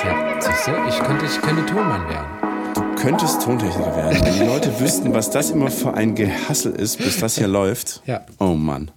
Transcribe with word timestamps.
Tja, 0.00 0.40
siehst 0.40 0.66
du, 0.66 0.70
ich 0.88 0.98
könnte, 0.98 1.26
ich 1.26 1.40
könnte 1.42 1.66
Tonmann 1.66 2.08
werden. 2.08 2.26
Du 2.74 2.94
könntest 3.02 3.42
Tontechniker 3.42 3.94
werden. 3.96 4.20
Wenn 4.24 4.34
die 4.34 4.44
Leute 4.44 4.80
wüssten, 4.80 5.12
was 5.12 5.30
das 5.30 5.50
immer 5.50 5.70
für 5.70 5.92
ein 5.94 6.14
Gehassel 6.14 6.72
ist, 6.72 6.98
bis 6.98 7.18
das 7.18 7.36
hier 7.36 7.48
läuft. 7.48 8.02
Ja. 8.06 8.22
Oh 8.38 8.54
Mann. 8.54 8.90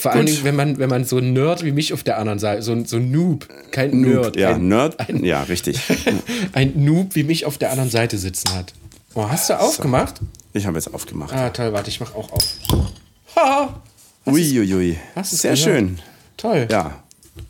Vor 0.00 0.12
allen 0.12 0.20
Gut. 0.26 0.28
Dingen, 0.34 0.44
wenn 0.44 0.56
man, 0.56 0.78
wenn 0.78 0.88
man 0.88 1.04
so 1.04 1.18
ein 1.18 1.32
Nerd 1.34 1.62
wie 1.64 1.72
mich 1.72 1.92
auf 1.92 2.02
der 2.02 2.18
anderen 2.18 2.38
Seite, 2.38 2.62
so, 2.62 2.72
ein- 2.72 2.86
so 2.86 2.96
ein 2.96 3.10
Noob, 3.10 3.46
kein 3.70 4.00
Nerd, 4.00 4.36
Ja, 4.36 4.54
ein, 4.54 4.66
Nerd. 4.68 4.96
Ja, 5.22 5.42
richtig. 5.42 5.78
ein 6.54 6.72
Noob 6.84 7.14
wie 7.14 7.22
mich 7.22 7.44
auf 7.44 7.58
der 7.58 7.70
anderen 7.70 7.90
Seite 7.90 8.16
sitzen 8.16 8.54
hat. 8.54 8.72
Oh, 9.14 9.28
hast 9.28 9.50
du 9.50 9.60
aufgemacht? 9.60 10.14
Ich 10.54 10.66
habe 10.66 10.78
jetzt 10.78 10.92
aufgemacht. 10.94 11.34
Ah, 11.34 11.50
toll, 11.50 11.72
warte, 11.72 11.90
ich 11.90 12.00
mach 12.00 12.14
auch 12.14 12.32
auf. 12.32 12.44
Ha! 13.36 13.80
Uiuiui. 14.26 14.96
Hast 15.14 15.32
du's 15.32 15.42
Sehr 15.42 15.52
gehört? 15.52 15.64
schön. 15.68 15.98
Toll. 16.36 16.66
Ja. 16.70 16.94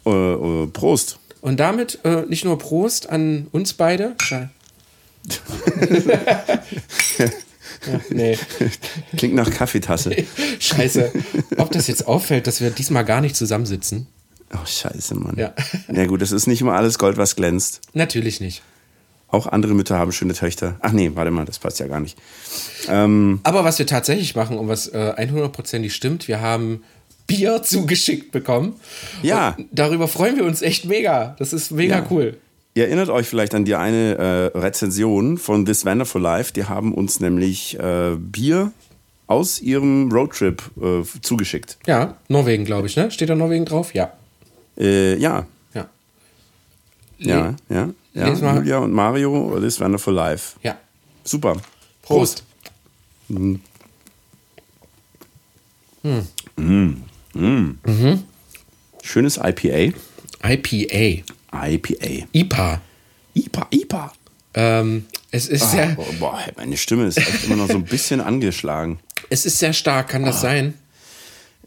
Äh, 0.04 0.10
äh, 0.10 0.66
Prost. 0.66 1.18
Und 1.40 1.58
damit 1.58 2.00
äh, 2.04 2.26
nicht 2.28 2.44
nur 2.44 2.58
Prost 2.58 3.08
an 3.08 3.46
uns 3.52 3.72
beide. 3.72 4.14
Ja, 4.28 4.50
nee, 8.10 8.38
Klingt 9.16 9.34
nach 9.34 9.50
Kaffeetasse. 9.50 10.14
scheiße. 10.58 11.12
Ob 11.56 11.70
das 11.72 11.86
jetzt 11.86 12.06
auffällt, 12.06 12.46
dass 12.46 12.60
wir 12.60 12.70
diesmal 12.70 13.04
gar 13.04 13.20
nicht 13.20 13.36
zusammensitzen? 13.36 14.06
Oh, 14.52 14.66
scheiße, 14.66 15.14
Mann. 15.14 15.36
Ja. 15.36 15.54
Ja, 15.92 16.06
gut, 16.06 16.22
es 16.22 16.32
ist 16.32 16.46
nicht 16.46 16.60
immer 16.60 16.74
alles 16.74 16.98
Gold, 16.98 17.16
was 17.16 17.36
glänzt. 17.36 17.80
Natürlich 17.94 18.40
nicht. 18.40 18.62
Auch 19.28 19.46
andere 19.46 19.74
Mütter 19.74 19.96
haben 19.96 20.10
schöne 20.10 20.34
Töchter. 20.34 20.76
Ach 20.80 20.92
nee, 20.92 21.12
warte 21.14 21.30
mal, 21.30 21.44
das 21.44 21.60
passt 21.60 21.78
ja 21.78 21.86
gar 21.86 22.00
nicht. 22.00 22.18
Ähm, 22.88 23.40
Aber 23.44 23.64
was 23.64 23.78
wir 23.78 23.86
tatsächlich 23.86 24.34
machen 24.34 24.58
und 24.58 24.66
was 24.66 24.88
äh, 24.88 25.14
100%ig 25.16 25.94
stimmt, 25.94 26.26
wir 26.26 26.40
haben 26.40 26.82
Bier 27.36 27.62
zugeschickt 27.62 28.32
bekommen. 28.32 28.74
Ja. 29.22 29.54
Und 29.56 29.68
darüber 29.72 30.08
freuen 30.08 30.36
wir 30.36 30.44
uns 30.44 30.62
echt 30.62 30.84
mega. 30.84 31.36
Das 31.38 31.52
ist 31.52 31.70
mega 31.70 31.98
Ja. 31.98 32.06
cool. 32.10 32.36
Ihr 32.74 32.84
erinnert 32.86 33.08
euch 33.10 33.26
vielleicht 33.26 33.54
an 33.54 33.64
die 33.64 33.74
eine 33.74 34.50
äh, 34.54 34.58
Rezension 34.58 35.38
von 35.38 35.64
This 35.66 35.84
Wonderful 35.84 36.20
Life. 36.22 36.52
Die 36.52 36.64
haben 36.64 36.94
uns 36.94 37.18
nämlich 37.20 37.78
äh, 37.78 38.16
Bier 38.16 38.72
aus 39.26 39.60
ihrem 39.60 40.10
Roadtrip 40.12 40.62
äh, 40.80 41.02
zugeschickt. 41.22 41.78
Ja, 41.86 42.16
Norwegen, 42.28 42.64
glaube 42.64 42.86
ich, 42.86 42.96
ne? 42.96 43.10
Steht 43.10 43.28
da 43.28 43.34
Norwegen 43.34 43.64
drauf? 43.64 43.92
Ja. 43.94 44.12
Äh, 44.78 45.16
ja, 45.16 45.46
Ja. 45.74 45.86
ja, 47.18 47.54
ja. 47.68 47.90
ja. 48.14 48.54
Julia 48.56 48.78
und 48.78 48.92
Mario, 48.92 49.58
This 49.60 49.80
Wonderful 49.80 50.14
Life. 50.14 50.56
Ja. 50.62 50.76
Super. 51.24 51.56
Prost. 52.02 52.44
Schönes 59.02 59.36
IPA. 59.38 59.92
IPA. 60.42 61.22
IPA. 61.52 62.26
IPA. 62.32 62.80
IPA, 63.34 63.66
IPA. 63.70 64.12
Ähm, 64.54 65.04
es 65.30 65.46
ist 65.46 65.70
sehr, 65.70 65.90
Boah, 65.94 66.04
boah, 66.18 66.38
meine 66.56 66.76
Stimme 66.76 67.06
ist 67.06 67.18
echt 67.18 67.44
immer 67.44 67.54
noch 67.56 67.68
so 67.68 67.74
ein 67.74 67.84
bisschen 67.84 68.20
angeschlagen. 68.20 68.98
es 69.28 69.46
ist 69.46 69.58
sehr 69.58 69.72
stark, 69.72 70.08
kann 70.08 70.24
Ah. 70.24 70.28
das 70.28 70.40
sein? 70.40 70.74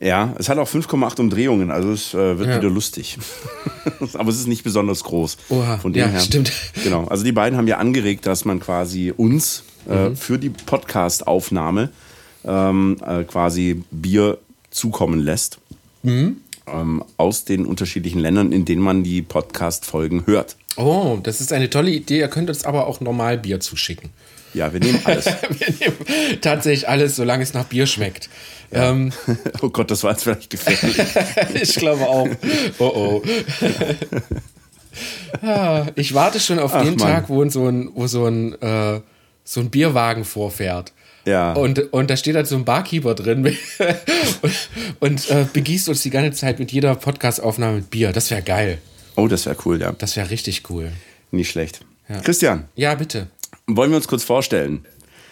Ja, 0.02 0.36
es 0.38 0.50
hat 0.50 0.58
auch 0.58 0.67
5,8 0.67 1.22
Umdrehungen, 1.22 1.72
also 1.72 1.94
es 1.94 2.14
äh, 2.14 2.38
wird 2.38 2.50
Ja. 2.50 2.58
wieder 2.58 2.70
lustig. 2.70 3.17
Aber 4.16 4.30
es 4.30 4.38
ist 4.39 4.48
nicht 4.48 4.64
besonders 4.66 5.02
groß. 5.05 5.38
Oha, 5.50 5.77
Von 5.77 5.94
dem 5.94 6.02
ja, 6.02 6.08
her. 6.08 6.20
stimmt. 6.20 6.52
Genau. 6.83 7.05
Also 7.05 7.23
die 7.23 7.31
beiden 7.31 7.58
haben 7.58 7.67
ja 7.67 7.77
angeregt, 7.77 8.25
dass 8.25 8.44
man 8.44 8.59
quasi 8.59 9.14
uns 9.16 9.64
äh, 9.89 10.09
Mhm. 10.09 10.16
für 10.17 10.38
die 10.38 10.50
Podcast-Aufnahme 10.50 11.89
ähm, 12.45 12.98
äh, 13.05 13.23
quasi 13.23 13.81
Bier 13.92 14.39
zukommen 14.74 15.20
lässt. 15.20 15.60
Mhm. 16.04 16.38
Ähm, 16.66 17.04
aus 17.18 17.46
den 17.46 17.66
unterschiedlichen 17.66 18.20
Ländern, 18.20 18.52
in 18.52 18.66
denen 18.66 18.82
man 18.82 19.04
die 19.04 19.22
Podcast-Folgen 19.22 20.26
hört. 20.26 20.56
Oh, 20.76 21.20
das 21.22 21.42
ist 21.42 21.54
eine 21.54 21.70
tolle 21.70 21.92
Idee. 21.92 22.20
Ihr 22.20 22.28
könnt 22.30 22.50
uns 22.50 22.66
aber 22.66 22.88
auch 22.88 23.00
normal 23.00 23.38
Bier 23.38 23.60
zuschicken. 23.60 24.10
Ja, 24.54 24.72
wir 24.72 24.80
nehmen 24.80 25.02
alles. 25.04 25.26
Wir 25.50 25.73
nehmen 25.80 26.42
tatsächlich 26.42 26.88
alles, 26.88 27.16
solange 27.16 27.44
es 27.44 27.54
nach 27.54 27.66
Bier 27.66 27.88
schmeckt. 27.88 28.30
Ähm, 28.72 29.12
oh 29.62 29.70
Gott, 29.70 29.89
das 29.92 30.04
war 30.04 30.12
jetzt 30.12 30.23
vielleicht 30.23 30.50
gefährlich. 30.50 30.95
ich 31.62 31.76
glaube 31.76 32.08
auch. 32.08 32.28
Oh 32.80 32.92
oh. 32.95 33.23
Ah, 35.42 35.88
ich 35.95 36.14
warte 36.14 36.39
schon 36.39 36.60
auf 36.60 36.73
Ach, 36.73 36.83
den 36.83 36.95
Mann. 36.95 37.08
Tag, 37.08 37.30
wo 37.30 37.48
so 37.50 37.67
ein, 37.67 37.89
wo 37.95 38.08
so 38.08 38.26
ein, 38.26 38.54
äh, 38.62 39.02
so 39.44 39.60
ein 39.60 39.70
Bierwagen 39.70 40.23
vorfährt. 40.23 40.94
Ja. 41.26 41.54
Und, 41.54 41.94
und 41.94 42.10
da 42.10 42.17
steht 42.17 42.36
halt 42.36 42.48
so 42.48 42.56
ein 42.56 42.66
Barkeeper 42.66 43.16
drin 43.16 43.45
und, 43.45 43.58
und 45.00 45.30
äh, 45.30 45.45
begießt 45.52 45.88
uns 45.89 46.02
die 46.02 46.10
ganze 46.10 46.38
Zeit 46.39 46.60
mit 46.60 46.72
jeder 46.72 46.95
Podcast-Aufnahme 46.95 47.78
mit 47.78 47.89
Bier. 47.89 48.11
Das 48.11 48.30
wäre 48.30 48.42
geil. 48.42 48.80
Oh, 49.16 49.28
das 49.28 49.45
wäre 49.45 49.56
cool, 49.66 49.80
ja. 49.80 49.94
Das 49.94 50.16
wäre 50.17 50.30
richtig 50.30 50.70
cool. 50.70 50.92
Nicht 51.32 51.50
schlecht. 51.52 51.80
Christian, 52.23 52.66
Ja, 52.76 52.94
bitte. 52.95 53.28
wollen 53.67 53.89
wir 53.92 53.98
uns 53.98 54.08
kurz 54.08 54.23
vorstellen? 54.23 54.86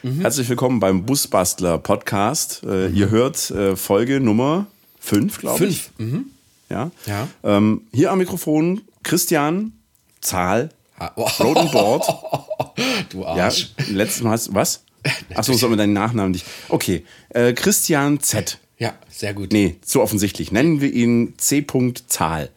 Mhm. 0.03 0.21
Herzlich 0.21 0.47
willkommen 0.49 0.79
beim 0.79 1.05
Busbastler 1.05 1.77
Podcast. 1.77 2.63
Äh, 2.63 2.87
Ihr 2.89 3.09
hört 3.09 3.51
äh, 3.51 3.75
Folge 3.75 4.19
Nummer 4.19 4.67
5, 4.99 5.39
glaube 5.39 5.65
ich. 5.65 5.89
Fünf. 5.97 6.11
Mhm. 6.13 6.25
Ja. 6.69 6.89
Ja. 7.05 7.27
Ähm, 7.43 7.81
hier 7.93 8.11
am 8.11 8.17
Mikrofon 8.19 8.81
Christian 9.03 9.73
Zahl. 10.21 10.69
Ah. 10.97 11.11
Road 11.39 11.57
and 11.57 11.71
Board. 11.71 12.05
Du 13.09 13.21
Ja, 13.21 13.27
Arsch. 13.27 13.71
letztes 13.89 14.23
Mal 14.23 14.31
hast 14.31 14.53
was? 14.55 14.83
Achso, 15.35 15.53
soll 15.53 15.69
man 15.69 15.77
deinen 15.79 15.93
Nachnamen 15.93 16.31
nicht. 16.31 16.45
Okay. 16.69 17.05
Äh, 17.29 17.53
Christian 17.53 18.19
Z. 18.19 18.57
Ja, 18.77 18.93
sehr 19.09 19.33
gut. 19.33 19.51
Nee, 19.51 19.75
zu 19.81 20.01
offensichtlich. 20.01 20.51
Nennen 20.51 20.81
wir 20.81 20.91
ihn 20.91 21.33
C. 21.37 21.65
Zahl. 22.07 22.49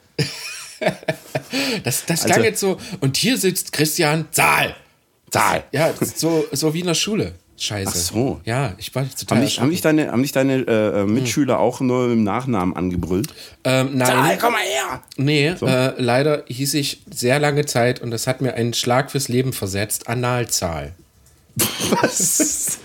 Das, 1.84 2.04
das 2.06 2.22
Also- 2.22 2.26
klang 2.34 2.44
jetzt 2.44 2.60
so. 2.60 2.78
Und 3.00 3.16
hier 3.16 3.38
sitzt 3.38 3.72
Christian 3.72 4.26
Zahl. 4.30 4.74
Zahl. 5.30 5.64
Ja, 5.72 5.92
so, 6.00 6.44
so 6.52 6.74
wie 6.74 6.80
in 6.80 6.86
der 6.86 6.94
Schule. 6.94 7.34
Scheiße. 7.56 7.90
Ach 7.92 7.96
so. 7.96 8.40
Ja, 8.44 8.74
ich 8.78 8.92
war 8.94 9.08
total. 9.08 9.38
Haben 9.38 9.44
dich, 9.44 9.60
haben 9.60 9.70
dich 9.70 9.80
deine, 9.80 10.10
haben 10.10 10.22
dich 10.22 10.32
deine 10.32 10.66
äh, 10.66 11.02
äh, 11.02 11.04
Mitschüler 11.04 11.60
auch 11.60 11.80
nur 11.80 12.10
im 12.10 12.24
Nachnamen 12.24 12.74
angebrüllt? 12.74 13.28
ähm, 13.62 13.90
nein. 13.96 14.06
Zahl, 14.08 14.38
komm 14.38 14.52
mal 14.52 14.58
her! 14.62 15.02
Nee, 15.16 15.48
äh, 15.48 15.92
leider 16.02 16.44
hieß 16.48 16.74
ich 16.74 17.02
sehr 17.12 17.38
lange 17.38 17.64
Zeit 17.64 18.00
und 18.02 18.10
das 18.10 18.26
hat 18.26 18.40
mir 18.40 18.54
einen 18.54 18.74
Schlag 18.74 19.10
fürs 19.12 19.28
Leben 19.28 19.52
versetzt. 19.52 20.08
Analzahl. 20.08 20.94
Was? 21.56 22.78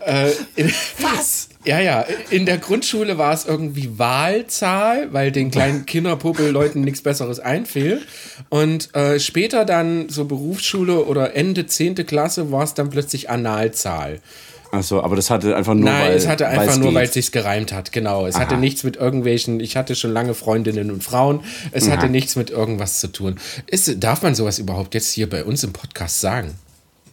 Äh, 0.00 0.30
in, 0.56 0.72
Was? 1.00 1.48
ja, 1.64 1.80
ja. 1.80 2.04
In 2.30 2.46
der 2.46 2.56
Grundschule 2.56 3.18
war 3.18 3.34
es 3.34 3.44
irgendwie 3.44 3.98
Wahlzahl, 3.98 5.12
weil 5.12 5.32
den 5.32 5.50
kleinen 5.50 5.84
Kinderpuppelleuten 5.84 6.80
nichts 6.80 7.02
Besseres 7.02 7.40
einfiel. 7.40 8.00
Und 8.48 8.94
äh, 8.94 9.20
später 9.20 9.66
dann 9.66 10.08
so 10.08 10.24
Berufsschule 10.24 11.04
oder 11.04 11.36
Ende 11.36 11.66
10. 11.66 12.06
Klasse 12.06 12.50
war 12.50 12.64
es 12.64 12.72
dann 12.72 12.88
plötzlich 12.88 13.28
Analzahl. 13.28 14.20
Achso, 14.70 15.00
aber 15.00 15.16
das 15.16 15.30
hatte 15.30 15.56
einfach 15.56 15.74
nur, 15.74 15.84
Nein, 15.84 16.08
weil 16.08 16.16
es 16.16 16.26
hatte 16.26 16.46
einfach 16.46 16.76
nur, 16.76 16.92
weil 16.94 17.06
es 17.06 17.14
sich 17.14 17.32
gereimt 17.32 17.72
hat. 17.72 17.92
Genau. 17.92 18.26
Es 18.26 18.38
hatte 18.38 18.54
Aha. 18.54 18.60
nichts 18.60 18.84
mit 18.84 18.96
irgendwelchen, 18.96 19.60
ich 19.60 19.76
hatte 19.76 19.94
schon 19.94 20.12
lange 20.12 20.34
Freundinnen 20.34 20.90
und 20.90 21.02
Frauen. 21.02 21.40
Es 21.70 21.88
hatte 21.90 22.08
nichts 22.08 22.36
mit 22.36 22.50
irgendwas 22.50 23.00
zu 23.00 23.08
tun. 23.08 23.36
Ist, 23.66 24.02
darf 24.02 24.22
man 24.22 24.34
sowas 24.34 24.58
überhaupt 24.58 24.94
jetzt 24.94 25.12
hier 25.12 25.28
bei 25.28 25.44
uns 25.44 25.64
im 25.64 25.72
Podcast 25.72 26.20
sagen? 26.20 26.54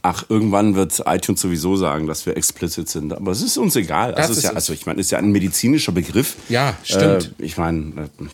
Ach, 0.07 0.23
irgendwann 0.29 0.75
wird 0.75 1.01
iTunes 1.07 1.41
sowieso 1.41 1.75
sagen, 1.77 2.05
dass 2.05 2.27
wir 2.27 2.37
explicit 2.37 2.87
sind. 2.87 3.11
Aber 3.11 3.31
es 3.31 3.41
ist 3.41 3.57
uns 3.57 3.75
egal. 3.75 4.11
Das 4.11 4.27
Das 4.27 4.29
ist 4.29 4.37
ist 4.37 4.43
ja, 4.43 4.49
also 4.51 4.71
ich 4.71 4.85
meine, 4.85 5.01
ist 5.01 5.09
ja 5.09 5.17
ein 5.17 5.31
medizinischer 5.31 5.91
Begriff. 5.91 6.35
Ja, 6.47 6.77
stimmt. 6.83 7.33
Äh, 7.39 7.43
ich 7.43 7.57
meine, 7.57 8.03
äh, 8.19 8.25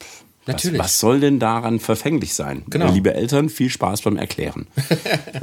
Natürlich. 0.48 0.80
Was, 0.80 0.88
was 0.88 1.00
soll 1.00 1.22
denn 1.22 1.40
daran 1.40 1.80
verfänglich 1.80 2.34
sein? 2.34 2.64
Genau. 2.70 2.90
Äh, 2.90 2.92
Liebe 2.92 3.14
Eltern, 3.14 3.48
viel 3.48 3.70
Spaß 3.70 4.02
beim 4.02 4.18
Erklären. 4.18 4.68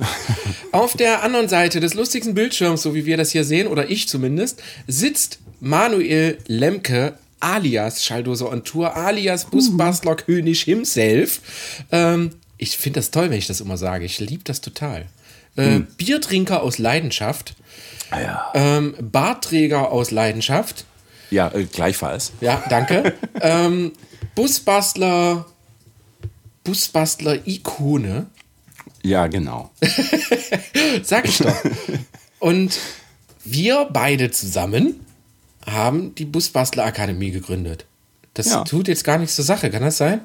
Auf 0.73 0.99
der 0.99 1.23
anderen 1.23 1.49
Seite 1.49 1.81
des 1.81 1.95
lustigsten 1.95 2.35
Bildschirms, 2.35 2.83
so 2.83 2.95
wie 2.95 3.07
wir 3.07 3.17
das 3.17 3.31
hier 3.31 3.45
sehen, 3.45 3.67
oder 3.67 3.89
ich 3.89 4.07
zumindest, 4.07 4.63
sitzt 4.87 5.39
Manuel 5.61 6.37
Lemke 6.47 7.15
alias 7.41 8.05
Schalldose 8.05 8.51
on 8.51 8.65
Tour, 8.65 8.95
alias 8.97 9.47
Busbastler 9.47 10.17
König 10.17 10.61
himself. 10.63 11.41
Ähm, 11.91 12.33
ich 12.59 12.77
finde 12.77 12.99
das 12.99 13.13
toll, 13.13 13.31
wenn 13.31 13.39
ich 13.39 13.47
das 13.47 13.63
immer 13.63 13.79
sage. 13.79 14.05
Ich 14.05 14.19
liebe 14.21 14.45
das 14.45 14.61
total. 14.61 15.07
Äh, 15.59 15.81
Biertrinker 15.97 16.63
aus 16.63 16.79
Leidenschaft. 16.79 17.55
Ja, 18.11 18.51
Ähm, 18.55 18.95
Bartträger 19.01 19.91
aus 19.93 20.11
Leidenschaft. 20.11 20.85
ja 21.31 21.49
äh, 21.53 21.65
gleichfalls. 21.65 22.33
Ja, 22.41 22.63
danke. 22.71 23.15
ähm, 23.41 23.93
Busbastler. 24.35 25.45
Busbastler-Ikone. 26.65 28.27
Ja, 29.03 29.27
genau. 29.27 29.71
Sag 31.03 31.27
ich 31.27 31.39
doch. 31.39 31.57
Und 32.39 32.79
wir 33.45 33.89
beide 33.93 34.31
zusammen 34.31 35.05
haben 35.67 36.15
die 36.15 36.25
Busbastler 36.25 36.85
Akademie 36.85 37.31
gegründet. 37.31 37.85
Das 38.35 38.47
Ja. 38.51 38.65
tut 38.65 38.89
jetzt 38.89 39.05
gar 39.05 39.19
nichts 39.19 39.37
zur 39.37 39.45
Sache, 39.45 39.71
kann 39.71 39.83
das 39.83 39.97
sein? 39.99 40.21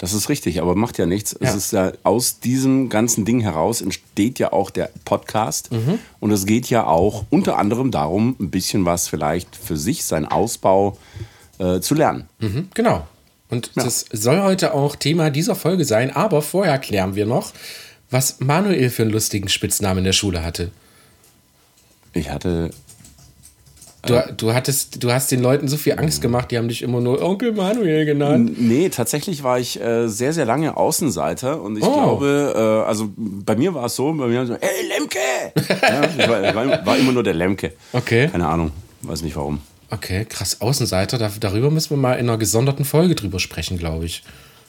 Das 0.00 0.14
ist 0.14 0.30
richtig, 0.30 0.62
aber 0.62 0.74
macht 0.74 0.96
ja 0.96 1.04
nichts. 1.04 1.36
Ja. 1.38 1.50
Es 1.50 1.54
ist 1.54 1.72
ja 1.74 1.92
aus 2.04 2.40
diesem 2.40 2.88
ganzen 2.88 3.26
Ding 3.26 3.40
heraus 3.40 3.82
entsteht 3.82 4.38
ja 4.38 4.50
auch 4.50 4.70
der 4.70 4.88
Podcast. 5.04 5.70
Mhm. 5.72 5.98
Und 6.20 6.30
es 6.30 6.46
geht 6.46 6.70
ja 6.70 6.86
auch 6.86 7.26
unter 7.28 7.58
anderem 7.58 7.90
darum, 7.90 8.34
ein 8.40 8.50
bisschen 8.50 8.86
was 8.86 9.08
vielleicht 9.08 9.54
für 9.54 9.76
sich, 9.76 10.04
sein 10.04 10.24
Ausbau 10.24 10.96
äh, 11.58 11.80
zu 11.80 11.94
lernen. 11.94 12.30
Mhm, 12.38 12.70
genau. 12.72 13.06
Und 13.50 13.72
das 13.74 14.06
soll 14.10 14.40
heute 14.40 14.72
auch 14.72 14.96
Thema 14.96 15.28
dieser 15.28 15.54
Folge 15.54 15.84
sein. 15.84 16.16
Aber 16.16 16.40
vorher 16.40 16.78
klären 16.78 17.14
wir 17.14 17.26
noch, 17.26 17.52
was 18.08 18.40
Manuel 18.40 18.88
für 18.88 19.02
einen 19.02 19.10
lustigen 19.10 19.50
Spitznamen 19.50 19.98
in 19.98 20.04
der 20.04 20.12
Schule 20.14 20.42
hatte. 20.42 20.70
Ich 22.14 22.30
hatte. 22.30 22.70
Du, 24.06 24.34
du, 24.36 24.54
hattest, 24.54 25.02
du 25.02 25.12
hast 25.12 25.30
den 25.30 25.40
Leuten 25.42 25.68
so 25.68 25.76
viel 25.76 25.98
Angst 25.98 26.22
gemacht, 26.22 26.50
die 26.50 26.56
haben 26.58 26.68
dich 26.68 26.80
immer 26.82 27.00
nur 27.00 27.22
Onkel 27.22 27.52
Manuel 27.52 28.06
genannt. 28.06 28.52
Nee, 28.58 28.88
tatsächlich 28.88 29.42
war 29.42 29.58
ich 29.58 29.78
äh, 29.80 30.08
sehr, 30.08 30.32
sehr 30.32 30.46
lange 30.46 30.76
Außenseiter 30.76 31.60
und 31.60 31.76
ich 31.76 31.84
Oh. 31.84 31.92
glaube, 31.92 32.54
äh, 32.56 32.88
also 32.88 33.10
bei 33.16 33.56
mir 33.56 33.74
war 33.74 33.86
es 33.86 33.96
so, 33.96 34.12
bei 34.14 34.26
mir 34.26 34.38
war 34.38 34.46
so, 34.46 34.56
hey 34.58 34.88
Lemke! 34.88 35.18
ja, 35.82 36.02
ich 36.18 36.28
war, 36.28 36.54
war, 36.54 36.86
war 36.86 36.96
immer 36.96 37.12
nur 37.12 37.22
der 37.22 37.34
Lemke. 37.34 37.72
Okay. 37.92 38.28
Keine 38.28 38.46
Ahnung, 38.48 38.70
weiß 39.02 39.22
nicht 39.22 39.36
warum. 39.36 39.60
Okay, 39.90 40.24
krass, 40.24 40.60
Außenseiter, 40.60 41.18
da, 41.18 41.30
darüber 41.40 41.70
müssen 41.70 41.90
wir 41.90 41.96
mal 41.96 42.14
in 42.14 42.28
einer 42.28 42.38
gesonderten 42.38 42.84
Folge 42.84 43.14
drüber 43.14 43.38
sprechen, 43.40 43.76
glaube 43.76 44.06
ich. 44.06 44.22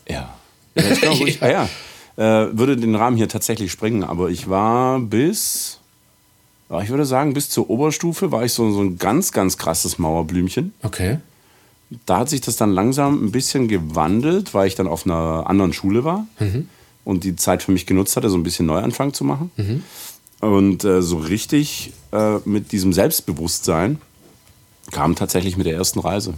Ja. 0.09 0.33
ja 0.75 0.83
ich 0.91 0.99
glaube, 1.01 1.23
ich, 1.29 1.41
ah, 1.41 1.49
ja. 1.49 1.69
Äh, 2.17 2.57
würde 2.57 2.75
den 2.75 2.95
Rahmen 2.95 3.15
hier 3.17 3.29
tatsächlich 3.29 3.71
sprengen, 3.71 4.03
aber 4.03 4.29
ich 4.29 4.49
war 4.49 4.99
bis, 4.99 5.79
ich 6.79 6.89
würde 6.89 7.05
sagen, 7.05 7.33
bis 7.33 7.49
zur 7.49 7.69
Oberstufe 7.69 8.31
war 8.31 8.43
ich 8.45 8.53
so, 8.53 8.71
so 8.71 8.81
ein 8.81 8.97
ganz, 8.97 9.31
ganz 9.31 9.57
krasses 9.57 9.99
Mauerblümchen. 9.99 10.73
Okay. 10.83 11.17
Da 12.05 12.19
hat 12.19 12.29
sich 12.29 12.39
das 12.39 12.55
dann 12.55 12.71
langsam 12.71 13.25
ein 13.25 13.31
bisschen 13.31 13.67
gewandelt, 13.67 14.53
weil 14.53 14.67
ich 14.67 14.75
dann 14.75 14.87
auf 14.87 15.05
einer 15.05 15.47
anderen 15.47 15.73
Schule 15.73 16.05
war 16.05 16.25
und 17.03 17.23
die 17.25 17.35
Zeit 17.35 17.63
für 17.63 17.73
mich 17.73 17.85
genutzt 17.85 18.15
hatte, 18.15 18.29
so 18.29 18.37
ein 18.37 18.43
bisschen 18.43 18.65
Neuanfang 18.65 19.13
zu 19.13 19.25
machen. 19.25 19.51
Und 20.39 20.83
äh, 20.85 21.01
so 21.01 21.17
richtig 21.17 21.91
äh, 22.13 22.37
mit 22.45 22.71
diesem 22.71 22.93
Selbstbewusstsein 22.93 23.99
kam 24.91 25.15
tatsächlich 25.15 25.57
mit 25.57 25.65
der 25.67 25.75
ersten 25.75 25.99
Reise. 25.99 26.33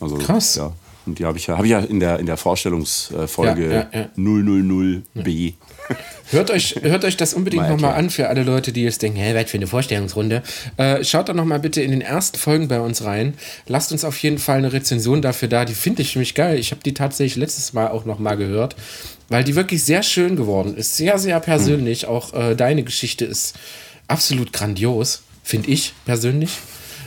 Also, 0.00 0.16
Krass. 0.18 0.56
Ja. 0.56 0.72
Und 1.04 1.18
die 1.18 1.24
habe 1.24 1.36
ich 1.36 1.48
ja, 1.48 1.58
hab 1.58 1.64
ich 1.64 1.70
ja 1.70 1.80
in 1.80 1.98
der, 1.98 2.20
in 2.20 2.26
der 2.26 2.36
Vorstellungsfolge 2.36 3.64
Ja, 3.64 3.88
ja, 3.92 4.00
ja. 4.02 4.08
000b. 4.16 5.54
Hört 6.32 6.50
euch, 6.50 6.76
hört 6.80 7.04
euch 7.04 7.18
das 7.18 7.34
unbedingt 7.34 7.64
Mal 7.64 7.70
nochmal 7.70 7.94
an 7.94 8.08
für 8.08 8.28
alle 8.28 8.42
Leute, 8.42 8.72
die 8.72 8.82
jetzt 8.82 9.02
denken, 9.02 9.18
hä, 9.18 9.34
was 9.34 9.50
für 9.50 9.58
eine 9.58 9.66
Vorstellungsrunde. 9.66 10.42
Äh, 10.78 11.04
schaut 11.04 11.28
doch 11.28 11.34
nochmal 11.34 11.60
bitte 11.60 11.82
in 11.82 11.90
den 11.90 12.00
ersten 12.00 12.38
Folgen 12.38 12.68
bei 12.68 12.80
uns 12.80 13.04
rein. 13.04 13.34
Lasst 13.66 13.92
uns 13.92 14.02
auf 14.02 14.16
jeden 14.18 14.38
Fall 14.38 14.56
eine 14.58 14.72
Rezension 14.72 15.20
dafür 15.20 15.48
da. 15.48 15.66
Die 15.66 15.74
finde 15.74 16.00
ich 16.00 16.14
nämlich 16.14 16.34
geil. 16.34 16.58
Ich 16.58 16.70
habe 16.70 16.82
die 16.82 16.94
tatsächlich 16.94 17.36
letztes 17.36 17.74
Mal 17.74 17.88
auch 17.88 18.06
nochmal 18.06 18.38
gehört, 18.38 18.76
weil 19.28 19.44
die 19.44 19.54
wirklich 19.56 19.84
sehr 19.84 20.02
schön 20.02 20.34
geworden 20.36 20.74
ist. 20.74 20.96
Sehr, 20.96 21.18
sehr 21.18 21.38
persönlich. 21.38 22.06
Auch 22.06 22.32
äh, 22.32 22.54
deine 22.54 22.82
Geschichte 22.82 23.26
ist 23.26 23.54
absolut 24.08 24.54
grandios, 24.54 25.22
finde 25.42 25.68
ich 25.68 25.92
persönlich. 26.06 26.58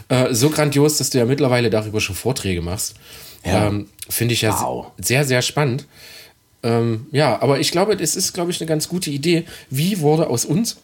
Äh, 0.10 0.36
so 0.36 0.52
grandios, 0.52 0.98
dass 0.98 1.10
du 1.10 1.18
ja 1.18 1.26
mittlerweile 1.26 1.72
darüber 1.72 2.00
schon 2.00 2.16
Vorträge 2.16 2.62
machst. 2.62 2.94
Ja. 3.44 3.68
Ähm, 3.68 3.90
finde 4.08 4.36
ich 4.36 4.42
ja 4.42 4.52
Wow. 4.62 4.88
sehr, 5.00 5.26
sehr 5.26 5.42
spannend. 5.42 5.88
Ähm, 6.66 7.06
ja, 7.12 7.42
aber 7.42 7.60
ich 7.60 7.72
glaube, 7.72 7.94
es 7.94 8.16
ist, 8.16 8.34
glaube 8.34 8.52
ich, 8.52 8.60
eine 8.60 8.68
ganz 8.68 8.90
gute 8.90 9.12
Idee. 9.12 9.46
Wie 9.70 10.00
wurde 10.00 10.28
aus 10.28 10.44
uns 10.44 10.78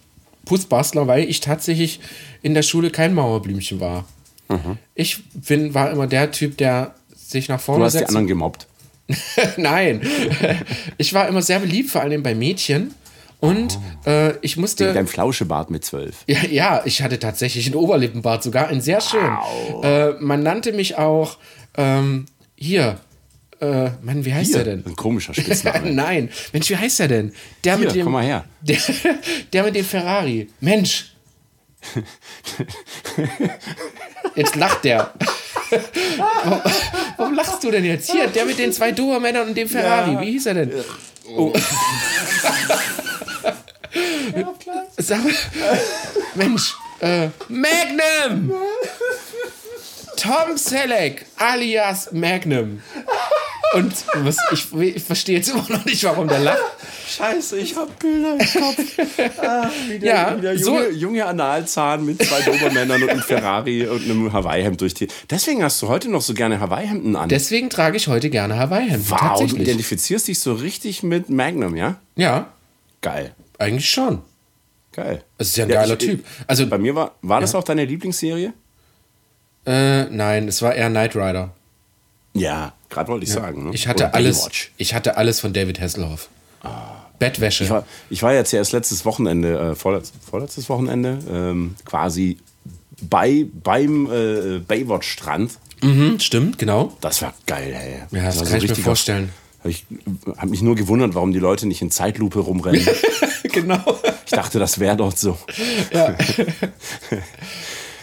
Putzbastler, 0.45 1.07
weil 1.07 1.27
ich 1.29 1.39
tatsächlich 1.39 1.99
in 2.41 2.53
der 2.53 2.61
Schule 2.63 2.89
kein 2.91 3.13
Mauerblümchen 3.13 3.79
war. 3.79 4.05
Ich 4.95 5.23
bin, 5.33 5.73
war 5.73 5.91
immer 5.91 6.07
der 6.07 6.31
Typ, 6.31 6.57
der 6.57 6.93
sich 7.15 7.47
nach 7.47 7.59
Du 7.59 7.63
vorne 7.63 7.85
hast 7.85 7.93
die 7.93 7.99
setzt. 7.99 8.09
anderen 8.09 8.27
gemobbt. 8.27 8.67
Nein, 9.57 10.01
ich 10.97 11.13
war 11.13 11.27
immer 11.29 11.41
sehr 11.41 11.59
beliebt, 11.59 11.89
vor 11.89 12.01
allem 12.01 12.21
bei 12.21 12.35
Mädchen. 12.35 12.93
Und 13.39 13.79
äh, 14.05 14.31
ich 14.41 14.53
Wegen 14.57 14.61
musste. 14.61 14.93
deinem 14.93 15.07
Flauschebart 15.07 15.71
mit 15.71 15.83
zwölf. 15.85 16.23
Ja, 16.27 16.45
ja, 16.49 16.81
ich 16.85 17.01
hatte 17.01 17.17
tatsächlich 17.17 17.65
einen 17.65 17.75
Oberlippenbart, 17.75 18.43
sogar 18.43 18.67
einen 18.67 18.81
sehr 18.81 19.01
schönen. 19.01 19.37
Äh, 19.83 20.11
man 20.19 20.43
nannte 20.43 20.73
mich 20.73 20.97
auch 20.97 21.37
ähm, 21.77 22.25
hier. 22.55 22.99
Äh, 23.61 23.91
Mann, 24.01 24.25
wie 24.25 24.33
heißt 24.33 24.55
Hier, 24.55 24.63
der 24.63 24.77
denn? 24.77 24.85
Ein 24.87 24.95
komischer 24.95 25.35
Spitzname. 25.35 25.91
Nein, 25.93 26.29
Mensch, 26.51 26.67
wie 26.71 26.77
heißt 26.77 26.99
der 26.99 27.07
denn? 27.07 27.31
Der 27.63 27.77
Hier, 27.77 27.85
mit 27.85 27.95
dem. 27.95 28.03
komm 28.05 28.13
mal 28.13 28.23
her. 28.23 28.45
Der, 28.61 28.77
der 29.53 29.63
mit 29.63 29.75
dem 29.75 29.85
Ferrari. 29.85 30.49
Mensch. 30.59 31.13
Jetzt 34.35 34.55
lacht 34.55 34.83
der. 34.83 35.13
warum, 36.17 36.61
warum 37.17 37.33
lachst 37.35 37.63
du 37.63 37.71
denn 37.71 37.85
jetzt? 37.85 38.11
Hier, 38.11 38.27
der 38.27 38.45
mit 38.45 38.59
den 38.59 38.71
zwei 38.71 38.91
Dobermännern 38.91 39.49
und 39.49 39.57
dem 39.57 39.67
Ferrari. 39.67 40.19
Wie 40.25 40.31
hieß 40.31 40.45
er 40.47 40.53
denn? 40.53 40.71
Oh. 41.35 41.53
Sag 44.97 45.23
mal, 45.23 45.33
Mensch, 46.35 46.75
äh, 46.99 47.29
Magnum! 47.49 48.53
Tom 50.17 50.55
Selleck 50.55 51.25
alias 51.37 52.11
Magnum. 52.11 52.81
Und 53.73 53.93
was, 54.15 54.37
ich, 54.51 54.73
ich 54.73 55.03
verstehe 55.03 55.37
jetzt 55.37 55.49
immer 55.49 55.65
noch 55.69 55.85
nicht, 55.85 56.03
warum 56.03 56.27
der 56.27 56.39
lacht. 56.39 56.59
Scheiße, 57.07 57.57
ich 57.57 57.75
hab 57.75 57.97
Bilder 57.99 58.33
im 58.33 58.61
Kopf. 58.61 58.77
Ah, 59.41 59.69
wie 59.87 59.99
der, 59.99 60.13
Ja, 60.15 60.37
wie 60.37 60.41
der 60.41 60.57
so- 60.59 60.73
junge, 60.77 60.89
junge 60.89 61.25
Analzahn 61.25 62.05
mit 62.05 62.21
zwei 62.23 62.41
Dobermännern 62.41 63.01
und 63.03 63.09
einem 63.09 63.21
Ferrari 63.21 63.87
und 63.87 64.03
einem 64.03 64.31
Hawaii-Hemd 64.33 64.81
durch 64.81 64.93
die. 64.93 65.07
Deswegen 65.29 65.63
hast 65.63 65.81
du 65.81 65.87
heute 65.87 66.09
noch 66.09 66.21
so 66.21 66.33
gerne 66.33 66.59
Hawaii-Hemden 66.59 67.15
an. 67.15 67.29
Deswegen 67.29 67.69
trage 67.69 67.97
ich 67.97 68.07
heute 68.07 68.29
gerne 68.29 68.57
Hawaii-Hemden. 68.57 69.09
wow, 69.09 69.39
du 69.45 69.55
identifizierst 69.55 70.27
dich 70.27 70.39
so 70.39 70.53
richtig 70.53 71.03
mit 71.03 71.29
Magnum, 71.29 71.75
ja? 71.75 71.95
Ja, 72.15 72.47
Geil. 73.01 73.33
eigentlich 73.57 73.89
schon. 73.89 74.21
Geil. 74.93 75.23
Es 75.37 75.47
ist 75.49 75.57
ja 75.57 75.63
ein 75.65 75.69
Ja, 75.69 75.81
geiler 75.81 75.93
ich- 75.93 75.99
Typ. 76.05 76.25
Also, 76.47 76.67
Bei 76.67 76.77
mir 76.77 76.93
war, 76.95 77.15
war 77.21 77.39
das 77.41 77.55
auch 77.55 77.63
deine 77.63 77.85
Lieblingsserie? 77.85 78.53
äh, 79.65 80.03
nein, 80.05 80.47
es 80.47 80.61
war 80.61 80.73
eher 80.75 80.89
Knight 80.89 81.15
Rider. 81.15 81.51
Ja, 82.33 82.73
gerade 82.89 83.09
wollte 83.09 83.25
ich 83.25 83.31
sagen. 83.31 83.65
Ne? 83.65 83.71
Ich 83.73 83.87
hatte 83.87 84.05
Oder 84.05 84.15
alles. 84.15 84.39
Baywatch. 84.39 84.71
Ich 84.77 84.93
hatte 84.93 85.17
alles 85.17 85.39
von 85.39 85.53
David 85.53 85.79
Hasselhoff. 85.79 86.29
Bettwäsche. 87.19 87.65
Ich 87.65 87.69
war, 87.69 87.85
ich 88.09 88.23
war 88.23 88.33
jetzt 88.33 88.51
erst 88.53 88.71
letztes 88.71 89.05
Wochenende, 89.05 89.59
äh, 89.59 89.75
vorletz, 89.75 90.11
vorletztes 90.27 90.69
Wochenende, 90.69 91.19
ähm, 91.29 91.75
quasi 91.85 92.37
bei, 93.01 93.45
beim 93.63 94.07
äh, 94.11 94.59
Baywatch-Strand. 94.59 95.51
mhm, 95.83 96.19
stimmt, 96.19 96.57
genau. 96.57 96.97
Das 96.99 97.21
war 97.21 97.33
geil, 97.45 97.73
ey. 97.73 98.17
Ja, 98.17 98.25
das 98.25 98.39
war 98.39 98.47
kann 98.47 98.57
ich 98.57 98.67
mir 98.67 98.75
vorstellen. 98.75 99.29
Hab 99.59 99.69
Ich 99.69 99.85
habe 100.37 100.49
mich 100.49 100.63
nur 100.63 100.75
gewundert, 100.75 101.13
warum 101.13 101.31
die 101.31 101.39
Leute 101.39 101.67
nicht 101.67 101.83
in 101.83 101.91
Zeitlupe 101.91 102.39
rumrennen. 102.39 102.87
genau. 103.43 103.99
Ich 104.25 104.31
dachte, 104.31 104.57
das 104.57 104.79
wäre 104.79 104.97
dort 104.97 105.19
so. 105.19 105.37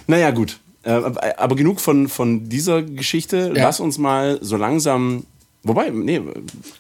naja, 0.06 0.30
gut. 0.30 0.60
Äh, 0.88 1.34
aber 1.36 1.54
genug 1.54 1.80
von, 1.80 2.08
von 2.08 2.48
dieser 2.48 2.82
Geschichte. 2.82 3.52
Ja. 3.54 3.64
Lass 3.64 3.78
uns 3.78 3.98
mal 3.98 4.38
so 4.40 4.56
langsam. 4.56 5.24
Wobei, 5.62 5.90
nee, 5.90 6.22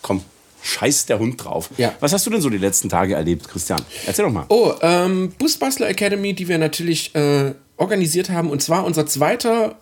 komm, 0.00 0.22
scheiß 0.62 1.06
der 1.06 1.18
Hund 1.18 1.44
drauf. 1.44 1.68
Ja. 1.76 1.92
Was 2.00 2.14
hast 2.14 2.24
du 2.24 2.30
denn 2.30 2.40
so 2.40 2.48
die 2.48 2.58
letzten 2.58 2.88
Tage 2.88 3.14
erlebt, 3.14 3.48
Christian? 3.48 3.82
Erzähl 4.06 4.24
doch 4.24 4.32
mal. 4.32 4.46
Oh, 4.48 4.72
ähm, 4.80 5.32
Busbastler 5.38 5.90
Academy, 5.90 6.32
die 6.32 6.48
wir 6.48 6.56
natürlich 6.56 7.14
äh, 7.14 7.52
organisiert 7.76 8.30
haben. 8.30 8.48
Und 8.48 8.62
zwar 8.62 8.86
unser 8.86 9.06
zweiter 9.06 9.76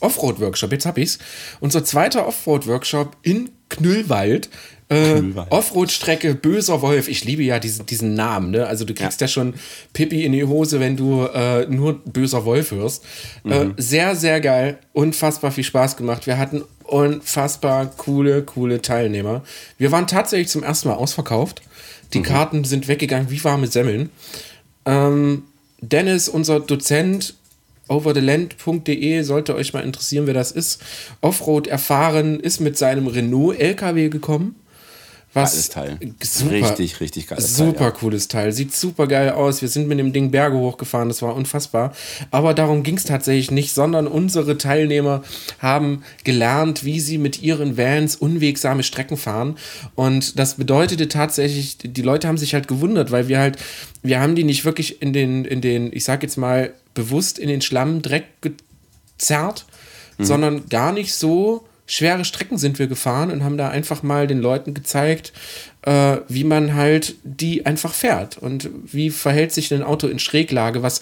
Offroad-Workshop. 0.00 0.72
Jetzt 0.72 0.84
hab 0.84 0.98
ich's. 0.98 1.18
Unser 1.60 1.84
zweiter 1.84 2.26
Offroad-Workshop 2.26 3.16
in 3.22 3.50
Knüllwald. 3.70 4.50
Äh. 4.88 5.20
Offroad-Strecke 5.50 6.34
Böser 6.34 6.80
Wolf. 6.80 7.08
Ich 7.08 7.24
liebe 7.24 7.42
ja 7.42 7.58
diesen, 7.58 7.86
diesen 7.86 8.14
Namen. 8.14 8.52
Ne? 8.52 8.66
Also 8.66 8.84
du 8.84 8.94
kriegst 8.94 9.20
ja. 9.20 9.26
schon 9.26 9.54
Pippi 9.92 10.24
in 10.24 10.32
die 10.32 10.44
Hose, 10.44 10.78
wenn 10.78 10.96
du 10.96 11.24
äh, 11.24 11.66
nur 11.66 12.00
Böser 12.04 12.44
Wolf 12.44 12.70
hörst. 12.70 13.04
Äh, 13.44 13.66
sehr, 13.76 14.14
sehr 14.14 14.40
geil. 14.40 14.78
Unfassbar 14.92 15.50
viel 15.50 15.64
Spaß 15.64 15.96
gemacht. 15.96 16.26
Wir 16.26 16.38
hatten 16.38 16.62
unfassbar 16.84 17.86
coole, 17.96 18.42
coole 18.42 18.80
Teilnehmer. 18.80 19.42
Wir 19.76 19.90
waren 19.90 20.06
tatsächlich 20.06 20.48
zum 20.48 20.62
ersten 20.62 20.88
Mal 20.88 20.94
ausverkauft. 20.94 21.62
Die 22.12 22.22
Karten 22.22 22.62
sind 22.62 22.86
weggegangen 22.86 23.30
wie 23.30 23.42
warme 23.42 23.66
Semmeln. 23.66 24.10
Ähm, 24.84 25.42
Dennis, 25.80 26.28
unser 26.28 26.60
Dozent, 26.60 27.34
overtheland.de, 27.88 29.22
sollte 29.22 29.56
euch 29.56 29.72
mal 29.72 29.82
interessieren, 29.82 30.26
wer 30.28 30.34
das 30.34 30.52
ist. 30.52 30.80
Offroad 31.20 31.66
erfahren, 31.66 32.38
ist 32.38 32.60
mit 32.60 32.78
seinem 32.78 33.08
Renault 33.08 33.58
LKW 33.58 34.08
gekommen. 34.08 34.54
Was 35.36 35.52
Geiles 35.52 35.68
Teil. 35.68 35.98
Super, 36.22 36.50
Richtig, 36.50 37.00
richtig 37.00 37.26
geiles 37.26 37.56
Teil, 37.56 37.66
Super 37.66 37.84
ja. 37.84 37.90
cooles 37.90 38.28
Teil. 38.28 38.52
Sieht 38.52 38.74
super 38.74 39.06
geil 39.06 39.28
aus. 39.28 39.60
Wir 39.60 39.68
sind 39.68 39.86
mit 39.86 39.98
dem 39.98 40.14
Ding 40.14 40.30
Berge 40.30 40.56
hochgefahren. 40.56 41.08
Das 41.08 41.20
war 41.20 41.36
unfassbar. 41.36 41.92
Aber 42.30 42.54
darum 42.54 42.82
ging 42.82 42.96
es 42.96 43.04
tatsächlich 43.04 43.50
nicht, 43.50 43.74
sondern 43.74 44.06
unsere 44.06 44.56
Teilnehmer 44.56 45.22
haben 45.58 46.04
gelernt, 46.24 46.84
wie 46.84 47.00
sie 47.00 47.18
mit 47.18 47.42
ihren 47.42 47.76
Vans 47.76 48.16
unwegsame 48.16 48.82
Strecken 48.82 49.18
fahren. 49.18 49.58
Und 49.94 50.38
das 50.38 50.54
bedeutete 50.54 51.06
tatsächlich, 51.06 51.76
die 51.76 52.02
Leute 52.02 52.28
haben 52.28 52.38
sich 52.38 52.54
halt 52.54 52.66
gewundert, 52.66 53.10
weil 53.10 53.28
wir 53.28 53.38
halt, 53.38 53.58
wir 54.02 54.20
haben 54.20 54.36
die 54.36 54.44
nicht 54.44 54.64
wirklich 54.64 55.02
in 55.02 55.12
den, 55.12 55.44
in 55.44 55.60
den, 55.60 55.92
ich 55.92 56.04
sag 56.04 56.22
jetzt 56.22 56.38
mal, 56.38 56.72
bewusst 56.94 57.38
in 57.38 57.48
den 57.48 57.60
Schlamm, 57.60 58.00
Dreck 58.00 58.24
gezerrt, 58.40 59.66
sondern 60.18 60.66
gar 60.70 60.92
nicht 60.92 61.12
so 61.12 61.66
schwere 61.86 62.24
Strecken 62.24 62.58
sind 62.58 62.78
wir 62.78 62.86
gefahren 62.86 63.30
und 63.30 63.44
haben 63.44 63.56
da 63.56 63.68
einfach 63.68 64.02
mal 64.02 64.26
den 64.26 64.40
Leuten 64.40 64.74
gezeigt, 64.74 65.32
äh, 65.82 66.18
wie 66.28 66.44
man 66.44 66.74
halt 66.74 67.14
die 67.24 67.64
einfach 67.64 67.94
fährt 67.94 68.38
und 68.38 68.68
wie 68.84 69.10
verhält 69.10 69.52
sich 69.52 69.72
ein 69.72 69.82
Auto 69.82 70.08
in 70.08 70.18
Schräglage, 70.18 70.82
was 70.82 71.00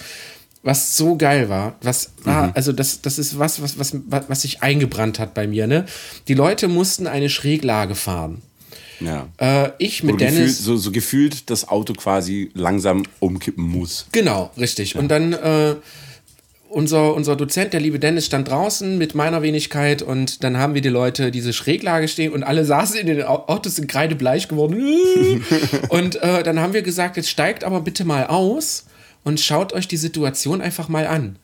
was 0.64 0.96
so 0.96 1.16
geil 1.16 1.50
war, 1.50 1.76
was 1.82 2.12
war, 2.22 2.50
also 2.54 2.72
das, 2.72 3.02
das 3.02 3.18
ist 3.18 3.38
was, 3.38 3.60
was, 3.60 3.78
was, 3.78 3.94
was 4.08 4.40
sich 4.40 4.62
eingebrannt 4.62 5.18
hat 5.18 5.34
bei 5.34 5.46
mir, 5.46 5.66
ne? 5.66 5.84
Die 6.26 6.32
Leute 6.32 6.68
mussten 6.68 7.06
eine 7.06 7.28
Schräglage 7.28 7.94
fahren. 7.94 8.40
Ja. 9.00 9.28
Äh, 9.36 9.72
ich 9.78 10.02
mit 10.02 10.14
Wo 10.14 10.16
gefühlt, 10.16 10.38
Dennis. 10.38 10.64
so, 10.64 10.76
so 10.76 10.90
gefühlt 10.90 11.50
das 11.50 11.68
Auto 11.68 11.92
quasi 11.92 12.50
langsam 12.54 13.02
umkippen 13.20 13.64
muss. 13.64 14.06
Genau, 14.12 14.52
richtig. 14.56 14.96
Und 14.96 15.08
dann 15.08 15.34
äh, 15.34 15.74
unser, 16.74 17.14
unser 17.14 17.36
Dozent, 17.36 17.72
der 17.72 17.80
liebe 17.80 17.98
Dennis, 17.98 18.26
stand 18.26 18.48
draußen 18.48 18.98
mit 18.98 19.14
meiner 19.14 19.42
Wenigkeit 19.42 20.02
und 20.02 20.42
dann 20.44 20.58
haben 20.58 20.74
wir 20.74 20.80
die 20.80 20.88
Leute 20.88 21.30
diese 21.30 21.52
Schräglage 21.52 22.08
stehen 22.08 22.32
und 22.32 22.42
alle 22.42 22.64
saßen 22.64 22.96
in 22.96 23.06
den 23.06 23.22
Au- 23.22 23.46
Autos 23.46 23.76
sind 23.76 23.88
kreidebleich 23.88 24.48
geworden. 24.48 25.42
und 25.88 26.16
äh, 26.22 26.42
dann 26.42 26.60
haben 26.60 26.72
wir 26.72 26.82
gesagt, 26.82 27.16
jetzt 27.16 27.30
steigt 27.30 27.64
aber 27.64 27.80
bitte 27.80 28.04
mal 28.04 28.26
aus 28.26 28.86
und 29.22 29.40
schaut 29.40 29.72
euch 29.72 29.88
die 29.88 29.96
Situation 29.96 30.60
einfach 30.60 30.88
mal 30.88 31.06
an. 31.06 31.36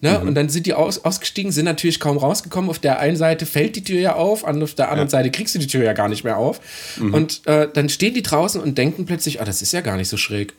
Ne? 0.00 0.20
Und 0.20 0.34
dann 0.36 0.48
sind 0.48 0.66
die 0.66 0.74
aus, 0.74 1.04
ausgestiegen, 1.04 1.50
sind 1.50 1.64
natürlich 1.64 1.98
kaum 1.98 2.18
rausgekommen. 2.18 2.70
Auf 2.70 2.78
der 2.78 3.00
einen 3.00 3.16
Seite 3.16 3.46
fällt 3.46 3.74
die 3.74 3.82
Tür 3.82 3.98
ja 4.00 4.14
auf, 4.14 4.44
auf 4.44 4.74
der 4.74 4.90
anderen 4.90 5.08
Seite 5.08 5.30
kriegst 5.30 5.54
du 5.56 5.58
die 5.58 5.66
Tür 5.66 5.82
ja 5.82 5.92
gar 5.92 6.08
nicht 6.08 6.22
mehr 6.22 6.36
auf. 6.36 6.60
Und 7.12 7.42
äh, 7.46 7.68
dann 7.72 7.88
stehen 7.88 8.14
die 8.14 8.22
draußen 8.22 8.60
und 8.60 8.78
denken 8.78 9.06
plötzlich, 9.06 9.40
ah, 9.40 9.44
das 9.44 9.60
ist 9.60 9.72
ja 9.72 9.80
gar 9.80 9.96
nicht 9.96 10.08
so 10.08 10.16
schräg. 10.16 10.54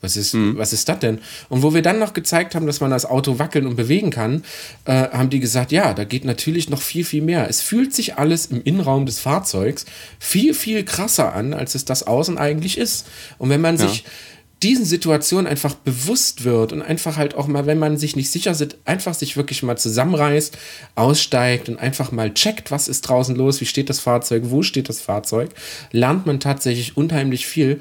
Was 0.00 0.16
ist, 0.16 0.34
was 0.34 0.72
ist 0.72 0.88
das 0.88 0.98
denn? 0.98 1.18
Und 1.48 1.62
wo 1.62 1.74
wir 1.74 1.82
dann 1.82 1.98
noch 1.98 2.14
gezeigt 2.14 2.54
haben, 2.54 2.66
dass 2.66 2.80
man 2.80 2.90
das 2.90 3.04
Auto 3.04 3.38
wackeln 3.38 3.66
und 3.66 3.76
bewegen 3.76 4.10
kann, 4.10 4.44
äh, 4.86 5.08
haben 5.10 5.28
die 5.28 5.40
gesagt, 5.40 5.72
ja, 5.72 5.92
da 5.92 6.04
geht 6.04 6.24
natürlich 6.24 6.70
noch 6.70 6.80
viel, 6.80 7.04
viel 7.04 7.22
mehr. 7.22 7.48
Es 7.48 7.60
fühlt 7.60 7.94
sich 7.94 8.16
alles 8.16 8.46
im 8.46 8.62
Innenraum 8.62 9.04
des 9.04 9.18
Fahrzeugs 9.20 9.84
viel, 10.18 10.54
viel 10.54 10.84
krasser 10.84 11.34
an, 11.34 11.52
als 11.52 11.74
es 11.74 11.84
das 11.84 12.06
außen 12.06 12.38
eigentlich 12.38 12.78
ist. 12.78 13.06
Und 13.38 13.50
wenn 13.50 13.60
man 13.60 13.76
sich 13.76 14.04
diesen 14.62 14.84
Situationen 14.84 15.46
einfach 15.46 15.74
bewusst 15.74 16.44
wird 16.44 16.72
und 16.72 16.82
einfach 16.82 17.16
halt 17.16 17.34
auch 17.34 17.46
mal, 17.46 17.66
wenn 17.66 17.78
man 17.78 17.96
sich 17.96 18.14
nicht 18.14 18.30
sicher 18.30 18.50
ist, 18.50 18.76
einfach 18.84 19.14
sich 19.14 19.36
wirklich 19.36 19.62
mal 19.62 19.78
zusammenreißt, 19.78 20.56
aussteigt 20.96 21.68
und 21.68 21.78
einfach 21.78 22.12
mal 22.12 22.34
checkt, 22.34 22.70
was 22.70 22.86
ist 22.86 23.02
draußen 23.02 23.34
los, 23.36 23.60
wie 23.60 23.66
steht 23.66 23.88
das 23.88 24.00
Fahrzeug, 24.00 24.44
wo 24.46 24.62
steht 24.62 24.88
das 24.90 25.00
Fahrzeug, 25.00 25.50
lernt 25.92 26.26
man 26.26 26.40
tatsächlich 26.40 26.96
unheimlich 26.96 27.46
viel. 27.46 27.80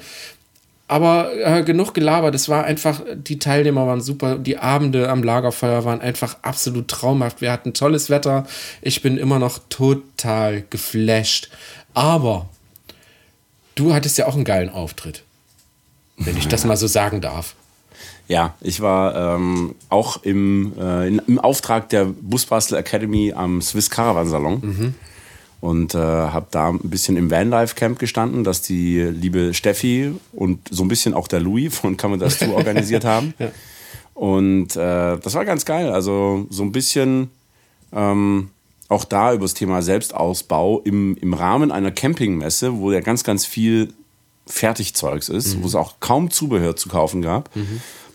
Aber 0.90 1.30
äh, 1.38 1.62
genug 1.64 1.94
gelabert. 1.94 2.34
Es 2.34 2.50
war 2.50 2.64
einfach, 2.64 3.04
die 3.14 3.38
Teilnehmer 3.38 3.86
waren 3.86 4.02
super. 4.02 4.40
Die 4.40 4.58
Abende 4.58 5.08
am 5.08 5.22
Lagerfeuer 5.22 5.86
waren 5.86 6.02
einfach 6.02 6.38
absolut 6.42 6.88
traumhaft. 6.88 7.42
Wir 7.42 7.52
hatten 7.52 7.76
tolles 7.76 8.10
Wetter. 8.10 8.48
Ich 8.82 9.04
bin 9.04 9.20
immer 9.20 9.38
noch 9.38 9.60
total 9.70 10.64
geflasht. 10.68 11.52
Aber 11.94 12.50
du 13.76 13.94
hattest 13.94 14.18
ja 14.18 14.26
auch 14.26 14.34
einen 14.34 14.46
geilen 14.46 14.72
Auftritt. 14.72 15.24
Wenn 16.18 16.36
ich 16.36 16.48
das 16.48 16.66
mal 16.66 16.76
so 16.76 16.88
sagen 16.88 17.22
darf. 17.22 17.54
Ja, 18.28 18.56
ich 18.60 18.82
war 18.82 19.36
ähm, 19.36 19.76
auch 19.90 20.24
im, 20.24 20.74
äh, 20.76 21.08
im 21.08 21.38
Auftrag 21.38 21.90
der 21.90 22.06
Busbastel 22.06 22.80
Academy 22.80 23.32
am 23.32 23.62
Swiss 23.62 23.92
Caravan 23.92 24.28
Salon 24.28 24.96
und 25.62 25.94
äh, 25.94 25.98
habe 25.98 26.48
da 26.52 26.70
ein 26.70 26.80
bisschen 26.84 27.18
im 27.18 27.30
Vanlife 27.30 27.76
Camp 27.76 28.00
gestanden, 28.00 28.44
das 28.44 28.62
die 28.62 29.02
liebe 29.02 29.54
Steffi 29.54 30.14
und 30.32 30.60
so 30.70 30.84
ein 30.84 30.88
bisschen 30.88 31.14
auch 31.14 31.28
der 31.28 31.42
Louis 31.42 31.76
von 31.76 31.98
Come 31.98 32.18
Us 32.18 32.38
Tour 32.38 32.54
organisiert 32.56 33.04
haben. 33.04 33.34
Und 34.14 34.76
äh, 34.76 35.18
das 35.18 35.34
war 35.34 35.46
ganz 35.46 35.66
geil. 35.66 35.92
Also 35.92 36.48
so 36.50 36.64
ein 36.64 36.72
bisschen 36.72 37.30
ähm, 37.94 38.50
auch 38.88 39.06
da 39.06 39.34
über 39.34 39.44
das 39.44 39.54
Thema 39.54 39.82
Selbstausbau 39.82 40.82
im, 40.84 41.16
im 41.18 41.34
Rahmen 41.34 41.72
einer 41.72 41.92
Campingmesse, 41.92 42.78
wo 42.78 42.92
ja 42.92 43.02
ganz, 43.02 43.24
ganz 43.24 43.46
viel 43.46 43.94
Fertigzeugs 44.48 45.30
ist, 45.30 45.62
wo 45.62 45.68
es 45.68 45.76
auch 45.76 45.96
kaum 46.00 46.32
Zubehör 46.32 46.76
zu 46.76 46.90
kaufen 46.90 47.22
gab. 47.22 47.50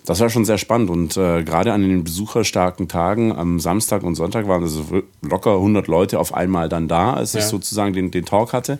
Das 0.06 0.20
war 0.20 0.28
schon 0.28 0.44
sehr 0.44 0.58
spannend 0.58 0.90
und 0.90 1.16
äh, 1.16 1.42
gerade 1.44 1.72
an 1.72 1.80
den 1.80 2.04
besucherstarken 2.04 2.88
Tagen 2.88 3.32
am 3.32 3.58
Samstag 3.58 4.02
und 4.02 4.16
Sonntag 4.16 4.46
waren 4.46 4.62
also 4.62 4.84
locker 5.22 5.54
100 5.54 5.86
Leute 5.88 6.18
auf 6.18 6.34
einmal 6.34 6.68
dann 6.68 6.88
da, 6.88 7.14
als 7.14 7.34
ich 7.34 7.40
Ja. 7.42 7.48
sozusagen 7.48 7.94
den, 7.94 8.10
den 8.10 8.24
Talk 8.26 8.52
hatte. 8.52 8.78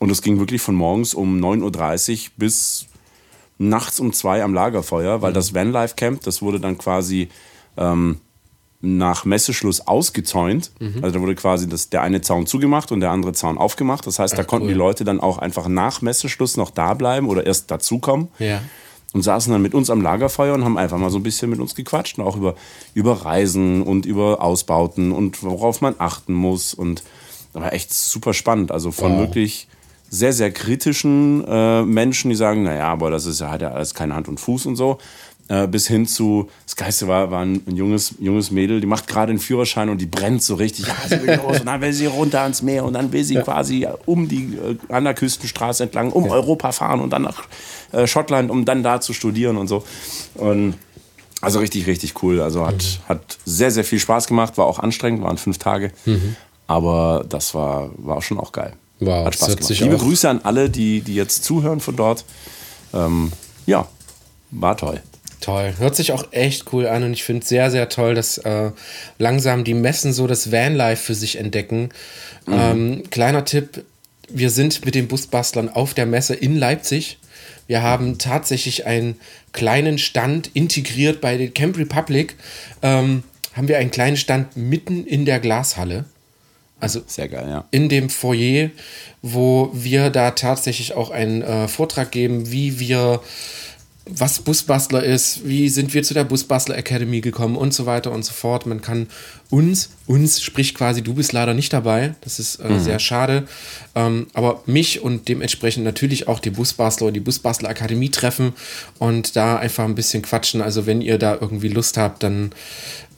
Und 0.00 0.10
es 0.10 0.20
ging 0.20 0.38
wirklich 0.40 0.60
von 0.60 0.74
morgens 0.74 1.14
um 1.14 1.38
9.30 1.38 2.12
Uhr 2.24 2.30
bis 2.36 2.86
nachts 3.58 4.00
um 4.00 4.12
zwei 4.12 4.42
am 4.42 4.52
Lagerfeuer, 4.54 5.22
weil 5.22 5.32
das 5.32 5.54
Vanlife 5.54 5.94
Camp, 5.96 6.22
das 6.22 6.42
wurde 6.42 6.58
dann 6.60 6.76
quasi 6.78 7.28
ähm, 7.76 8.18
nach 8.80 9.24
Messeschluss 9.24 9.86
ausgezäunt. 9.88 10.70
Also 11.02 11.16
da 11.16 11.20
wurde 11.20 11.34
quasi 11.34 11.68
das, 11.68 11.90
der 11.90 12.02
eine 12.02 12.20
Zaun 12.20 12.46
zugemacht 12.46 12.92
und 12.92 13.00
der 13.00 13.10
andere 13.10 13.32
Zaun 13.32 13.58
aufgemacht. 13.58 14.06
Das 14.06 14.20
heißt, 14.20 14.38
da 14.38 14.44
konnten 14.44 14.66
cool. 14.66 14.72
die 14.72 14.78
Leute 14.78 15.04
dann 15.04 15.18
auch 15.18 15.38
einfach 15.38 15.66
nach 15.68 16.00
Messeschluss 16.02 16.56
noch 16.56 16.70
da 16.70 16.94
bleiben 16.94 17.28
oder 17.28 17.44
erst 17.46 17.70
dazukommen 17.72 18.28
Ja. 18.38 18.60
Und 19.14 19.22
saßen 19.22 19.52
dann 19.52 19.62
mit 19.62 19.74
uns 19.74 19.90
am 19.90 20.02
Lagerfeuer 20.02 20.54
und 20.54 20.64
haben 20.64 20.76
einfach 20.76 20.98
mal 20.98 21.10
so 21.10 21.18
ein 21.18 21.22
bisschen 21.22 21.50
mit 21.50 21.60
uns 21.60 21.74
gequatscht 21.74 22.18
und 22.18 22.24
auch 22.24 22.36
über, 22.36 22.54
über 22.94 23.24
Reisen 23.24 23.82
und 23.82 24.04
über 24.06 24.42
Ausbauten 24.42 25.12
und 25.12 25.42
worauf 25.42 25.80
man 25.80 25.94
achten 25.98 26.34
muss. 26.34 26.74
Und 26.74 27.02
das 27.52 27.62
war 27.62 27.72
echt 27.72 27.92
super 27.92 28.34
spannend. 28.34 28.70
Also 28.70 28.90
von 28.90 29.12
Wow. 29.12 29.20
wirklich 29.20 29.66
sehr, 30.10 30.32
sehr 30.32 30.50
kritischen 30.50 31.44
äh, 31.46 31.82
Menschen, 31.82 32.30
die 32.30 32.36
sagen, 32.36 32.62
naja, 32.62 32.88
aber 32.88 33.10
das 33.10 33.26
ist 33.26 33.40
ja, 33.40 33.50
hat 33.50 33.62
ja 33.62 33.72
alles 33.72 33.94
keine 33.94 34.14
Hand 34.14 34.28
und 34.28 34.40
Fuß 34.40 34.66
und 34.66 34.76
so. 34.76 34.98
Äh, 35.50 35.66
bis 35.66 35.88
hin 35.88 36.06
zu, 36.06 36.50
das 36.66 36.76
Geiste 36.76 37.08
war, 37.08 37.30
war 37.30 37.40
ein, 37.42 37.62
ein 37.66 37.74
junges, 37.74 38.14
junges 38.20 38.50
Mädel, 38.50 38.82
die 38.82 38.86
macht 38.86 39.06
gerade 39.06 39.32
den 39.32 39.38
Führerschein 39.38 39.88
und 39.88 39.98
die 39.98 40.04
brennt 40.06 40.42
so 40.42 40.56
richtig. 40.56 40.86
Ja, 40.86 40.94
sie 41.08 41.22
will 41.22 41.36
los 41.36 41.60
und 41.60 41.66
dann 41.66 41.80
will 41.80 41.92
sie 41.94 42.04
runter 42.04 42.42
ans 42.42 42.60
Meer 42.60 42.84
und 42.84 42.92
dann 42.92 43.10
will 43.12 43.24
sie 43.24 43.36
quasi 43.36 43.88
um 44.04 44.28
die, 44.28 44.56
äh, 44.56 44.76
an 44.92 45.04
der 45.04 45.14
Küstenstraße 45.14 45.84
entlang, 45.84 46.12
um 46.12 46.28
Europa 46.28 46.72
fahren 46.72 47.00
und 47.00 47.10
dann 47.10 47.22
nach 47.22 47.44
äh, 47.92 48.06
Schottland, 48.06 48.50
um 48.50 48.66
dann 48.66 48.82
da 48.82 49.00
zu 49.00 49.14
studieren 49.14 49.56
und 49.56 49.68
so. 49.68 49.84
Und 50.34 50.74
also 51.40 51.60
richtig, 51.60 51.86
richtig 51.86 52.22
cool. 52.22 52.42
Also 52.42 52.66
hat, 52.66 52.74
Mhm. 52.74 53.08
hat 53.08 53.38
sehr, 53.46 53.70
sehr 53.70 53.84
viel 53.84 54.00
Spaß 54.00 54.26
gemacht, 54.26 54.58
war 54.58 54.66
auch 54.66 54.78
anstrengend, 54.80 55.22
waren 55.22 55.38
fünf 55.38 55.56
Tage. 55.56 55.92
Aber 56.66 57.24
das 57.26 57.54
war, 57.54 57.90
war 57.96 58.20
schon 58.20 58.38
auch 58.38 58.52
geil. 58.52 58.74
Mhm. 59.00 59.06
Wow, 59.06 59.24
hat 59.24 59.34
Spaß 59.36 59.56
gemacht. 59.56 59.78
Liebe 59.80 59.96
Grüße 59.96 60.28
an 60.28 60.40
alle, 60.42 60.68
die, 60.68 61.00
die 61.00 61.14
jetzt 61.14 61.42
zuhören 61.44 61.80
von 61.80 61.96
dort. 61.96 62.24
Ähm, 62.92 63.32
ja, 63.64 63.86
war 64.50 64.76
toll. 64.76 65.00
Toll. 65.40 65.74
Hört 65.78 65.94
sich 65.94 66.12
auch 66.12 66.32
echt 66.32 66.72
cool 66.72 66.86
an 66.86 67.04
und 67.04 67.12
ich 67.12 67.22
finde 67.22 67.46
sehr, 67.46 67.70
sehr 67.70 67.88
toll, 67.88 68.14
dass 68.14 68.38
äh, 68.38 68.72
langsam 69.18 69.64
die 69.64 69.74
Messen 69.74 70.12
so 70.12 70.26
das 70.26 70.50
Vanlife 70.50 71.02
für 71.02 71.14
sich 71.14 71.36
entdecken. 71.36 71.90
Ähm, 72.50 73.04
kleiner 73.10 73.44
Tipp, 73.44 73.84
wir 74.28 74.50
sind 74.50 74.84
mit 74.84 74.94
den 74.94 75.08
Busbastlern 75.08 75.68
auf 75.68 75.94
der 75.94 76.06
Messe 76.06 76.34
in 76.34 76.56
Leipzig. 76.56 77.18
Wir 77.66 77.82
haben 77.82 78.18
tatsächlich 78.18 78.86
einen 78.86 79.20
kleinen 79.52 79.98
Stand 79.98 80.50
integriert 80.54 81.20
bei 81.20 81.36
den 81.36 81.54
Camp 81.54 81.78
Republic. 81.78 82.34
Ähm, 82.82 83.22
haben 83.52 83.68
wir 83.68 83.78
einen 83.78 83.90
kleinen 83.90 84.16
Stand 84.16 84.56
mitten 84.56 85.04
in 85.04 85.24
der 85.24 85.40
Glashalle. 85.40 86.04
Also 86.80 87.02
Sehr 87.06 87.28
geil, 87.28 87.46
ja. 87.48 87.64
in 87.72 87.88
dem 87.88 88.08
Foyer, 88.08 88.70
wo 89.20 89.70
wir 89.72 90.10
da 90.10 90.30
tatsächlich 90.30 90.94
auch 90.94 91.10
einen 91.10 91.42
äh, 91.42 91.66
Vortrag 91.66 92.12
geben, 92.12 92.52
wie 92.52 92.78
wir, 92.78 93.20
was 94.10 94.40
Busbastler 94.40 95.02
ist, 95.02 95.46
wie 95.46 95.68
sind 95.68 95.94
wir 95.94 96.02
zu 96.02 96.14
der 96.14 96.24
Busbastler 96.24 96.76
Academy 96.76 97.20
gekommen 97.20 97.56
und 97.56 97.74
so 97.74 97.86
weiter 97.86 98.12
und 98.12 98.24
so 98.24 98.32
fort. 98.32 98.66
Man 98.66 98.80
kann 98.80 99.08
uns, 99.50 99.90
uns 100.06 100.42
sprich 100.42 100.74
quasi, 100.74 101.02
du 101.02 101.14
bist 101.14 101.32
leider 101.32 101.54
nicht 101.54 101.72
dabei, 101.72 102.14
das 102.20 102.38
ist 102.38 102.56
äh, 102.60 102.78
sehr 102.78 102.98
schade, 102.98 103.46
ähm, 103.94 104.26
aber 104.34 104.62
mich 104.66 105.00
und 105.00 105.28
dementsprechend 105.28 105.84
natürlich 105.84 106.28
auch 106.28 106.40
die 106.40 106.50
Busbastler 106.50 107.08
und 107.08 107.14
die 107.14 107.20
Busbastler 107.20 107.68
Akademie 107.68 108.10
treffen 108.10 108.52
und 108.98 109.36
da 109.36 109.56
einfach 109.56 109.84
ein 109.84 109.94
bisschen 109.94 110.22
quatschen. 110.22 110.62
Also 110.62 110.86
wenn 110.86 111.00
ihr 111.00 111.18
da 111.18 111.36
irgendwie 111.40 111.68
Lust 111.68 111.96
habt, 111.96 112.22
dann 112.22 112.52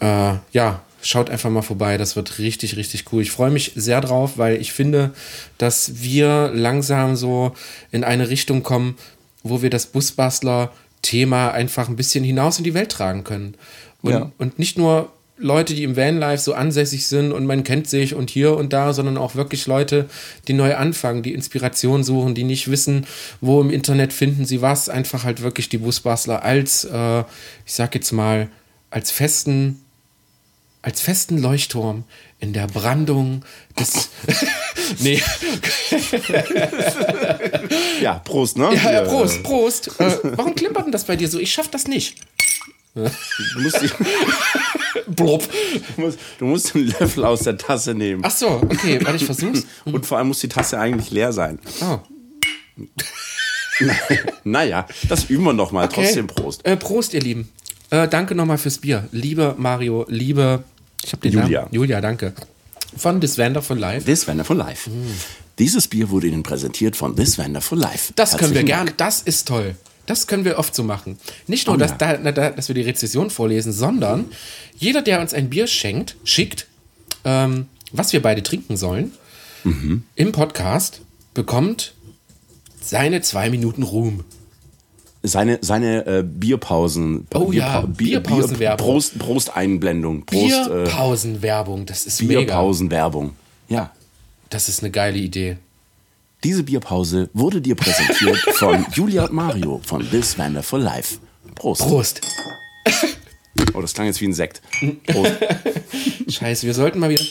äh, 0.01 0.35
ja, 0.53 0.83
schaut 1.03 1.31
einfach 1.31 1.51
mal 1.51 1.63
vorbei. 1.63 1.97
Das 1.97 2.17
wird 2.17 2.39
richtig, 2.39 2.77
richtig 2.77 3.05
cool. 3.13 3.23
Ich 3.23 3.31
freue 3.31 3.51
mich 3.51 3.73
sehr 3.75 4.01
drauf, 4.01 4.33
weil 4.37 4.61
ich 4.61 4.73
finde, 4.73 5.13
dass 5.59 6.03
wir 6.03 6.51
langsam 6.55 7.17
so 7.17 7.53
in 7.91 8.05
eine 8.05 8.29
Richtung 8.29 8.63
kommen, 8.63 8.97
wo 9.43 9.63
wir 9.63 9.71
das 9.71 9.87
Busbastler-Thema 9.87 11.51
einfach 11.53 11.89
ein 11.89 11.97
bisschen 11.97 12.25
hinaus 12.25 12.59
in 12.59 12.65
die 12.65 12.75
Welt 12.75 12.91
tragen 12.93 13.25
können. 13.25 13.55
Und, 14.03 14.13
Ja. 14.13 14.33
und 14.39 14.59
nicht 14.59 14.79
nur 14.79 15.11
Leute, 15.43 15.75
die 15.75 15.85
im 15.85 15.97
Vanlife 15.97 16.43
so 16.43 16.53
ansässig 16.53 17.07
sind 17.07 17.33
und 17.33 17.47
man 17.47 17.65
kennt 17.65 17.89
sich 17.89 18.15
und 18.15 18.29
hier 18.29 18.57
und 18.57 18.75
da, 18.75 18.93
sondern 18.93 19.17
auch 19.17 19.37
wirklich 19.37 19.67
Leute, 19.67 20.07
die 20.49 20.53
neu 20.53 20.77
anfangen, 20.77 21.23
die 21.23 21.33
Inspiration 21.33 22.05
suchen, 22.05 22.35
die 22.35 22.45
nicht 22.45 22.71
wissen, 22.71 23.07
wo 23.41 23.61
im 23.63 23.71
Internet 23.71 24.13
finden 24.13 24.45
sie 24.45 24.61
was. 24.61 24.91
Einfach 24.91 25.25
halt 25.25 25.41
wirklich 25.41 25.71
die 25.71 25.79
Busbastler 25.79 26.43
als, 26.45 26.85
äh, 26.85 27.21
ich 27.65 27.73
sag 27.73 27.95
jetzt 27.95 28.13
mal, 28.13 28.49
als 28.91 29.11
festen 29.11 29.81
als 30.83 31.01
festen 31.01 31.39
Leuchtturm 31.39 32.05
in 32.39 32.53
der 32.53 32.67
Brandung 32.67 33.45
des. 33.79 34.11
nee. 35.01 35.23
Ja, 38.01 38.15
Prost, 38.21 38.57
ne? 38.57 38.71
Ja, 38.75 38.93
ja, 38.93 39.01
Prost, 39.03 39.43
Prost. 39.43 39.89
Äh, 40.01 40.17
warum 40.37 40.55
klimpert 40.55 40.87
denn 40.87 40.93
das 40.93 41.05
bei 41.05 41.17
dir 41.17 41.29
so? 41.29 41.39
Ich 41.39 41.53
schaff 41.53 41.69
das 41.69 41.87
nicht. 41.87 42.17
Du 42.95 43.03
musst, 43.61 43.79
Blub. 45.07 45.47
du, 45.97 46.01
musst, 46.03 46.19
du 46.39 46.45
musst 46.47 46.75
den 46.75 46.87
Löffel 46.89 47.25
aus 47.25 47.41
der 47.41 47.57
Tasse 47.57 47.95
nehmen. 47.95 48.23
Ach 48.25 48.31
so, 48.31 48.49
okay, 48.49 48.99
warte, 49.05 49.17
ich 49.17 49.25
versuch's. 49.27 49.65
Und 49.85 50.07
vor 50.07 50.19
allem 50.19 50.29
muss 50.29 50.41
die 50.41 50.49
Tasse 50.49 50.79
eigentlich 50.79 51.11
leer 51.11 51.33
sein. 51.33 51.59
Oh, 51.83 51.99
Naja, 54.45 54.87
das 55.09 55.25
üben 55.25 55.45
wir 55.45 55.53
noch 55.53 55.73
mal. 55.73 55.85
okay. 55.87 56.03
Trotzdem 56.03 56.27
Prost. 56.27 56.65
Äh, 56.67 56.77
Prost, 56.77 57.15
ihr 57.15 57.21
Lieben. 57.21 57.49
äh, 57.91 58.09
danke 58.09 58.35
nochmal 58.35 58.59
fürs 58.59 58.79
Bier. 58.79 59.09
Liebe 59.13 59.55
Mario, 59.59 60.05
liebe 60.09 60.65
ich 61.05 61.13
habe 61.13 61.23
den 61.23 61.33
Julia. 61.33 61.61
Namen. 61.63 61.75
Julia, 61.75 62.01
danke. 62.01 62.33
Von 62.97 63.21
This 63.21 63.39
Wonderful 63.39 63.79
Life. 63.79 64.05
This 64.05 64.27
Wonderful 64.27 64.57
Life. 64.57 64.91
Dieses 65.59 65.87
Bier 65.89 66.11
wurde 66.11 66.27
Ihnen 66.27 66.43
präsentiert 66.43 66.97
von 66.97 67.15
This 67.17 67.39
Wonderful 67.39 67.79
Life. 67.79 68.13
Das 68.17 68.33
können 68.37 68.51
wir 68.55 68.61
Herzlichen 68.61 68.67
gerne. 68.67 68.93
Das 68.97 69.23
ist 69.23 69.47
toll. 69.49 69.77
Das 70.07 70.27
können 70.27 70.45
wir 70.45 70.59
oft 70.59 70.75
so 70.75 70.83
machen. 70.83 71.19
Nicht 71.47 71.67
nur, 71.69 71.77
Oh 71.77 71.79
dass, 71.79 71.93
ja. 71.93 71.97
da, 72.17 72.33
da, 72.33 72.51
dass 72.51 72.67
wir 72.69 72.75
die 72.75 72.83
Rezession 72.83 73.31
vorlesen, 73.31 73.73
sondern 73.73 74.25
jeder, 74.77 75.03
der 75.03 75.21
uns 75.21 75.33
ein 75.35 75.51
Bier 75.51 75.67
schenkt, 75.69 76.17
schickt, 76.25 76.67
ähm, 77.25 77.67
was 77.93 78.13
wir 78.13 78.21
beide 78.23 78.43
trinken 78.43 78.77
sollen, 78.77 79.13
Mhm. 79.63 80.05
im 80.17 80.33
Podcast, 80.33 81.03
bekommt 81.35 81.93
seine 82.81 83.21
zwei 83.21 83.51
Minuten 83.51 83.83
Ruhm. 83.83 84.25
Seine, 85.23 85.59
seine 85.61 86.07
äh, 86.07 86.23
Bierpausen. 86.23 87.27
Oh 87.35 87.53
ja, 87.53 87.83
Bierpausenwerbung. 87.83 88.87
Prost, 88.87 89.19
Prost-Einblendung. 89.19 90.25
Prost, 90.25 90.69
äh, 90.69 90.85
Bierpausenwerbung, 90.85 91.85
das 91.85 92.07
ist 92.07 92.23
mega. 92.23 92.41
Bierpausenwerbung. 92.41 93.33
Ja. 93.69 93.93
Das 94.49 94.69
ist 94.69 94.83
eine 94.83 94.91
geile 94.91 95.19
Idee. 95.19 95.59
Diese 96.43 96.63
Bierpause 96.63 97.29
wurde 97.35 97.61
dir 97.61 97.75
präsentiert 97.75 98.39
von 98.55 98.87
Julia 98.95 99.25
und 99.25 99.35
Mario 99.35 99.81
von 99.85 100.09
This 100.11 100.39
Wonderful 100.39 100.81
Life. 100.81 101.19
Prost. 101.55 101.83
Prost. 101.83 102.21
Oh, 103.75 103.83
das 103.83 103.93
klang 103.93 104.07
jetzt 104.07 104.21
wie 104.23 104.27
ein 104.27 104.33
Sekt. 104.33 104.63
Prost. 105.07 105.33
Scheiße, 106.29 106.67
wir 106.67 106.73
sollten 106.73 106.99
mal 106.99 107.11
wieder. 107.11 107.23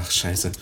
Ach, 0.00 0.10
scheiße. 0.10 0.52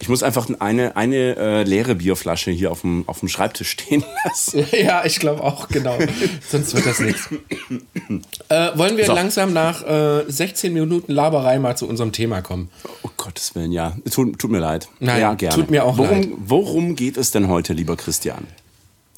Ich 0.00 0.08
muss 0.08 0.22
einfach 0.22 0.48
eine, 0.58 0.96
eine 0.96 1.36
äh, 1.36 1.62
leere 1.62 1.94
Bierflasche 1.94 2.50
hier 2.50 2.72
auf 2.72 2.80
dem, 2.80 3.04
auf 3.06 3.20
dem 3.20 3.28
Schreibtisch 3.28 3.70
stehen 3.70 4.04
lassen. 4.24 4.66
Ja, 4.76 5.04
ich 5.04 5.18
glaube 5.20 5.42
auch, 5.42 5.68
genau. 5.68 5.96
Sonst 6.48 6.74
wird 6.74 6.86
das 6.86 7.00
nichts. 7.00 7.28
Äh, 8.48 8.76
wollen 8.76 8.96
wir 8.96 9.04
So. 9.06 9.12
langsam 9.14 9.52
nach 9.52 9.82
äh, 9.86 10.24
16 10.26 10.72
Minuten 10.72 11.12
Laberei 11.12 11.58
mal 11.58 11.76
zu 11.76 11.88
unserem 11.88 12.12
Thema 12.12 12.42
kommen? 12.42 12.70
Oh 13.02 13.10
Gottes 13.16 13.54
Willen, 13.54 13.72
ja. 13.72 13.96
Tut, 14.10 14.38
tut 14.38 14.50
mir 14.50 14.58
leid. 14.58 14.88
Nein, 15.00 15.20
ja, 15.20 15.34
gerne. 15.34 15.54
tut 15.54 15.70
mir 15.70 15.84
auch 15.84 15.96
worum, 15.98 16.20
leid. 16.20 16.28
Worum 16.36 16.96
geht 16.96 17.16
es 17.16 17.30
denn 17.30 17.48
heute, 17.48 17.72
lieber 17.72 17.96
Christian? 17.96 18.46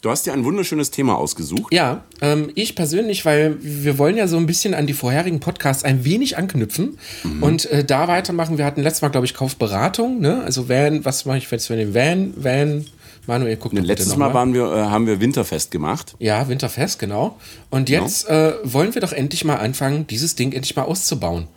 Du 0.00 0.10
hast 0.10 0.26
dir 0.26 0.32
ein 0.32 0.44
wunderschönes 0.44 0.92
Thema 0.92 1.16
ausgesucht. 1.16 1.72
Ja, 1.72 2.04
ähm, 2.20 2.52
ich 2.54 2.76
persönlich, 2.76 3.24
weil 3.24 3.56
wir 3.60 3.98
wollen 3.98 4.16
ja 4.16 4.28
so 4.28 4.36
ein 4.36 4.46
bisschen 4.46 4.74
an 4.74 4.86
die 4.86 4.92
vorherigen 4.92 5.40
Podcasts 5.40 5.82
ein 5.82 6.04
wenig 6.04 6.36
anknüpfen 6.38 6.98
und 7.40 7.66
äh, 7.66 7.84
da 7.84 8.06
weitermachen. 8.06 8.58
Wir 8.58 8.64
hatten 8.64 8.82
letztes 8.82 9.02
Mal, 9.02 9.08
glaube 9.08 9.26
ich, 9.26 9.34
Kaufberatung, 9.34 10.20
ne? 10.20 10.42
Also 10.44 10.68
Van, 10.68 11.04
was 11.04 11.24
mache 11.24 11.38
ich 11.38 11.50
jetzt 11.50 11.66
für 11.66 11.76
den 11.76 11.94
Van? 11.94 12.32
Van, 12.36 12.86
Manuel, 13.26 13.56
guck 13.56 13.72
bitte 13.72 13.86
Letztes 13.86 14.10
noch 14.10 14.18
Mal 14.18 14.34
waren 14.34 14.54
wir, 14.54 14.72
äh, 14.72 14.82
haben 14.84 15.06
wir 15.06 15.20
Winterfest 15.20 15.70
gemacht. 15.70 16.14
Ja, 16.18 16.48
Winterfest, 16.48 16.98
genau. 16.98 17.36
Und 17.68 17.88
jetzt 17.90 18.28
äh, 18.28 18.54
wollen 18.64 18.94
wir 18.94 19.02
doch 19.02 19.12
endlich 19.12 19.44
mal 19.44 19.56
anfangen, 19.56 20.06
dieses 20.06 20.36
Ding 20.36 20.52
endlich 20.52 20.76
mal 20.76 20.84
auszubauen. 20.84 21.48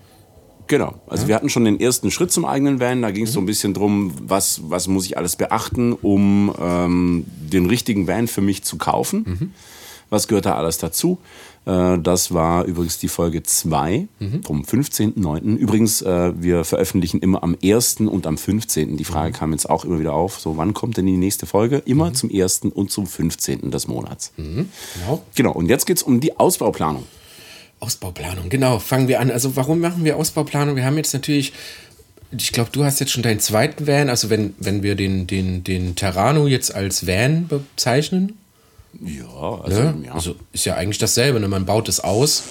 Genau. 0.72 0.94
Also 1.06 1.28
wir 1.28 1.36
hatten 1.36 1.50
schon 1.50 1.66
den 1.66 1.82
ersten 1.82 2.12
Schritt 2.12 2.32
zum 2.32 2.46
eigenen 2.46 2.80
Van. 2.80 3.02
Da 3.02 3.12
ging 3.12 3.26
es 3.26 3.34
so 3.34 3.42
ein 3.42 3.46
bisschen 3.46 3.74
drum, 3.74 4.14
was, 4.22 4.62
was 4.70 4.88
muss 4.88 5.06
ich 5.06 5.18
alles 5.18 5.36
beachten, 5.36 5.92
um 5.92 6.56
ähm, 6.58 7.26
den 7.28 7.66
richtigen 7.66 8.08
Van 8.08 8.30
für 8.30 8.40
mich 8.40 8.64
zu 8.64 8.78
kaufen. 8.78 9.52
Was 10.10 10.30
gehört 10.30 10.46
da 10.46 10.56
alles 10.56 10.78
dazu? 10.78 11.18
Äh, 11.66 11.98
das 12.00 12.34
war 12.34 12.64
übrigens 12.64 13.00
die 13.00 13.10
Folge 13.10 13.44
2 13.44 14.08
vom 14.46 14.62
15.09. 14.62 15.58
Übrigens, 15.58 16.04
äh, 16.04 16.32
wir 16.42 16.64
veröffentlichen 16.64 17.20
immer 17.20 17.44
am 17.44 17.58
1. 17.62 17.98
und 18.08 18.26
am 18.26 18.38
15. 18.38 18.96
Die 18.96 19.04
Frage 19.04 19.34
kam 19.34 19.52
jetzt 19.52 19.70
auch 19.70 19.84
immer 19.84 20.00
wieder 20.00 20.14
auf. 20.14 20.40
So, 20.40 20.56
wann 20.56 20.74
kommt 20.74 20.96
denn 20.96 21.06
die 21.06 21.18
nächste 21.18 21.48
Folge? 21.48 21.80
Immer 21.80 22.14
zum 22.14 22.30
1. 22.34 22.62
und 22.74 22.92
zum 22.92 23.08
15. 23.08 23.72
des 23.72 23.90
Monats. 23.90 24.32
Genau. 24.38 25.22
Genau. 25.36 25.52
Und 25.52 25.68
jetzt 25.68 25.86
geht 25.86 25.98
es 25.98 26.04
um 26.04 26.22
die 26.22 26.40
Ausbauplanung. 26.40 27.04
Ausbauplanung, 27.82 28.50
genau. 28.50 28.80
Fangen 28.80 29.08
wir 29.08 29.20
an. 29.20 29.30
Also 29.32 29.56
warum 29.56 29.80
machen 29.80 30.06
wir 30.06 30.16
Ausbauplanung? 30.16 30.76
Wir 30.76 30.86
haben 30.86 30.98
jetzt 30.98 31.14
natürlich, 31.14 31.52
ich 32.32 32.52
glaube, 32.54 32.70
du 32.72 32.86
hast 32.86 33.00
jetzt 33.00 33.12
schon 33.12 33.24
deinen 33.24 33.40
zweiten 33.40 33.88
Van. 33.88 34.10
Also 34.10 34.30
wenn, 34.30 34.54
wenn 34.60 34.84
wir 34.84 34.96
den, 34.96 35.28
den, 35.28 35.64
den 35.64 35.96
Terrano 35.96 36.48
jetzt 36.48 36.74
als 36.74 37.06
Van 37.08 37.48
bezeichnen, 37.48 38.38
Ja, 39.04 39.62
also, 39.64 39.82
ne? 39.82 39.96
ja. 40.06 40.14
also 40.14 40.36
ist 40.54 40.66
ja 40.66 40.76
eigentlich 40.76 41.00
dasselbe. 41.00 41.40
Ne? 41.40 41.48
Man 41.48 41.66
baut 41.66 41.90
es 41.90 42.00
aus. 42.00 42.44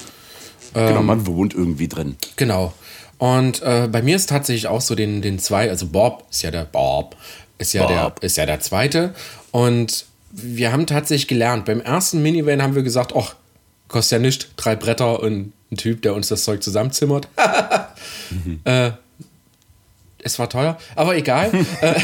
genau, 0.74 1.02
man 1.02 1.26
wohnt 1.26 1.54
irgendwie 1.54 1.88
drin. 1.88 2.16
Genau. 2.36 2.74
Und 3.18 3.62
äh, 3.62 3.86
bei 3.90 4.02
mir 4.02 4.16
ist 4.16 4.30
tatsächlich 4.30 4.66
auch 4.66 4.80
so 4.80 4.94
den, 4.94 5.22
den 5.22 5.38
zwei, 5.38 5.68
also 5.70 5.86
Bob 5.86 6.24
ist 6.30 6.42
ja 6.42 6.50
der 6.50 6.64
Bob, 6.64 7.16
ist 7.58 7.72
ja 7.74 7.82
Bob. 7.86 8.20
der, 8.20 8.26
ist 8.26 8.36
ja 8.36 8.46
der 8.46 8.60
zweite. 8.60 9.14
Und 9.52 10.06
wir 10.32 10.72
haben 10.72 10.86
tatsächlich 10.86 11.28
gelernt. 11.28 11.66
Beim 11.66 11.80
ersten 11.80 12.22
Minivan 12.22 12.62
haben 12.62 12.74
wir 12.74 12.82
gesagt, 12.82 13.12
ach, 13.14 13.34
kostet 13.90 14.12
ja 14.12 14.18
nichts, 14.20 14.46
drei 14.56 14.76
Bretter 14.76 15.20
und 15.20 15.52
ein 15.70 15.76
Typ, 15.76 16.02
der 16.02 16.14
uns 16.14 16.28
das 16.28 16.44
Zeug 16.44 16.62
zusammenzimmert. 16.62 17.28
äh, 18.64 18.92
es 20.22 20.38
war 20.38 20.48
teuer, 20.48 20.78
aber 20.96 21.16
egal. 21.16 21.50
äh, 21.82 22.00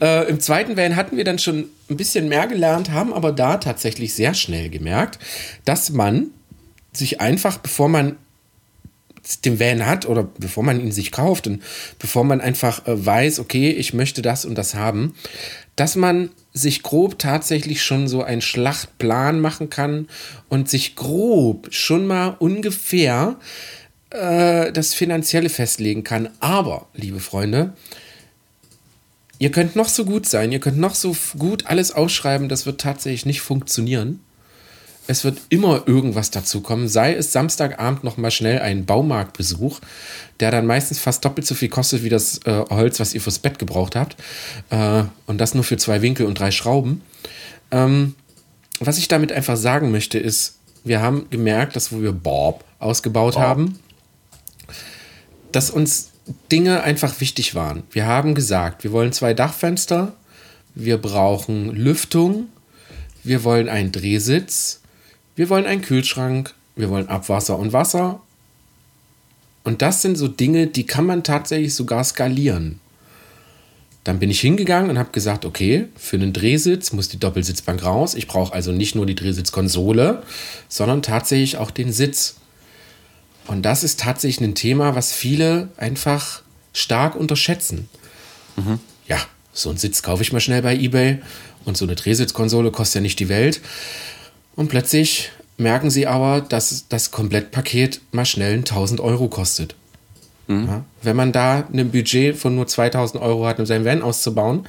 äh, 0.00 0.28
Im 0.28 0.40
zweiten 0.40 0.76
Van 0.76 0.96
hatten 0.96 1.16
wir 1.16 1.24
dann 1.24 1.38
schon 1.38 1.68
ein 1.90 1.96
bisschen 1.96 2.28
mehr 2.28 2.46
gelernt, 2.46 2.90
haben 2.90 3.12
aber 3.12 3.32
da 3.32 3.56
tatsächlich 3.56 4.14
sehr 4.14 4.34
schnell 4.34 4.68
gemerkt, 4.68 5.18
dass 5.64 5.90
man 5.90 6.28
sich 6.92 7.20
einfach, 7.20 7.58
bevor 7.58 7.88
man 7.88 8.16
den 9.44 9.60
Van 9.60 9.86
hat 9.86 10.06
oder 10.06 10.28
bevor 10.38 10.62
man 10.62 10.80
ihn 10.80 10.92
sich 10.92 11.12
kauft 11.12 11.46
und 11.46 11.62
bevor 11.98 12.24
man 12.24 12.40
einfach 12.40 12.86
äh, 12.86 13.06
weiß, 13.06 13.40
okay, 13.40 13.70
ich 13.70 13.94
möchte 13.94 14.22
das 14.22 14.44
und 14.44 14.56
das 14.56 14.74
haben, 14.74 15.14
dass 15.76 15.96
man 15.96 16.30
sich 16.52 16.82
grob 16.82 17.18
tatsächlich 17.18 17.82
schon 17.82 18.08
so 18.08 18.22
einen 18.22 18.40
Schlachtplan 18.40 19.40
machen 19.40 19.70
kann 19.70 20.08
und 20.48 20.68
sich 20.68 20.96
grob 20.96 21.68
schon 21.70 22.06
mal 22.06 22.36
ungefähr 22.38 23.36
äh, 24.10 24.72
das 24.72 24.94
Finanzielle 24.94 25.50
festlegen 25.50 26.04
kann. 26.04 26.30
Aber, 26.40 26.88
liebe 26.94 27.20
Freunde, 27.20 27.74
ihr 29.38 29.50
könnt 29.50 29.76
noch 29.76 29.88
so 29.88 30.04
gut 30.04 30.26
sein, 30.26 30.50
ihr 30.50 30.60
könnt 30.60 30.78
noch 30.78 30.94
so 30.94 31.14
gut 31.38 31.66
alles 31.66 31.92
ausschreiben, 31.92 32.48
das 32.48 32.66
wird 32.66 32.80
tatsächlich 32.80 33.26
nicht 33.26 33.40
funktionieren. 33.40 34.20
Es 35.10 35.24
wird 35.24 35.40
immer 35.48 35.84
irgendwas 35.86 36.30
dazu 36.30 36.60
kommen, 36.60 36.86
sei 36.86 37.14
es 37.14 37.32
Samstagabend 37.32 38.04
noch 38.04 38.18
mal 38.18 38.30
schnell 38.30 38.60
ein 38.60 38.84
Baumarktbesuch, 38.84 39.80
der 40.38 40.50
dann 40.50 40.66
meistens 40.66 40.98
fast 40.98 41.24
doppelt 41.24 41.46
so 41.46 41.54
viel 41.54 41.70
kostet 41.70 42.04
wie 42.04 42.10
das 42.10 42.42
äh, 42.44 42.64
Holz, 42.68 43.00
was 43.00 43.14
ihr 43.14 43.22
fürs 43.22 43.38
Bett 43.38 43.58
gebraucht 43.58 43.96
habt. 43.96 44.16
Äh, 44.68 45.04
und 45.24 45.38
das 45.38 45.54
nur 45.54 45.64
für 45.64 45.78
zwei 45.78 46.02
Winkel 46.02 46.26
und 46.26 46.38
drei 46.38 46.50
Schrauben. 46.50 47.00
Ähm, 47.70 48.16
was 48.80 48.98
ich 48.98 49.08
damit 49.08 49.32
einfach 49.32 49.56
sagen 49.56 49.90
möchte, 49.90 50.18
ist, 50.18 50.58
wir 50.84 51.00
haben 51.00 51.30
gemerkt, 51.30 51.74
dass 51.74 51.90
wo 51.90 52.02
wir 52.02 52.12
Bob 52.12 52.64
ausgebaut 52.78 53.38
haben, 53.38 53.78
dass 55.52 55.70
uns 55.70 56.10
Dinge 56.52 56.82
einfach 56.82 57.18
wichtig 57.22 57.54
waren. 57.54 57.82
Wir 57.90 58.04
haben 58.04 58.34
gesagt, 58.34 58.84
wir 58.84 58.92
wollen 58.92 59.12
zwei 59.12 59.32
Dachfenster, 59.32 60.12
wir 60.74 60.98
brauchen 60.98 61.74
Lüftung, 61.74 62.48
wir 63.24 63.42
wollen 63.42 63.70
einen 63.70 63.90
Drehsitz, 63.90 64.80
wir 65.38 65.48
wollen 65.50 65.66
einen 65.66 65.82
Kühlschrank, 65.82 66.52
wir 66.74 66.90
wollen 66.90 67.08
Abwasser 67.08 67.56
und 67.60 67.72
Wasser. 67.72 68.20
Und 69.62 69.82
das 69.82 70.02
sind 70.02 70.18
so 70.18 70.26
Dinge, 70.26 70.66
die 70.66 70.84
kann 70.84 71.06
man 71.06 71.22
tatsächlich 71.22 71.76
sogar 71.76 72.02
skalieren. 72.02 72.80
Dann 74.02 74.18
bin 74.18 74.30
ich 74.30 74.40
hingegangen 74.40 74.90
und 74.90 74.98
habe 74.98 75.12
gesagt, 75.12 75.44
okay, 75.44 75.86
für 75.96 76.16
einen 76.16 76.32
Drehsitz 76.32 76.92
muss 76.92 77.08
die 77.08 77.20
Doppelsitzbank 77.20 77.84
raus. 77.84 78.14
Ich 78.14 78.26
brauche 78.26 78.52
also 78.52 78.72
nicht 78.72 78.96
nur 78.96 79.06
die 79.06 79.14
Drehsitzkonsole, 79.14 80.24
sondern 80.68 81.02
tatsächlich 81.02 81.56
auch 81.56 81.70
den 81.70 81.92
Sitz. 81.92 82.34
Und 83.46 83.62
das 83.62 83.84
ist 83.84 84.00
tatsächlich 84.00 84.44
ein 84.44 84.56
Thema, 84.56 84.96
was 84.96 85.12
viele 85.12 85.68
einfach 85.76 86.42
stark 86.72 87.14
unterschätzen. 87.14 87.88
Ja, 89.06 89.18
so 89.52 89.68
einen 89.68 89.78
Sitz 89.78 90.02
kaufe 90.02 90.22
ich 90.22 90.32
mal 90.32 90.40
schnell 90.40 90.62
bei 90.62 90.74
eBay 90.74 91.18
und 91.64 91.76
so 91.76 91.84
eine 91.84 91.94
Drehsitzkonsole 91.94 92.72
kostet 92.72 92.96
ja 92.96 93.00
nicht 93.02 93.20
die 93.20 93.28
Welt. 93.28 93.60
Und 94.58 94.66
plötzlich 94.66 95.30
merken 95.56 95.88
sie 95.88 96.08
aber, 96.08 96.40
dass 96.40 96.86
das 96.88 97.12
Komplettpaket 97.12 98.00
mal 98.10 98.26
schnell 98.26 98.54
1000 98.54 98.98
Euro 99.00 99.28
kostet. 99.28 99.76
Ja, 100.48 100.84
wenn 101.02 101.14
man 101.14 101.30
da 101.30 101.68
ein 101.72 101.92
Budget 101.92 102.36
von 102.36 102.56
nur 102.56 102.66
2000 102.66 103.22
Euro 103.22 103.46
hat, 103.46 103.60
um 103.60 103.66
seinen 103.66 103.84
Van 103.84 104.02
auszubauen, 104.02 104.66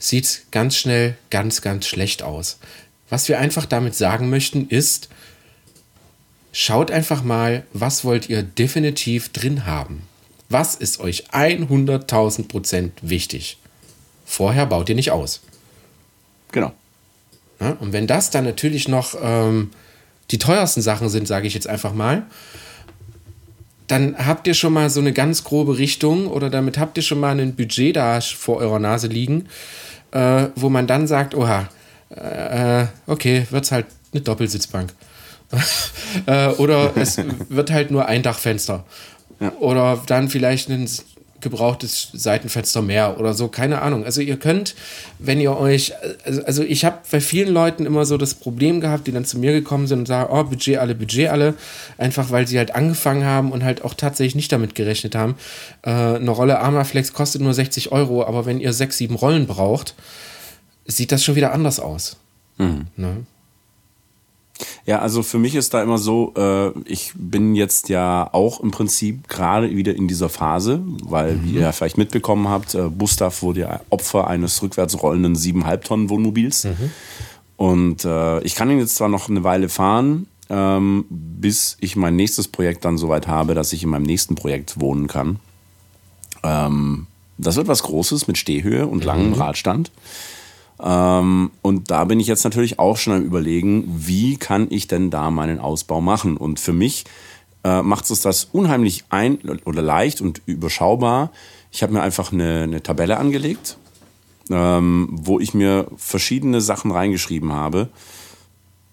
sieht 0.00 0.24
es 0.24 0.42
ganz 0.50 0.74
schnell 0.74 1.16
ganz, 1.30 1.62
ganz 1.62 1.86
schlecht 1.86 2.24
aus. 2.24 2.58
Was 3.10 3.28
wir 3.28 3.38
einfach 3.38 3.64
damit 3.64 3.94
sagen 3.94 4.28
möchten, 4.28 4.66
ist, 4.70 5.08
schaut 6.50 6.90
einfach 6.90 7.22
mal, 7.22 7.62
was 7.72 8.04
wollt 8.04 8.28
ihr 8.28 8.42
definitiv 8.42 9.28
drin 9.28 9.66
haben. 9.66 10.02
Was 10.48 10.74
ist 10.74 10.98
euch 10.98 11.30
100.000 11.30 12.48
Prozent 12.48 12.92
wichtig? 13.02 13.58
Vorher 14.26 14.66
baut 14.66 14.88
ihr 14.88 14.96
nicht 14.96 15.12
aus. 15.12 15.42
Genau. 16.50 16.72
Ja, 17.60 17.76
und 17.80 17.92
wenn 17.92 18.06
das 18.06 18.30
dann 18.30 18.44
natürlich 18.44 18.88
noch 18.88 19.14
ähm, 19.20 19.70
die 20.30 20.38
teuersten 20.38 20.82
Sachen 20.82 21.08
sind, 21.08 21.26
sage 21.26 21.46
ich 21.46 21.54
jetzt 21.54 21.66
einfach 21.66 21.92
mal, 21.92 22.24
dann 23.88 24.16
habt 24.18 24.46
ihr 24.46 24.54
schon 24.54 24.72
mal 24.72 24.90
so 24.90 25.00
eine 25.00 25.12
ganz 25.12 25.44
grobe 25.44 25.78
Richtung 25.78 26.28
oder 26.28 26.50
damit 26.50 26.78
habt 26.78 26.96
ihr 26.98 27.02
schon 27.02 27.20
mal 27.20 27.38
ein 27.38 27.56
Budget 27.56 27.96
da 27.96 28.20
vor 28.20 28.58
eurer 28.58 28.78
Nase 28.78 29.08
liegen, 29.08 29.46
äh, 30.12 30.46
wo 30.54 30.68
man 30.68 30.86
dann 30.86 31.06
sagt, 31.06 31.34
oha, 31.34 31.68
äh, 32.10 32.86
okay, 33.06 33.46
wird's 33.50 33.72
halt 33.72 33.86
eine 34.12 34.20
Doppelsitzbank. 34.20 34.92
äh, 36.26 36.48
oder 36.48 36.92
es 36.96 37.18
wird 37.48 37.70
halt 37.70 37.90
nur 37.90 38.06
ein 38.06 38.22
Dachfenster. 38.22 38.84
Ja. 39.40 39.52
Oder 39.60 40.02
dann 40.06 40.28
vielleicht 40.28 40.68
ein 40.68 40.88
gebrauchtes 41.40 42.08
Seitenfenster 42.12 42.82
mehr 42.82 43.18
oder 43.18 43.34
so, 43.34 43.48
keine 43.48 43.82
Ahnung. 43.82 44.04
Also 44.04 44.20
ihr 44.20 44.36
könnt, 44.36 44.74
wenn 45.18 45.40
ihr 45.40 45.56
euch, 45.56 45.92
also, 46.24 46.42
also 46.44 46.62
ich 46.62 46.84
habe 46.84 46.98
bei 47.10 47.20
vielen 47.20 47.52
Leuten 47.52 47.86
immer 47.86 48.04
so 48.04 48.16
das 48.16 48.34
Problem 48.34 48.80
gehabt, 48.80 49.06
die 49.06 49.12
dann 49.12 49.24
zu 49.24 49.38
mir 49.38 49.52
gekommen 49.52 49.86
sind 49.86 50.00
und 50.00 50.06
sagen, 50.06 50.32
oh, 50.32 50.44
Budget 50.44 50.78
alle, 50.78 50.94
Budget 50.94 51.28
alle, 51.28 51.54
einfach 51.96 52.30
weil 52.30 52.46
sie 52.46 52.58
halt 52.58 52.74
angefangen 52.74 53.24
haben 53.24 53.52
und 53.52 53.64
halt 53.64 53.84
auch 53.84 53.94
tatsächlich 53.94 54.34
nicht 54.34 54.52
damit 54.52 54.74
gerechnet 54.74 55.14
haben. 55.14 55.36
Äh, 55.82 55.90
eine 55.90 56.30
Rolle 56.30 56.58
Armaflex 56.58 57.12
kostet 57.12 57.42
nur 57.42 57.54
60 57.54 57.92
Euro, 57.92 58.24
aber 58.24 58.46
wenn 58.46 58.60
ihr 58.60 58.72
sechs, 58.72 58.98
sieben 58.98 59.14
Rollen 59.14 59.46
braucht, 59.46 59.94
sieht 60.86 61.12
das 61.12 61.24
schon 61.24 61.36
wieder 61.36 61.52
anders 61.52 61.80
aus. 61.80 62.16
Mhm. 62.58 62.86
Ne? 62.96 63.26
Ja, 64.86 65.00
also 65.00 65.22
für 65.22 65.38
mich 65.38 65.54
ist 65.54 65.74
da 65.74 65.82
immer 65.82 65.98
so, 65.98 66.32
äh, 66.36 66.70
ich 66.84 67.12
bin 67.14 67.54
jetzt 67.54 67.88
ja 67.88 68.28
auch 68.32 68.60
im 68.60 68.70
Prinzip 68.70 69.28
gerade 69.28 69.70
wieder 69.70 69.94
in 69.94 70.08
dieser 70.08 70.28
Phase, 70.28 70.82
weil, 71.04 71.34
mhm. 71.34 71.44
wie 71.44 71.52
ihr 71.54 71.60
ja 71.62 71.72
vielleicht 71.72 71.98
mitbekommen 71.98 72.48
habt, 72.48 72.74
äh, 72.74 72.88
Gustav 72.96 73.42
wurde 73.42 73.60
ja 73.60 73.80
Opfer 73.90 74.26
eines 74.26 74.62
rückwärts 74.62 75.00
rollenden 75.02 75.36
7,5 75.36 75.80
Tonnen 75.80 76.10
Wohnmobils. 76.10 76.64
Mhm. 76.64 76.90
Und 77.56 78.04
äh, 78.04 78.40
ich 78.42 78.54
kann 78.54 78.70
ihn 78.70 78.78
jetzt 78.78 78.96
zwar 78.96 79.08
noch 79.08 79.28
eine 79.28 79.44
Weile 79.44 79.68
fahren, 79.68 80.26
ähm, 80.48 81.04
bis 81.10 81.76
ich 81.80 81.96
mein 81.96 82.16
nächstes 82.16 82.48
Projekt 82.48 82.84
dann 82.84 82.98
soweit 82.98 83.26
habe, 83.26 83.54
dass 83.54 83.72
ich 83.72 83.82
in 83.82 83.90
meinem 83.90 84.04
nächsten 84.04 84.34
Projekt 84.34 84.80
wohnen 84.80 85.06
kann. 85.08 85.40
Ähm, 86.42 87.06
das 87.36 87.56
wird 87.56 87.68
was 87.68 87.82
Großes 87.82 88.26
mit 88.26 88.38
Stehhöhe 88.38 88.86
und 88.86 89.04
langem 89.04 89.28
mhm. 89.30 89.34
Radstand. 89.34 89.90
Ähm, 90.80 91.50
und 91.62 91.90
da 91.90 92.04
bin 92.04 92.20
ich 92.20 92.26
jetzt 92.26 92.44
natürlich 92.44 92.78
auch 92.78 92.96
schon 92.96 93.14
am 93.14 93.22
Überlegen, 93.22 93.84
wie 93.88 94.36
kann 94.36 94.68
ich 94.70 94.86
denn 94.86 95.10
da 95.10 95.30
meinen 95.30 95.58
Ausbau 95.58 96.00
machen? 96.00 96.36
Und 96.36 96.60
für 96.60 96.72
mich 96.72 97.04
äh, 97.64 97.82
macht 97.82 98.08
es 98.10 98.20
das 98.20 98.44
unheimlich 98.52 99.04
ein 99.10 99.38
oder 99.64 99.82
leicht 99.82 100.20
und 100.20 100.42
überschaubar. 100.46 101.32
Ich 101.72 101.82
habe 101.82 101.92
mir 101.92 102.02
einfach 102.02 102.32
eine, 102.32 102.62
eine 102.62 102.82
Tabelle 102.82 103.18
angelegt, 103.18 103.76
ähm, 104.50 105.08
wo 105.10 105.40
ich 105.40 105.54
mir 105.54 105.88
verschiedene 105.96 106.60
Sachen 106.60 106.90
reingeschrieben 106.90 107.52
habe. 107.52 107.88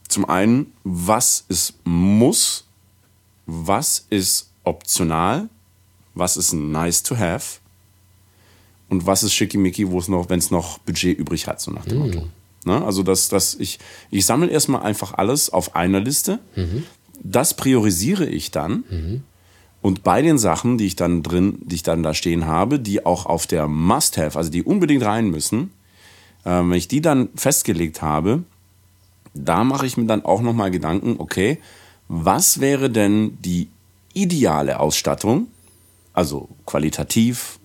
Zum 0.08 0.28
einen, 0.28 0.74
was 0.84 1.46
ist 1.50 1.76
muss, 1.84 2.66
was 3.46 4.06
ist 4.10 4.50
optional, 4.64 5.50
was 6.16 6.38
ist 6.38 6.54
nice 6.54 7.04
to 7.04 7.18
have 7.18 7.60
und 8.96 9.06
was 9.06 9.24
ist 9.24 9.34
schickimicki, 9.34 9.92
wo 9.92 10.00
es 10.00 10.08
noch, 10.08 10.30
wenn 10.30 10.40
es 10.40 10.52
noch 10.52 10.78
Budget 10.80 11.18
übrig 11.18 11.48
hat, 11.48 11.60
so 11.60 11.70
nach 11.70 11.84
dem 11.84 12.00
Motto. 12.00 12.22
Mhm. 12.22 12.30
Ne? 12.66 12.84
Also 12.86 13.04
dass, 13.04 13.28
dass 13.28 13.54
ich, 13.56 13.78
ich 14.10 14.26
sammle 14.26 14.48
erstmal 14.48 14.84
einfach 14.84 15.14
alles 15.14 15.50
auf 15.50 15.76
einer 15.76 16.00
Liste. 16.00 16.40
Mhm. 16.56 16.84
Das 17.22 17.56
priorisiere 17.56 18.26
ich 18.26 18.52
dann. 18.52 18.86
Mhm. 18.90 19.24
Und 19.82 20.04
bei 20.04 20.22
den 20.22 20.38
Sachen, 20.38 20.78
die 20.78 20.86
ich 20.86 20.96
dann 20.96 21.24
drin, 21.24 21.58
die 21.62 21.76
ich 21.76 21.84
dann 21.84 22.04
da 22.04 22.14
stehen 22.14 22.46
habe, 22.46 22.80
die 22.80 23.06
auch 23.06 23.26
auf 23.26 23.48
der 23.48 23.68
Must-Have, 23.68 24.38
also 24.38 24.50
die 24.50 24.64
unbedingt 24.64 25.04
rein 25.04 25.30
müssen, 25.30 25.72
äh, 26.46 26.50
wenn 26.52 26.72
ich 26.74 26.88
die 26.88 27.02
dann 27.02 27.28
festgelegt 27.36 28.02
habe, 28.02 28.44
da 29.34 29.66
mache 29.66 29.86
ich 29.86 29.98
mir 29.98 30.06
dann 30.06 30.24
auch 30.24 30.42
nochmal 30.42 30.72
Gedanken, 30.72 31.16
okay, 31.18 31.60
was 32.08 32.62
wäre 32.62 32.90
denn 32.90 33.38
die 33.42 33.68
ideale 34.14 34.80
Ausstattung, 34.80 35.48
also 36.14 36.48
qualitativ, 36.66 37.60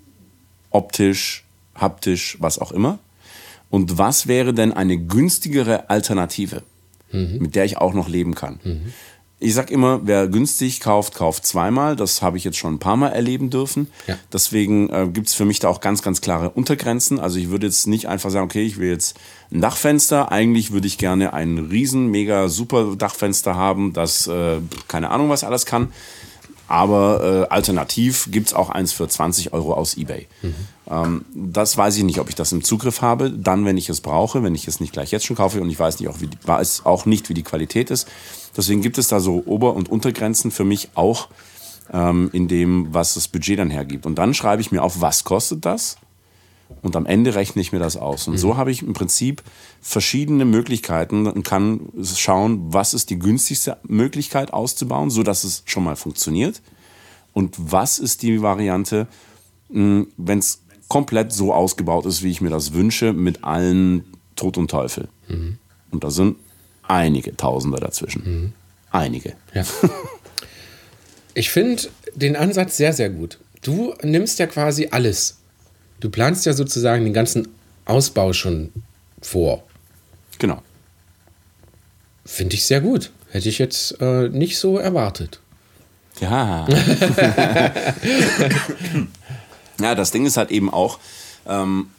optisch, 0.71 1.45
haptisch, 1.75 2.37
was 2.41 2.59
auch 2.59 2.73
immer. 2.73 2.99
Und 3.69 3.99
was 3.99 4.27
wäre 4.27 4.53
denn 4.53 4.73
eine 4.73 4.99
günstigere 4.99 5.91
Alternative, 5.91 6.63
mhm. 7.13 7.39
mit 7.41 7.55
der 7.55 7.65
ich 7.65 7.79
auch 7.79 7.95
noch 7.95 8.09
leben 8.09 8.35
kann? 8.35 8.59
Mhm. 8.65 8.93
Ich 9.43 9.55
sag 9.55 9.71
immer, 9.71 10.01
wer 10.05 10.29
günstig 10.29 10.81
kauft, 10.81 11.15
kauft 11.15 11.47
zweimal. 11.47 11.97
Das 11.97 12.21
habe 12.21 12.37
ich 12.37 12.45
jetzt 12.45 12.59
schon 12.59 12.75
ein 12.75 12.79
paar 12.79 12.99
Mal 12.99 13.09
erleben 13.09 13.49
dürfen. 13.49 13.89
Ja. 14.07 14.19
Deswegen 14.31 14.91
äh, 14.91 15.09
gibt 15.11 15.29
es 15.29 15.35
für 15.35 15.47
mich 15.47 15.61
da 15.61 15.69
auch 15.69 15.81
ganz, 15.81 16.03
ganz 16.03 16.21
klare 16.21 16.51
Untergrenzen. 16.51 17.19
Also 17.19 17.39
ich 17.39 17.49
würde 17.49 17.67
jetzt 17.67 17.87
nicht 17.87 18.07
einfach 18.07 18.29
sagen, 18.29 18.45
okay, 18.45 18.63
ich 18.63 18.77
will 18.77 18.91
jetzt 18.91 19.19
ein 19.51 19.63
Dachfenster. 19.63 20.31
Eigentlich 20.31 20.73
würde 20.73 20.87
ich 20.87 20.99
gerne 20.99 21.33
ein 21.33 21.57
riesen, 21.57 22.09
mega 22.09 22.49
super 22.49 22.97
Dachfenster 22.97 23.55
haben, 23.55 23.95
das 23.95 24.27
äh, 24.27 24.61
keine 24.89 25.11
Ahnung 25.11 25.31
was 25.31 25.43
alles 25.43 25.65
kann. 25.65 25.91
Aber 26.71 27.49
äh, 27.51 27.53
alternativ 27.53 28.29
gibt 28.31 28.47
es 28.47 28.55
auch 28.55 28.71
eins 28.71 28.93
für 28.93 29.09
20 29.09 29.53
Euro 29.53 29.75
aus 29.75 29.97
eBay. 29.97 30.29
Mhm. 30.41 30.55
Ähm, 30.89 31.25
das 31.35 31.77
weiß 31.77 31.97
ich 31.97 32.05
nicht, 32.05 32.21
ob 32.21 32.29
ich 32.29 32.37
das 32.37 32.53
im 32.53 32.63
Zugriff 32.63 33.03
habe. 33.03 33.33
Dann, 33.33 33.65
wenn 33.65 33.77
ich 33.77 33.89
es 33.89 34.01
brauche, 34.01 34.45
wenn 34.45 34.55
ich 34.55 34.69
es 34.69 34.79
nicht 34.79 34.93
gleich 34.93 35.11
jetzt 35.11 35.27
schon 35.27 35.35
kaufe 35.35 35.61
und 35.61 35.69
ich 35.69 35.81
weiß 35.81 35.99
nicht 35.99 36.09
auch, 36.09 36.21
wie 36.21 36.29
die, 36.29 36.39
weiß 36.45 36.87
auch 36.87 37.07
nicht, 37.07 37.29
wie 37.29 37.35
die 37.35 37.43
Qualität 37.43 37.91
ist. 37.91 38.07
Deswegen 38.57 38.83
gibt 38.83 38.99
es 38.99 39.09
da 39.09 39.19
so 39.19 39.43
Ober- 39.47 39.75
und 39.75 39.89
Untergrenzen 39.89 40.53
für 40.53 40.63
mich 40.63 40.91
auch 40.95 41.27
ähm, 41.93 42.31
in 42.33 42.47
dem, 42.47 42.95
was 42.95 43.15
das 43.15 43.27
Budget 43.27 43.59
dann 43.59 43.71
hergibt. 43.71 44.07
Und 44.07 44.21
dann 44.21 44.33
schreibe 44.33 44.63
ich 44.63 44.71
mir 44.71 44.85
auf, 44.85 45.01
was 45.01 45.25
kostet 45.25 45.65
das? 45.65 45.97
Und 46.83 46.97
am 46.97 47.07
Ende 47.07 47.35
rechne 47.35 47.61
ich 47.61 47.73
mir 47.73 47.79
das 47.79 47.97
aus. 47.97 48.27
Und 48.27 48.35
mhm. 48.35 48.39
so 48.39 48.57
habe 48.57 48.71
ich 48.71 48.83
im 48.83 48.93
Prinzip 48.93 49.43
verschiedene 49.81 50.45
Möglichkeiten 50.45 51.27
und 51.27 51.43
kann 51.43 51.89
schauen, 52.03 52.73
was 52.73 52.95
ist 52.95 53.11
die 53.11 53.19
günstigste 53.19 53.77
Möglichkeit 53.85 54.53
auszubauen, 54.53 55.11
sodass 55.11 55.45
es 55.45 55.63
schon 55.67 55.85
mal 55.85 55.97
funktioniert. 55.97 56.63
Und 57.33 57.55
was 57.59 57.99
ist 57.99 58.23
die 58.23 58.43
Variante, 58.43 59.07
hm, 59.71 60.09
wenn 60.17 60.39
es 60.39 60.63
komplett 60.89 61.33
so 61.33 61.53
ausgebaut 61.55 62.07
ist, 62.07 62.23
wie 62.23 62.31
ich 62.31 62.41
mir 62.41 62.51
das 62.51 62.73
wünsche, 62.73 63.13
mit 63.13 63.45
allen 63.45 64.05
Tod 64.35 64.59
und 64.59 64.71
Teufel. 64.71 65.09
Mhm. 65.29 65.59
Und 65.91 66.03
da 66.03 66.11
sind 66.11 66.37
einige 66.89 67.37
Tausende 67.37 67.79
dazwischen. 67.79 68.23
Mhm. 68.25 68.53
Einige. 68.91 69.35
Ja. 69.55 69.65
Ich 71.35 71.51
finde 71.51 71.83
den 72.15 72.37
Ansatz 72.37 72.77
sehr, 72.77 72.93
sehr 72.93 73.09
gut. 73.09 73.39
Du 73.63 73.95
nimmst 74.03 74.39
ja 74.39 74.47
quasi 74.47 74.89
alles 74.91 75.39
Du 76.01 76.11
planst 76.11 76.47
ja 76.47 76.53
sozusagen 76.53 77.05
den 77.05 77.13
ganzen 77.13 77.49
Ausbau 77.85 78.33
schon 78.33 78.73
vor. 79.21 79.63
Genau. 80.39 80.63
Finde 82.25 82.57
ich 82.57 82.65
sehr 82.65 82.81
gut. 82.81 83.11
Hätte 83.31 83.49
ich 83.49 83.59
jetzt 83.59 84.01
äh, 84.01 84.29
nicht 84.29 84.59
so 84.59 84.79
erwartet. 84.79 85.41
Ja. 86.21 86.67
ja, 89.81 89.95
das 89.95 90.11
Ding 90.11 90.27
ist 90.27 90.37
halt 90.37 90.51
eben 90.51 90.71
auch, 90.71 90.99
ähm, 91.47 91.91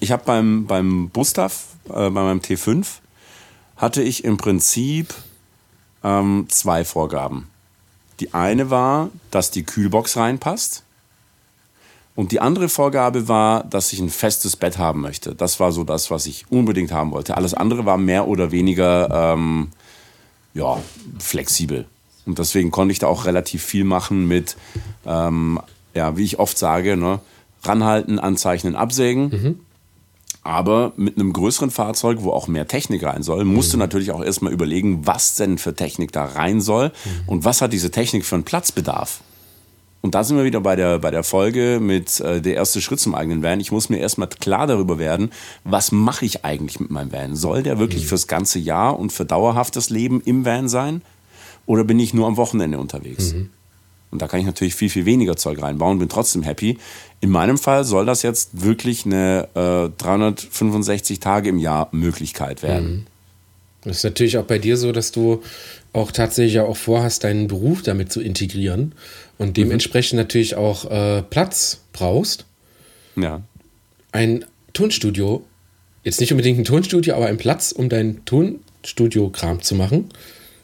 ich 0.00 0.10
habe 0.10 0.24
beim, 0.24 0.66
beim 0.66 1.10
Gustav, 1.12 1.66
äh, 1.88 2.10
bei 2.10 2.10
meinem 2.10 2.40
T5, 2.40 2.86
hatte 3.76 4.02
ich 4.02 4.24
im 4.24 4.36
Prinzip 4.36 5.14
ähm, 6.02 6.46
zwei 6.48 6.84
Vorgaben. 6.84 7.48
Die 8.20 8.34
eine 8.34 8.70
war, 8.70 9.10
dass 9.30 9.50
die 9.50 9.64
Kühlbox 9.64 10.16
reinpasst. 10.16 10.81
Und 12.14 12.32
die 12.32 12.40
andere 12.40 12.68
Vorgabe 12.68 13.28
war, 13.28 13.64
dass 13.64 13.92
ich 13.92 14.00
ein 14.00 14.10
festes 14.10 14.56
Bett 14.56 14.76
haben 14.76 15.00
möchte. 15.00 15.34
Das 15.34 15.60
war 15.60 15.72
so 15.72 15.82
das, 15.82 16.10
was 16.10 16.26
ich 16.26 16.44
unbedingt 16.50 16.92
haben 16.92 17.10
wollte. 17.10 17.36
Alles 17.36 17.54
andere 17.54 17.86
war 17.86 17.96
mehr 17.96 18.28
oder 18.28 18.52
weniger 18.52 19.34
ähm, 19.34 19.68
ja, 20.52 20.78
flexibel. 21.18 21.86
Und 22.26 22.38
deswegen 22.38 22.70
konnte 22.70 22.92
ich 22.92 22.98
da 22.98 23.06
auch 23.06 23.24
relativ 23.24 23.62
viel 23.64 23.84
machen 23.84 24.28
mit, 24.28 24.56
ähm, 25.06 25.58
ja, 25.94 26.16
wie 26.16 26.24
ich 26.24 26.38
oft 26.38 26.56
sage, 26.58 26.96
ne, 26.96 27.20
ranhalten, 27.64 28.18
anzeichnen, 28.18 28.76
absägen. 28.76 29.28
Mhm. 29.28 29.60
Aber 30.44 30.92
mit 30.96 31.16
einem 31.16 31.32
größeren 31.32 31.70
Fahrzeug, 31.70 32.18
wo 32.20 32.30
auch 32.32 32.48
mehr 32.48 32.66
Technik 32.66 33.04
rein 33.04 33.22
soll, 33.22 33.44
musst 33.44 33.68
mhm. 33.70 33.72
du 33.72 33.78
natürlich 33.78 34.10
auch 34.10 34.22
erstmal 34.22 34.52
überlegen, 34.52 35.06
was 35.06 35.36
denn 35.36 35.56
für 35.56 35.74
Technik 35.74 36.12
da 36.12 36.24
rein 36.24 36.60
soll 36.60 36.88
mhm. 36.88 37.28
und 37.28 37.44
was 37.44 37.62
hat 37.62 37.72
diese 37.72 37.90
Technik 37.90 38.24
für 38.24 38.34
einen 38.34 38.44
Platzbedarf. 38.44 39.20
Und 40.02 40.16
da 40.16 40.24
sind 40.24 40.36
wir 40.36 40.44
wieder 40.44 40.60
bei 40.60 40.74
der, 40.74 40.98
bei 40.98 41.12
der 41.12 41.22
Folge 41.22 41.78
mit 41.80 42.18
äh, 42.20 42.42
der 42.42 42.54
erste 42.54 42.80
Schritt 42.80 42.98
zum 42.98 43.14
eigenen 43.14 43.42
Van. 43.44 43.60
Ich 43.60 43.70
muss 43.70 43.88
mir 43.88 43.98
erstmal 43.98 44.28
klar 44.28 44.66
darüber 44.66 44.98
werden, 44.98 45.30
was 45.62 45.92
mache 45.92 46.26
ich 46.26 46.44
eigentlich 46.44 46.80
mit 46.80 46.90
meinem 46.90 47.12
Van? 47.12 47.36
Soll 47.36 47.62
der 47.62 47.78
wirklich 47.78 48.02
mhm. 48.02 48.08
fürs 48.08 48.26
ganze 48.26 48.58
Jahr 48.58 48.98
und 48.98 49.12
für 49.12 49.24
dauerhaftes 49.24 49.90
Leben 49.90 50.20
im 50.20 50.44
Van 50.44 50.68
sein? 50.68 51.02
Oder 51.66 51.84
bin 51.84 52.00
ich 52.00 52.14
nur 52.14 52.26
am 52.26 52.36
Wochenende 52.36 52.78
unterwegs? 52.78 53.32
Mhm. 53.32 53.50
Und 54.10 54.20
da 54.20 54.26
kann 54.26 54.40
ich 54.40 54.46
natürlich 54.46 54.74
viel, 54.74 54.90
viel 54.90 55.06
weniger 55.06 55.36
Zeug 55.36 55.62
reinbauen, 55.62 56.00
bin 56.00 56.08
trotzdem 56.08 56.42
happy. 56.42 56.78
In 57.20 57.30
meinem 57.30 57.56
Fall 57.56 57.84
soll 57.84 58.04
das 58.04 58.22
jetzt 58.22 58.60
wirklich 58.60 59.06
eine 59.06 59.48
äh, 59.54 60.02
365 60.02 61.20
Tage 61.20 61.48
im 61.48 61.58
Jahr 61.58 61.88
Möglichkeit 61.92 62.64
werden. 62.64 62.90
Mhm. 62.90 63.06
Das 63.84 63.98
ist 63.98 64.04
natürlich 64.04 64.36
auch 64.36 64.44
bei 64.44 64.58
dir 64.58 64.76
so, 64.76 64.92
dass 64.92 65.12
du 65.12 65.42
auch 65.92 66.12
tatsächlich 66.12 66.60
auch 66.60 66.76
vorhast, 66.76 67.24
deinen 67.24 67.48
Beruf 67.48 67.82
damit 67.82 68.12
zu 68.12 68.20
integrieren 68.20 68.94
und 69.38 69.56
dementsprechend 69.56 70.14
mhm. 70.14 70.18
natürlich 70.18 70.54
auch 70.54 70.90
äh, 70.90 71.22
Platz 71.22 71.80
brauchst. 71.92 72.44
Ja. 73.16 73.42
Ein 74.12 74.44
Tonstudio, 74.72 75.44
jetzt 76.04 76.20
nicht 76.20 76.32
unbedingt 76.32 76.58
ein 76.58 76.64
Tonstudio, 76.64 77.14
aber 77.14 77.26
ein 77.26 77.38
Platz, 77.38 77.72
um 77.72 77.88
dein 77.88 78.24
Tonstudio-Kram 78.24 79.62
zu 79.62 79.74
machen. 79.74 80.10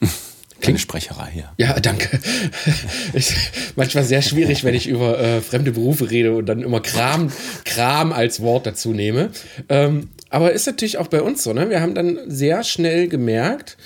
Klingt 0.60 0.80
Sprecherei 0.80 1.30
hier. 1.32 1.52
Ja, 1.56 1.78
danke. 1.78 2.18
Ist 3.12 3.32
manchmal 3.76 4.02
sehr 4.04 4.22
schwierig, 4.22 4.64
wenn 4.64 4.74
ich 4.74 4.88
über 4.88 5.18
äh, 5.18 5.40
fremde 5.40 5.70
Berufe 5.70 6.10
rede 6.10 6.34
und 6.34 6.46
dann 6.46 6.62
immer 6.62 6.80
Kram, 6.80 7.30
Kram 7.64 8.12
als 8.12 8.40
Wort 8.40 8.66
dazu 8.66 8.92
nehme. 8.92 9.30
Ähm, 9.68 10.08
aber 10.30 10.52
ist 10.52 10.66
natürlich 10.66 10.98
auch 10.98 11.06
bei 11.06 11.22
uns 11.22 11.42
so, 11.42 11.52
ne? 11.52 11.70
Wir 11.70 11.80
haben 11.80 11.94
dann 11.94 12.18
sehr 12.26 12.62
schnell 12.64 13.08
gemerkt, 13.08 13.76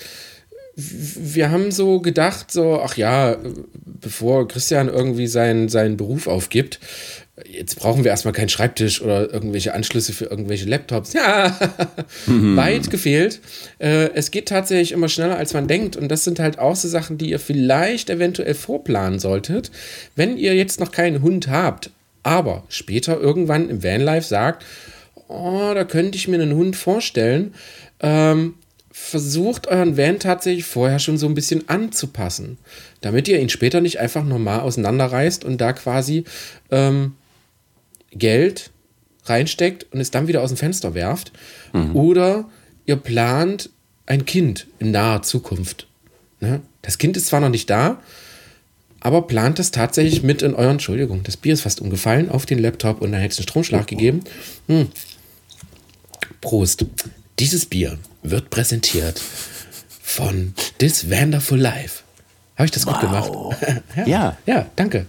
wir 0.75 1.51
haben 1.51 1.71
so 1.71 2.01
gedacht, 2.01 2.51
so, 2.51 2.81
ach 2.83 2.97
ja, 2.97 3.37
bevor 3.85 4.49
Christian 4.49 4.89
irgendwie 4.89 5.27
seinen, 5.27 5.69
seinen 5.69 5.97
Beruf 5.97 6.27
aufgibt, 6.27 6.81
jetzt 7.47 7.79
brauchen 7.79 8.05
wir 8.05 8.11
erstmal 8.11 8.33
keinen 8.33 8.49
Schreibtisch 8.49 9.03
oder 9.03 9.33
irgendwelche 9.33 9.75
Anschlüsse 9.75 10.13
für 10.13 10.27
irgendwelche 10.27 10.67
Laptops. 10.67 11.13
Ja, 11.13 11.59
weit 12.27 12.91
gefehlt. 12.91 13.41
Äh, 13.79 14.11
es 14.15 14.31
geht 14.31 14.49
tatsächlich 14.49 14.93
immer 14.93 15.09
schneller, 15.09 15.37
als 15.37 15.53
man 15.53 15.69
denkt. 15.69 15.97
Und 15.97 16.09
das 16.09 16.25
sind 16.25 16.41
halt 16.41 16.59
auch 16.59 16.77
so 16.77 16.89
Sachen, 16.89 17.19
die 17.19 17.31
ihr 17.31 17.41
vielleicht 17.41 18.11
eventuell 18.11 18.55
vorplanen 18.55 19.19
solltet, 19.19 19.71
wenn 20.17 20.37
ihr 20.37 20.55
jetzt 20.55 20.81
noch 20.81 20.93
keinen 20.93 21.23
Hund 21.23 21.49
habt, 21.49 21.91
aber 22.23 22.65
später 22.69 23.19
irgendwann 23.21 23.69
im 23.69 23.83
Vanlife 23.83 24.27
sagt, 24.27 24.65
oh, 25.29 25.73
da 25.75 25.85
könnte 25.85 26.17
ich 26.17 26.29
mir 26.29 26.41
einen 26.41 26.55
Hund 26.55 26.77
vorstellen. 26.77 27.55
Ähm, 28.01 28.55
versucht 28.93 29.67
euren 29.69 29.97
Van 29.97 30.19
tatsächlich 30.19 30.67
vorher 30.67 30.99
schon 30.99 31.17
so 31.17 31.27
ein 31.27 31.35
bisschen 31.35 31.69
anzupassen, 31.69 32.59
damit 33.01 33.27
ihr 33.27 33.41
ihn 33.41 33.49
später 33.49 33.81
nicht 33.81 33.99
einfach 33.99 34.23
normal 34.23 34.61
auseinanderreißt 34.61 35.45
und 35.45 35.61
da 35.61 35.73
quasi 35.73 36.25
ähm, 36.71 37.15
Geld 38.13 38.71
reinsteckt 39.25 39.87
und 39.93 40.01
es 40.01 40.11
dann 40.11 40.29
wieder 40.29 40.43
aus 40.43 40.51
dem 40.51 40.59
Fenster 40.59 40.95
werft. 40.95 41.33
Mhm. 41.73 41.97
Oder 41.97 42.51
ihr 42.85 42.97
plant 42.97 43.71
ein 44.05 44.27
Kind 44.27 44.67
in 44.79 44.91
naher 44.91 45.23
Zukunft. 45.23 45.87
Ne? 46.41 46.61
Das 46.83 46.99
Kind 46.99 47.17
ist 47.17 47.27
zwar 47.27 47.41
noch 47.41 47.49
nicht 47.49 47.71
da, 47.71 48.03
aber 49.01 49.23
plant 49.23 49.59
es 49.59 49.71
tatsächlich 49.71 50.23
mit 50.23 50.43
in 50.43 50.55
euren, 50.55 50.73
Entschuldigung, 50.73 51.23
das 51.23 51.39
Bier 51.39 51.55
ist 51.55 51.63
fast 51.63 51.81
umgefallen 51.81 52.31
auf 52.31 52.45
den 52.45 52.59
Laptop 52.59 53.01
und 53.01 53.13
dann 53.13 53.21
hätte 53.21 53.33
es 53.33 53.39
einen 53.39 53.49
Stromschlag 53.49 53.87
gegeben. 53.87 54.23
Hm. 54.69 54.89
Prost. 56.41 56.85
Dieses 57.39 57.67
Bier 57.67 57.99
wird 58.23 58.51
präsentiert 58.51 59.21
von 60.03 60.55
This 60.79 61.11
Wonderful 61.11 61.59
Life. 61.59 62.03
Habe 62.57 62.67
ich 62.67 62.71
das 62.71 62.87
wow. 62.87 62.93
gut 62.93 63.01
gemacht? 63.01 63.33
ja. 63.97 64.07
ja. 64.07 64.37
Ja, 64.47 64.67
danke. 64.77 65.07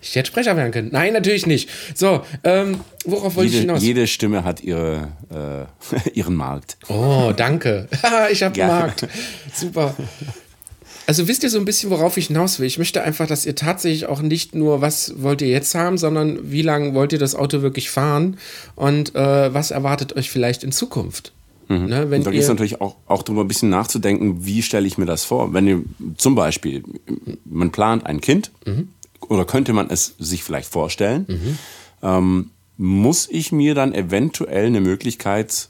Ich 0.00 0.14
hätte 0.14 0.26
Sprecher 0.26 0.56
werden 0.56 0.70
können. 0.70 0.90
Nein, 0.92 1.14
natürlich 1.14 1.46
nicht. 1.46 1.68
So, 1.94 2.24
ähm, 2.44 2.80
worauf 3.04 3.36
wollte 3.36 3.52
jede, 3.52 3.56
ich 3.56 3.60
hinaus? 3.62 3.82
Jede 3.82 4.06
Stimme 4.06 4.44
hat 4.44 4.62
ihre, 4.62 5.08
äh, 5.30 6.10
ihren 6.12 6.34
Markt. 6.34 6.76
Oh, 6.88 7.32
danke. 7.34 7.88
ich 8.30 8.42
habe 8.42 8.60
einen 8.62 8.70
Markt. 8.70 9.08
Super. 9.54 9.94
Also 11.06 11.28
wisst 11.28 11.42
ihr 11.42 11.50
so 11.50 11.58
ein 11.58 11.64
bisschen, 11.64 11.90
worauf 11.90 12.16
ich 12.16 12.28
hinaus 12.28 12.58
will? 12.58 12.66
Ich 12.66 12.78
möchte 12.78 13.02
einfach, 13.02 13.26
dass 13.26 13.44
ihr 13.44 13.54
tatsächlich 13.54 14.06
auch 14.06 14.22
nicht 14.22 14.54
nur, 14.54 14.80
was 14.80 15.14
wollt 15.22 15.42
ihr 15.42 15.48
jetzt 15.48 15.74
haben, 15.74 15.98
sondern 15.98 16.50
wie 16.50 16.62
lange 16.62 16.94
wollt 16.94 17.12
ihr 17.12 17.18
das 17.18 17.34
Auto 17.34 17.62
wirklich 17.62 17.90
fahren 17.90 18.38
und 18.74 19.14
äh, 19.14 19.52
was 19.52 19.70
erwartet 19.70 20.16
euch 20.16 20.30
vielleicht 20.30 20.64
in 20.64 20.72
Zukunft? 20.72 21.32
Mhm. 21.68 21.86
Ne, 21.86 22.10
wenn 22.10 22.22
da 22.22 22.30
geht 22.30 22.42
es 22.42 22.48
natürlich 22.48 22.80
auch, 22.80 22.96
auch 23.06 23.22
darüber 23.22 23.42
ein 23.42 23.48
bisschen 23.48 23.70
nachzudenken, 23.70 24.44
wie 24.44 24.62
stelle 24.62 24.86
ich 24.86 24.98
mir 24.98 25.06
das 25.06 25.24
vor? 25.24 25.52
Wenn 25.52 25.66
ihr 25.66 25.82
zum 26.16 26.34
Beispiel, 26.34 26.82
man 27.44 27.70
plant 27.70 28.06
ein 28.06 28.20
Kind 28.20 28.50
mhm. 28.66 28.88
oder 29.28 29.44
könnte 29.44 29.72
man 29.72 29.90
es 29.90 30.14
sich 30.18 30.44
vielleicht 30.44 30.70
vorstellen, 30.70 31.26
mhm. 31.28 31.58
ähm, 32.02 32.50
muss 32.76 33.28
ich 33.30 33.52
mir 33.52 33.74
dann 33.74 33.94
eventuell 33.94 34.66
eine 34.66 34.80
Möglichkeit 34.80 35.68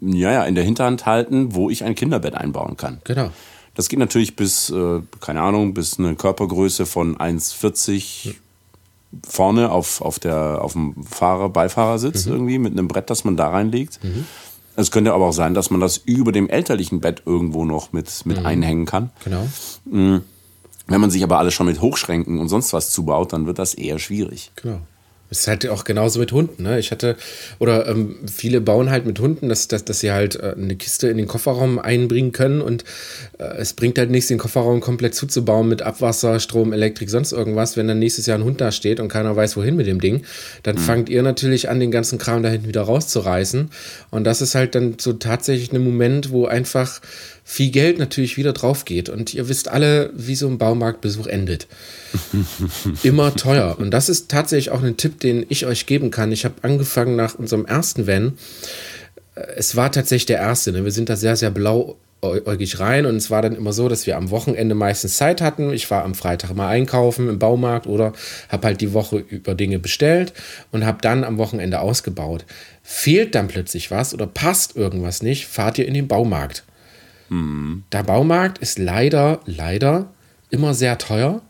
ja, 0.00 0.32
ja, 0.32 0.44
in 0.44 0.54
der 0.54 0.64
Hinterhand 0.64 1.06
halten, 1.06 1.54
wo 1.54 1.70
ich 1.70 1.84
ein 1.84 1.94
Kinderbett 1.94 2.34
einbauen 2.34 2.76
kann. 2.76 3.00
Genau. 3.04 3.30
Das 3.74 3.88
geht 3.88 3.98
natürlich 3.98 4.36
bis, 4.36 4.70
äh, 4.70 5.00
keine 5.20 5.42
Ahnung, 5.42 5.74
bis 5.74 5.98
eine 5.98 6.14
Körpergröße 6.16 6.86
von 6.86 7.16
1,40 7.16 8.34
vorne 9.26 9.70
auf, 9.70 10.00
auf, 10.00 10.18
der, 10.18 10.62
auf 10.62 10.72
dem 10.72 11.02
Fahrer, 11.04 11.48
Beifahrersitz 11.48 12.26
mhm. 12.26 12.32
irgendwie 12.32 12.58
mit 12.58 12.72
einem 12.72 12.88
Brett, 12.88 13.10
das 13.10 13.24
man 13.24 13.36
da 13.36 13.48
reinlegt. 13.48 14.02
Mhm. 14.02 14.26
Es 14.76 14.90
könnte 14.90 15.14
aber 15.14 15.26
auch 15.26 15.32
sein, 15.32 15.54
dass 15.54 15.70
man 15.70 15.80
das 15.80 15.96
über 15.96 16.32
dem 16.32 16.48
elterlichen 16.48 17.00
Bett 17.00 17.22
irgendwo 17.24 17.64
noch 17.64 17.92
mit, 17.92 18.26
mit 18.26 18.40
mhm. 18.40 18.46
einhängen 18.46 18.86
kann. 18.86 19.10
Genau. 19.24 19.48
Mhm. 19.86 20.22
Wenn 20.86 21.00
man 21.00 21.10
sich 21.10 21.24
aber 21.24 21.38
alles 21.38 21.54
schon 21.54 21.66
mit 21.66 21.80
Hochschränken 21.80 22.38
und 22.38 22.48
sonst 22.48 22.72
was 22.72 22.90
zubaut, 22.90 23.32
dann 23.32 23.46
wird 23.46 23.58
das 23.58 23.74
eher 23.74 23.98
schwierig. 23.98 24.52
Genau. 24.56 24.80
Es 25.30 25.40
ist 25.40 25.48
halt 25.48 25.68
auch 25.68 25.84
genauso 25.84 26.20
mit 26.20 26.32
Hunden. 26.32 26.62
Ne? 26.62 26.78
Ich 26.78 26.90
hatte, 26.90 27.16
oder 27.58 27.88
ähm, 27.88 28.16
viele 28.32 28.60
bauen 28.60 28.90
halt 28.90 29.06
mit 29.06 29.18
Hunden, 29.18 29.48
dass, 29.48 29.68
dass, 29.68 29.84
dass 29.84 30.00
sie 30.00 30.12
halt 30.12 30.36
äh, 30.36 30.54
eine 30.56 30.76
Kiste 30.76 31.08
in 31.08 31.16
den 31.16 31.26
Kofferraum 31.26 31.78
einbringen 31.78 32.32
können 32.32 32.60
und 32.60 32.84
äh, 33.38 33.44
es 33.56 33.72
bringt 33.72 33.98
halt 33.98 34.10
nichts, 34.10 34.28
den 34.28 34.38
Kofferraum 34.38 34.80
komplett 34.80 35.14
zuzubauen 35.14 35.68
mit 35.68 35.82
Abwasser, 35.82 36.38
Strom, 36.40 36.72
Elektrik, 36.72 37.10
sonst 37.10 37.32
irgendwas. 37.32 37.76
Wenn 37.76 37.88
dann 37.88 37.98
nächstes 37.98 38.26
Jahr 38.26 38.38
ein 38.38 38.44
Hund 38.44 38.60
da 38.60 38.70
steht 38.72 39.00
und 39.00 39.08
keiner 39.08 39.34
weiß, 39.34 39.56
wohin 39.56 39.76
mit 39.76 39.86
dem 39.86 40.00
Ding, 40.00 40.22
dann 40.62 40.76
mhm. 40.76 40.80
fangt 40.80 41.08
ihr 41.08 41.22
natürlich 41.22 41.68
an, 41.68 41.80
den 41.80 41.90
ganzen 41.90 42.18
Kram 42.18 42.42
da 42.42 42.48
hinten 42.48 42.68
wieder 42.68 42.82
rauszureißen. 42.82 43.70
Und 44.10 44.24
das 44.24 44.42
ist 44.42 44.54
halt 44.54 44.74
dann 44.74 44.96
so 44.98 45.12
tatsächlich 45.14 45.72
ein 45.72 45.82
Moment, 45.82 46.30
wo 46.30 46.46
einfach 46.46 47.00
viel 47.48 47.70
Geld 47.70 48.00
natürlich 48.00 48.36
wieder 48.36 48.52
drauf 48.52 48.84
geht. 48.84 49.08
Und 49.08 49.32
ihr 49.32 49.48
wisst 49.48 49.68
alle, 49.68 50.10
wie 50.14 50.34
so 50.34 50.48
ein 50.48 50.58
Baumarktbesuch 50.58 51.28
endet. 51.28 51.68
Immer 53.04 53.36
teuer. 53.36 53.76
Und 53.78 53.92
das 53.92 54.08
ist 54.08 54.28
tatsächlich 54.28 54.70
auch 54.70 54.82
ein 54.82 54.96
Tipp, 54.96 55.20
den 55.20 55.46
ich 55.48 55.64
euch 55.64 55.86
geben 55.86 56.10
kann. 56.10 56.32
Ich 56.32 56.44
habe 56.44 56.56
angefangen 56.62 57.14
nach 57.14 57.36
unserem 57.36 57.64
ersten 57.64 58.08
Van. 58.08 58.32
Es 59.56 59.76
war 59.76 59.92
tatsächlich 59.92 60.26
der 60.26 60.38
erste. 60.38 60.72
Ne? 60.72 60.82
Wir 60.82 60.90
sind 60.90 61.08
da 61.08 61.14
sehr, 61.14 61.36
sehr 61.36 61.52
blauäugig 61.52 62.80
rein 62.80 63.06
und 63.06 63.14
es 63.14 63.30
war 63.30 63.42
dann 63.42 63.54
immer 63.54 63.72
so, 63.72 63.88
dass 63.88 64.08
wir 64.08 64.16
am 64.16 64.30
Wochenende 64.30 64.74
meistens 64.74 65.16
Zeit 65.16 65.40
hatten. 65.40 65.72
Ich 65.72 65.88
war 65.88 66.02
am 66.04 66.16
Freitag 66.16 66.52
mal 66.52 66.68
einkaufen 66.68 67.28
im 67.28 67.38
Baumarkt 67.38 67.86
oder 67.86 68.12
habe 68.48 68.66
halt 68.66 68.80
die 68.80 68.92
Woche 68.92 69.18
über 69.18 69.54
Dinge 69.54 69.78
bestellt 69.78 70.32
und 70.72 70.84
habe 70.84 70.98
dann 71.00 71.22
am 71.22 71.38
Wochenende 71.38 71.78
ausgebaut. 71.78 72.44
Fehlt 72.82 73.36
dann 73.36 73.46
plötzlich 73.46 73.92
was 73.92 74.14
oder 74.14 74.26
passt 74.26 74.74
irgendwas 74.74 75.22
nicht, 75.22 75.46
fahrt 75.46 75.78
ihr 75.78 75.86
in 75.86 75.94
den 75.94 76.08
Baumarkt. 76.08 76.64
Mhm. 77.28 77.84
Der 77.92 78.02
Baumarkt 78.02 78.58
ist 78.58 78.78
leider, 78.78 79.40
leider 79.46 80.08
immer 80.50 80.74
sehr 80.74 80.98
teuer. 80.98 81.42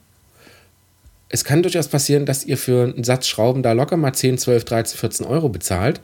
Es 1.28 1.44
kann 1.44 1.62
durchaus 1.62 1.88
passieren, 1.88 2.24
dass 2.24 2.44
ihr 2.44 2.56
für 2.56 2.84
einen 2.84 3.04
Satz 3.04 3.26
Schrauben 3.26 3.62
da 3.62 3.72
locker 3.72 3.96
mal 3.96 4.12
10, 4.12 4.38
12, 4.38 4.64
13, 4.64 4.98
14 4.98 5.26
Euro 5.26 5.48
bezahlt. 5.48 6.00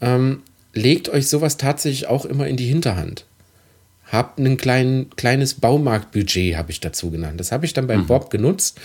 Ähm, 0.00 0.42
legt 0.72 1.08
euch 1.08 1.28
sowas 1.28 1.56
tatsächlich 1.56 2.06
auch 2.06 2.24
immer 2.24 2.46
in 2.46 2.56
die 2.56 2.66
Hinterhand. 2.66 3.26
Habt 4.10 4.38
ein 4.38 4.58
klein, 4.58 5.06
kleines 5.16 5.54
Baumarktbudget, 5.54 6.56
habe 6.56 6.70
ich 6.70 6.80
dazu 6.80 7.10
genannt. 7.10 7.40
Das 7.40 7.50
habe 7.50 7.64
ich 7.64 7.72
dann 7.72 7.86
beim 7.86 8.02
mhm. 8.02 8.06
Bob 8.06 8.30
genutzt. 8.30 8.78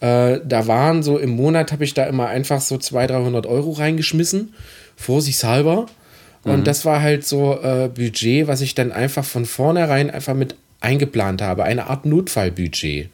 Äh, 0.00 0.40
da 0.44 0.66
waren 0.66 1.02
so 1.02 1.18
im 1.18 1.30
Monat, 1.30 1.72
habe 1.72 1.84
ich 1.84 1.94
da 1.94 2.04
immer 2.04 2.28
einfach 2.28 2.60
so 2.60 2.76
200, 2.76 3.16
300 3.16 3.46
Euro 3.46 3.72
reingeschmissen, 3.72 4.54
vorsichtshalber. 4.96 5.86
Und 6.44 6.60
mhm. 6.60 6.64
das 6.64 6.84
war 6.84 7.00
halt 7.00 7.26
so 7.26 7.58
äh, 7.62 7.88
Budget, 7.88 8.46
was 8.46 8.60
ich 8.60 8.74
dann 8.74 8.92
einfach 8.92 9.24
von 9.24 9.46
vornherein 9.46 10.10
einfach 10.10 10.34
mit 10.34 10.54
eingeplant 10.80 11.42
habe. 11.42 11.64
Eine 11.64 11.86
Art 11.88 12.04
Notfallbudget. 12.04 13.08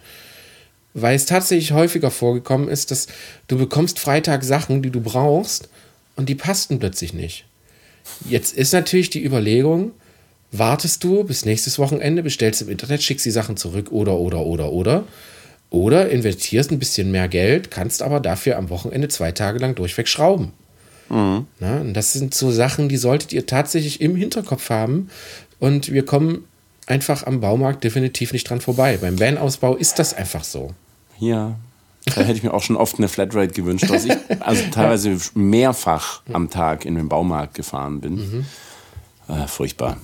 Weil 0.92 1.14
es 1.14 1.26
tatsächlich 1.26 1.72
häufiger 1.72 2.10
vorgekommen 2.10 2.68
ist, 2.68 2.90
dass 2.90 3.06
du 3.46 3.56
bekommst 3.56 4.00
Freitag 4.00 4.42
Sachen, 4.42 4.82
die 4.82 4.90
du 4.90 5.00
brauchst 5.00 5.68
und 6.16 6.28
die 6.28 6.34
passten 6.34 6.80
plötzlich 6.80 7.14
nicht. 7.14 7.44
Jetzt 8.28 8.56
ist 8.56 8.72
natürlich 8.72 9.10
die 9.10 9.24
Überlegung, 9.24 9.92
wartest 10.50 11.04
du 11.04 11.22
bis 11.22 11.44
nächstes 11.44 11.78
Wochenende, 11.78 12.24
bestellst 12.24 12.62
im 12.62 12.68
Internet, 12.68 13.04
schickst 13.04 13.24
die 13.24 13.30
Sachen 13.30 13.56
zurück 13.56 13.92
oder, 13.92 14.16
oder, 14.16 14.40
oder, 14.40 14.72
oder. 14.72 15.04
Oder 15.70 16.10
investierst 16.10 16.72
ein 16.72 16.80
bisschen 16.80 17.12
mehr 17.12 17.28
Geld, 17.28 17.70
kannst 17.70 18.02
aber 18.02 18.18
dafür 18.18 18.58
am 18.58 18.70
Wochenende 18.70 19.06
zwei 19.06 19.30
Tage 19.30 19.60
lang 19.60 19.76
durchweg 19.76 20.08
schrauben. 20.08 20.52
Mhm. 21.10 21.46
Na, 21.58 21.84
das 21.84 22.12
sind 22.12 22.34
so 22.34 22.50
Sachen, 22.50 22.88
die 22.88 22.96
solltet 22.96 23.32
ihr 23.32 23.46
tatsächlich 23.46 24.00
im 24.00 24.16
Hinterkopf 24.16 24.70
haben. 24.70 25.10
Und 25.58 25.92
wir 25.92 26.06
kommen 26.06 26.44
einfach 26.86 27.26
am 27.26 27.40
Baumarkt 27.40 27.84
definitiv 27.84 28.32
nicht 28.32 28.48
dran 28.48 28.60
vorbei. 28.60 28.98
Beim 29.00 29.20
Van-Ausbau 29.20 29.76
ist 29.76 29.98
das 29.98 30.14
einfach 30.14 30.44
so. 30.44 30.72
Ja. 31.18 31.56
Da 32.06 32.22
hätte 32.22 32.32
ich 32.32 32.42
mir 32.42 32.54
auch 32.54 32.62
schon 32.62 32.76
oft 32.76 32.98
eine 32.98 33.08
Flatrate 33.08 33.52
gewünscht, 33.52 33.90
dass 33.90 34.04
ich 34.06 34.16
also 34.40 34.62
teilweise 34.72 35.16
mehrfach 35.34 36.22
am 36.32 36.48
Tag 36.48 36.84
in 36.86 36.94
den 36.94 37.08
Baumarkt 37.08 37.54
gefahren 37.54 38.00
bin. 38.00 38.14
Mhm. 38.14 38.46
Äh, 39.28 39.46
furchtbar. 39.46 39.98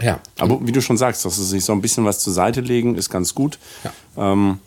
Ja. 0.00 0.20
Aber 0.38 0.64
wie 0.66 0.72
du 0.72 0.80
schon 0.80 0.96
sagst, 0.96 1.24
dass 1.24 1.36
sie 1.36 1.44
sich 1.44 1.64
so 1.64 1.72
ein 1.72 1.80
bisschen 1.80 2.04
was 2.04 2.20
zur 2.20 2.32
Seite 2.32 2.60
legen, 2.60 2.94
ist 2.94 3.10
ganz 3.10 3.34
gut. 3.34 3.58
Ja. 3.84 4.32
Ähm, 4.32 4.58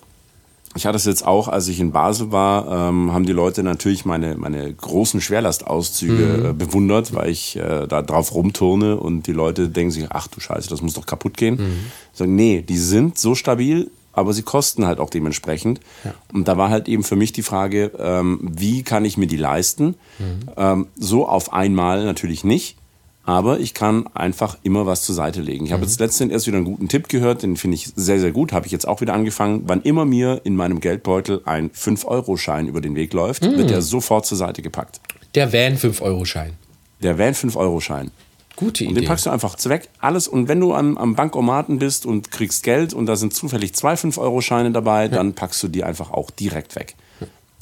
ich 0.75 0.85
hatte 0.85 0.95
es 0.95 1.05
jetzt 1.05 1.25
auch, 1.25 1.47
als 1.47 1.67
ich 1.67 1.79
in 1.79 1.91
Basel 1.91 2.31
war, 2.31 2.89
ähm, 2.89 3.13
haben 3.13 3.25
die 3.25 3.33
Leute 3.33 3.63
natürlich 3.63 4.05
meine, 4.05 4.35
meine 4.35 4.73
großen 4.73 5.21
Schwerlastauszüge 5.21 6.13
mhm. 6.23 6.45
äh, 6.45 6.53
bewundert, 6.53 7.13
weil 7.13 7.29
ich 7.29 7.55
äh, 7.55 7.87
da 7.87 8.01
drauf 8.01 8.33
rumturne 8.33 8.97
und 8.97 9.27
die 9.27 9.33
Leute 9.33 9.69
denken 9.69 9.91
sich, 9.91 10.05
ach 10.09 10.27
du 10.27 10.39
Scheiße, 10.39 10.69
das 10.69 10.81
muss 10.81 10.95
doch 10.95 11.05
kaputt 11.05 11.37
gehen. 11.37 11.55
Mhm. 11.55 11.79
Ich 12.11 12.17
sage, 12.17 12.31
nee, 12.31 12.61
die 12.61 12.77
sind 12.77 13.17
so 13.17 13.35
stabil, 13.35 13.91
aber 14.13 14.33
sie 14.33 14.43
kosten 14.43 14.85
halt 14.85 14.99
auch 14.99 15.09
dementsprechend. 15.09 15.79
Ja. 16.03 16.13
Und 16.33 16.47
da 16.47 16.57
war 16.57 16.69
halt 16.69 16.87
eben 16.87 17.03
für 17.03 17.15
mich 17.15 17.33
die 17.33 17.43
Frage, 17.43 17.91
ähm, 17.99 18.39
wie 18.41 18.83
kann 18.83 19.05
ich 19.05 19.17
mir 19.17 19.27
die 19.27 19.37
leisten? 19.37 19.95
Mhm. 20.17 20.39
Ähm, 20.57 20.87
so 20.95 21.27
auf 21.27 21.53
einmal 21.53 22.03
natürlich 22.05 22.43
nicht. 22.43 22.77
Aber 23.25 23.59
ich 23.59 23.73
kann 23.73 24.05
einfach 24.13 24.57
immer 24.63 24.85
was 24.85 25.03
zur 25.03 25.15
Seite 25.15 25.41
legen. 25.41 25.63
Ich 25.65 25.71
mhm. 25.71 25.75
habe 25.75 25.83
jetzt 25.83 25.99
letztens 25.99 26.31
erst 26.31 26.47
wieder 26.47 26.57
einen 26.57 26.65
guten 26.65 26.89
Tipp 26.89 27.07
gehört, 27.07 27.43
den 27.43 27.55
finde 27.55 27.75
ich 27.75 27.91
sehr, 27.95 28.19
sehr 28.19 28.31
gut. 28.31 28.51
Habe 28.51 28.65
ich 28.65 28.71
jetzt 28.71 28.87
auch 28.87 28.99
wieder 29.01 29.13
angefangen. 29.13 29.63
Wann 29.65 29.81
immer 29.81 30.03
mir 30.05 30.41
in 30.43 30.55
meinem 30.55 30.81
Geldbeutel 30.81 31.41
ein 31.45 31.71
5-Euro-Schein 31.71 32.67
über 32.67 32.81
den 32.81 32.95
Weg 32.95 33.13
läuft, 33.13 33.43
mhm. 33.43 33.57
wird 33.57 33.71
er 33.71 33.81
sofort 33.81 34.25
zur 34.25 34.37
Seite 34.37 34.61
gepackt. 34.61 34.99
Der 35.35 35.53
Van 35.53 35.77
5-Euro-Schein. 35.77 36.53
Der 37.01 37.17
Van 37.17 37.33
5-Euro-Schein. 37.33 38.11
Gute 38.55 38.83
Idee. 38.83 38.89
Und 38.89 38.95
den 38.95 39.05
packst 39.05 39.25
du 39.25 39.29
einfach 39.29 39.55
weg, 39.65 39.89
alles. 39.99 40.27
Und 40.27 40.47
wenn 40.47 40.59
du 40.59 40.73
am, 40.73 40.97
am 40.97 41.15
Bankomaten 41.15 41.79
bist 41.79 42.05
und 42.05 42.29
kriegst 42.29 42.63
Geld 42.63 42.93
und 42.93 43.07
da 43.07 43.15
sind 43.15 43.33
zufällig 43.33 43.73
zwei 43.73 43.95
5-Euro-Scheine 43.95 44.71
dabei, 44.71 45.07
dann 45.07 45.33
packst 45.33 45.63
du 45.63 45.69
die 45.69 45.83
einfach 45.83 46.11
auch 46.11 46.29
direkt 46.29 46.75
weg. 46.75 46.95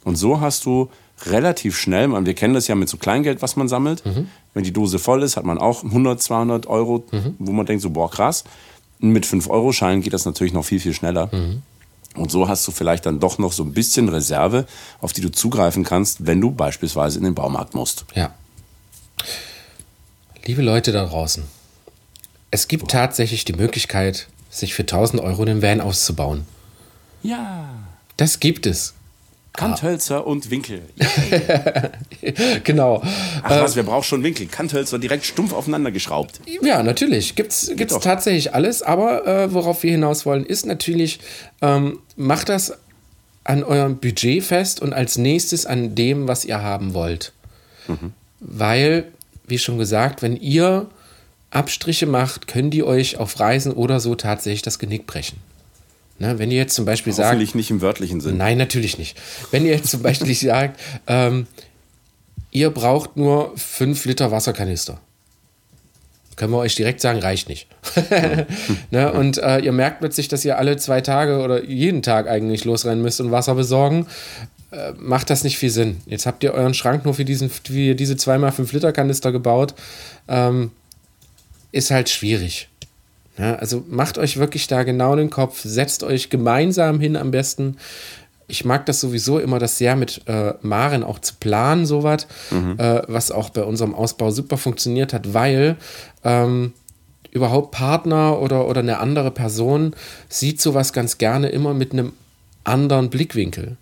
Und 0.03 0.15
so 0.15 0.41
hast 0.41 0.65
du 0.65 0.89
relativ 1.27 1.77
schnell, 1.77 2.07
man, 2.07 2.25
wir 2.25 2.33
kennen 2.33 2.53
das 2.53 2.67
ja 2.67 2.75
mit 2.75 2.89
so 2.89 2.97
Kleingeld, 2.97 3.41
was 3.41 3.55
man 3.55 3.67
sammelt. 3.67 4.03
Wenn 4.53 4.63
die 4.63 4.73
Dose 4.73 4.99
voll 4.99 5.23
ist, 5.23 5.37
hat 5.37 5.45
man 5.45 5.57
auch 5.57 5.83
100, 5.83 6.21
200 6.21 6.67
Euro, 6.67 7.05
wo 7.39 7.51
man 7.51 7.65
denkt 7.65 7.81
so, 7.81 7.89
boah, 7.89 8.09
krass. 8.09 8.43
Mit 8.99 9.25
5-Euro-Scheinen 9.25 10.01
geht 10.01 10.13
das 10.13 10.25
natürlich 10.25 10.53
noch 10.53 10.65
viel, 10.65 10.79
viel 10.79 10.93
schneller. 10.93 11.29
Und 12.15 12.31
so 12.31 12.47
hast 12.47 12.67
du 12.67 12.71
vielleicht 12.71 13.05
dann 13.05 13.19
doch 13.19 13.37
noch 13.37 13.53
so 13.53 13.63
ein 13.63 13.73
bisschen 13.73 14.09
Reserve, 14.09 14.65
auf 14.99 15.13
die 15.13 15.21
du 15.21 15.31
zugreifen 15.31 15.83
kannst, 15.83 16.25
wenn 16.25 16.41
du 16.41 16.51
beispielsweise 16.51 17.17
in 17.17 17.23
den 17.23 17.35
Baumarkt 17.35 17.73
musst. 17.73 18.05
Ja. 18.15 18.33
Liebe 20.45 20.61
Leute 20.61 20.91
da 20.91 21.05
draußen, 21.05 21.43
es 22.49 22.67
gibt 22.67 22.91
tatsächlich 22.91 23.45
die 23.45 23.53
Möglichkeit, 23.53 24.27
sich 24.49 24.73
für 24.73 24.83
1000 24.83 25.21
Euro 25.21 25.45
den 25.45 25.61
Van 25.61 25.79
auszubauen. 25.79 26.45
Ja. 27.23 27.69
Das 28.17 28.39
gibt 28.39 28.65
es. 28.65 28.93
Kanthölzer 29.53 30.25
und 30.25 30.49
Winkel. 30.49 30.81
genau. 32.63 33.01
Ach 33.43 33.49
was, 33.49 33.75
wer 33.75 33.83
braucht 33.83 34.07
schon 34.07 34.23
Winkel? 34.23 34.47
Kanthölzer 34.47 34.97
direkt 34.97 35.25
stumpf 35.25 35.51
aufeinander 35.53 35.91
geschraubt. 35.91 36.39
Ja, 36.61 36.81
natürlich. 36.83 37.35
Gibt's, 37.35 37.69
gibt's 37.75 37.93
doch. 37.93 38.01
tatsächlich 38.01 38.55
alles, 38.55 38.81
aber 38.81 39.27
äh, 39.27 39.53
worauf 39.53 39.83
wir 39.83 39.91
hinaus 39.91 40.25
wollen, 40.25 40.45
ist 40.45 40.65
natürlich, 40.65 41.19
ähm, 41.61 41.99
macht 42.15 42.49
das 42.49 42.77
an 43.43 43.63
eurem 43.63 43.97
Budget 43.97 44.43
fest 44.43 44.81
und 44.81 44.93
als 44.93 45.17
nächstes 45.17 45.65
an 45.65 45.95
dem, 45.95 46.27
was 46.27 46.45
ihr 46.45 46.61
haben 46.61 46.93
wollt. 46.93 47.33
Weil, 48.39 49.11
wie 49.47 49.57
schon 49.57 49.77
gesagt, 49.77 50.21
wenn 50.21 50.37
ihr 50.37 50.87
Abstriche 51.49 52.05
macht, 52.05 52.47
können 52.47 52.69
die 52.69 52.83
euch 52.83 53.17
auf 53.17 53.39
Reisen 53.39 53.73
oder 53.73 53.99
so 53.99 54.15
tatsächlich 54.15 54.61
das 54.61 54.79
Genick 54.79 55.05
brechen. 55.07 55.37
Ne, 56.21 56.37
wenn 56.37 56.51
ihr 56.51 56.57
jetzt 56.57 56.75
zum 56.75 56.85
Beispiel 56.85 57.11
sagt, 57.13 57.29
Hoffentlich 57.29 57.55
nicht 57.55 57.71
im 57.71 57.81
wörtlichen 57.81 58.21
Sinn. 58.21 58.37
Nein, 58.37 58.59
natürlich 58.59 58.99
nicht. 58.99 59.17
Wenn 59.49 59.65
ihr 59.65 59.71
jetzt 59.71 59.89
zum 59.89 60.03
Beispiel 60.03 60.35
sagt, 60.35 60.79
ähm, 61.07 61.47
ihr 62.51 62.69
braucht 62.69 63.17
nur 63.17 63.57
5 63.57 64.05
Liter 64.05 64.29
Wasserkanister. 64.29 64.99
Können 66.35 66.53
wir 66.53 66.59
euch 66.59 66.75
direkt 66.75 67.01
sagen, 67.01 67.17
reicht 67.17 67.49
nicht. 67.49 67.65
ne? 68.91 69.11
Und 69.11 69.39
äh, 69.39 69.61
ihr 69.61 69.71
merkt 69.71 69.99
plötzlich, 70.01 70.27
dass 70.27 70.45
ihr 70.45 70.59
alle 70.59 70.77
zwei 70.77 71.01
Tage 71.01 71.39
oder 71.39 71.63
jeden 71.63 72.03
Tag 72.03 72.27
eigentlich 72.27 72.65
losrennen 72.65 73.01
müsst 73.01 73.19
und 73.19 73.31
Wasser 73.31 73.55
besorgen. 73.55 74.05
Äh, 74.69 74.91
macht 74.99 75.31
das 75.31 75.43
nicht 75.43 75.57
viel 75.57 75.71
Sinn. 75.71 76.01
Jetzt 76.05 76.27
habt 76.27 76.43
ihr 76.43 76.53
euren 76.53 76.75
Schrank 76.75 77.03
nur 77.03 77.15
für, 77.15 77.25
diesen, 77.25 77.49
für 77.49 77.95
diese 77.95 78.13
2x5 78.13 78.71
Liter 78.73 78.93
Kanister 78.93 79.31
gebaut. 79.31 79.73
Ähm, 80.27 80.69
ist 81.71 81.89
halt 81.89 82.09
schwierig. 82.09 82.69
Ja, 83.37 83.55
also 83.55 83.83
macht 83.87 84.17
euch 84.17 84.37
wirklich 84.37 84.67
da 84.67 84.83
genau 84.83 85.15
den 85.15 85.29
Kopf, 85.29 85.61
setzt 85.63 86.03
euch 86.03 86.29
gemeinsam 86.29 86.99
hin 86.99 87.15
am 87.15 87.31
besten. 87.31 87.77
Ich 88.47 88.65
mag 88.65 88.85
das 88.85 88.99
sowieso 88.99 89.39
immer, 89.39 89.59
das 89.59 89.77
sehr 89.77 89.95
mit 89.95 90.21
äh, 90.25 90.53
Maren 90.61 91.03
auch 91.03 91.19
zu 91.19 91.35
planen, 91.39 91.85
sowas, 91.85 92.27
äh, 92.77 93.01
was 93.07 93.31
auch 93.31 93.49
bei 93.49 93.63
unserem 93.63 93.95
Ausbau 93.95 94.31
super 94.31 94.57
funktioniert 94.57 95.13
hat, 95.13 95.33
weil 95.33 95.77
ähm, 96.25 96.73
überhaupt 97.31 97.71
Partner 97.71 98.39
oder, 98.41 98.67
oder 98.67 98.81
eine 98.81 98.99
andere 98.99 99.31
Person 99.31 99.95
sieht 100.27 100.61
sowas 100.61 100.91
ganz 100.91 101.17
gerne 101.17 101.47
immer 101.47 101.73
mit 101.73 101.93
einem 101.93 102.11
anderen 102.65 103.09
Blickwinkel. 103.09 103.77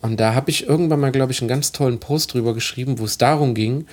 Und 0.00 0.18
da 0.18 0.34
habe 0.34 0.50
ich 0.50 0.66
irgendwann 0.66 1.00
mal, 1.00 1.12
glaube 1.12 1.32
ich, 1.32 1.40
einen 1.40 1.48
ganz 1.48 1.72
tollen 1.72 2.00
Post 2.00 2.32
drüber 2.32 2.54
geschrieben, 2.54 2.98
wo 2.98 3.04
es 3.04 3.18
darum 3.18 3.54
ging, 3.54 3.86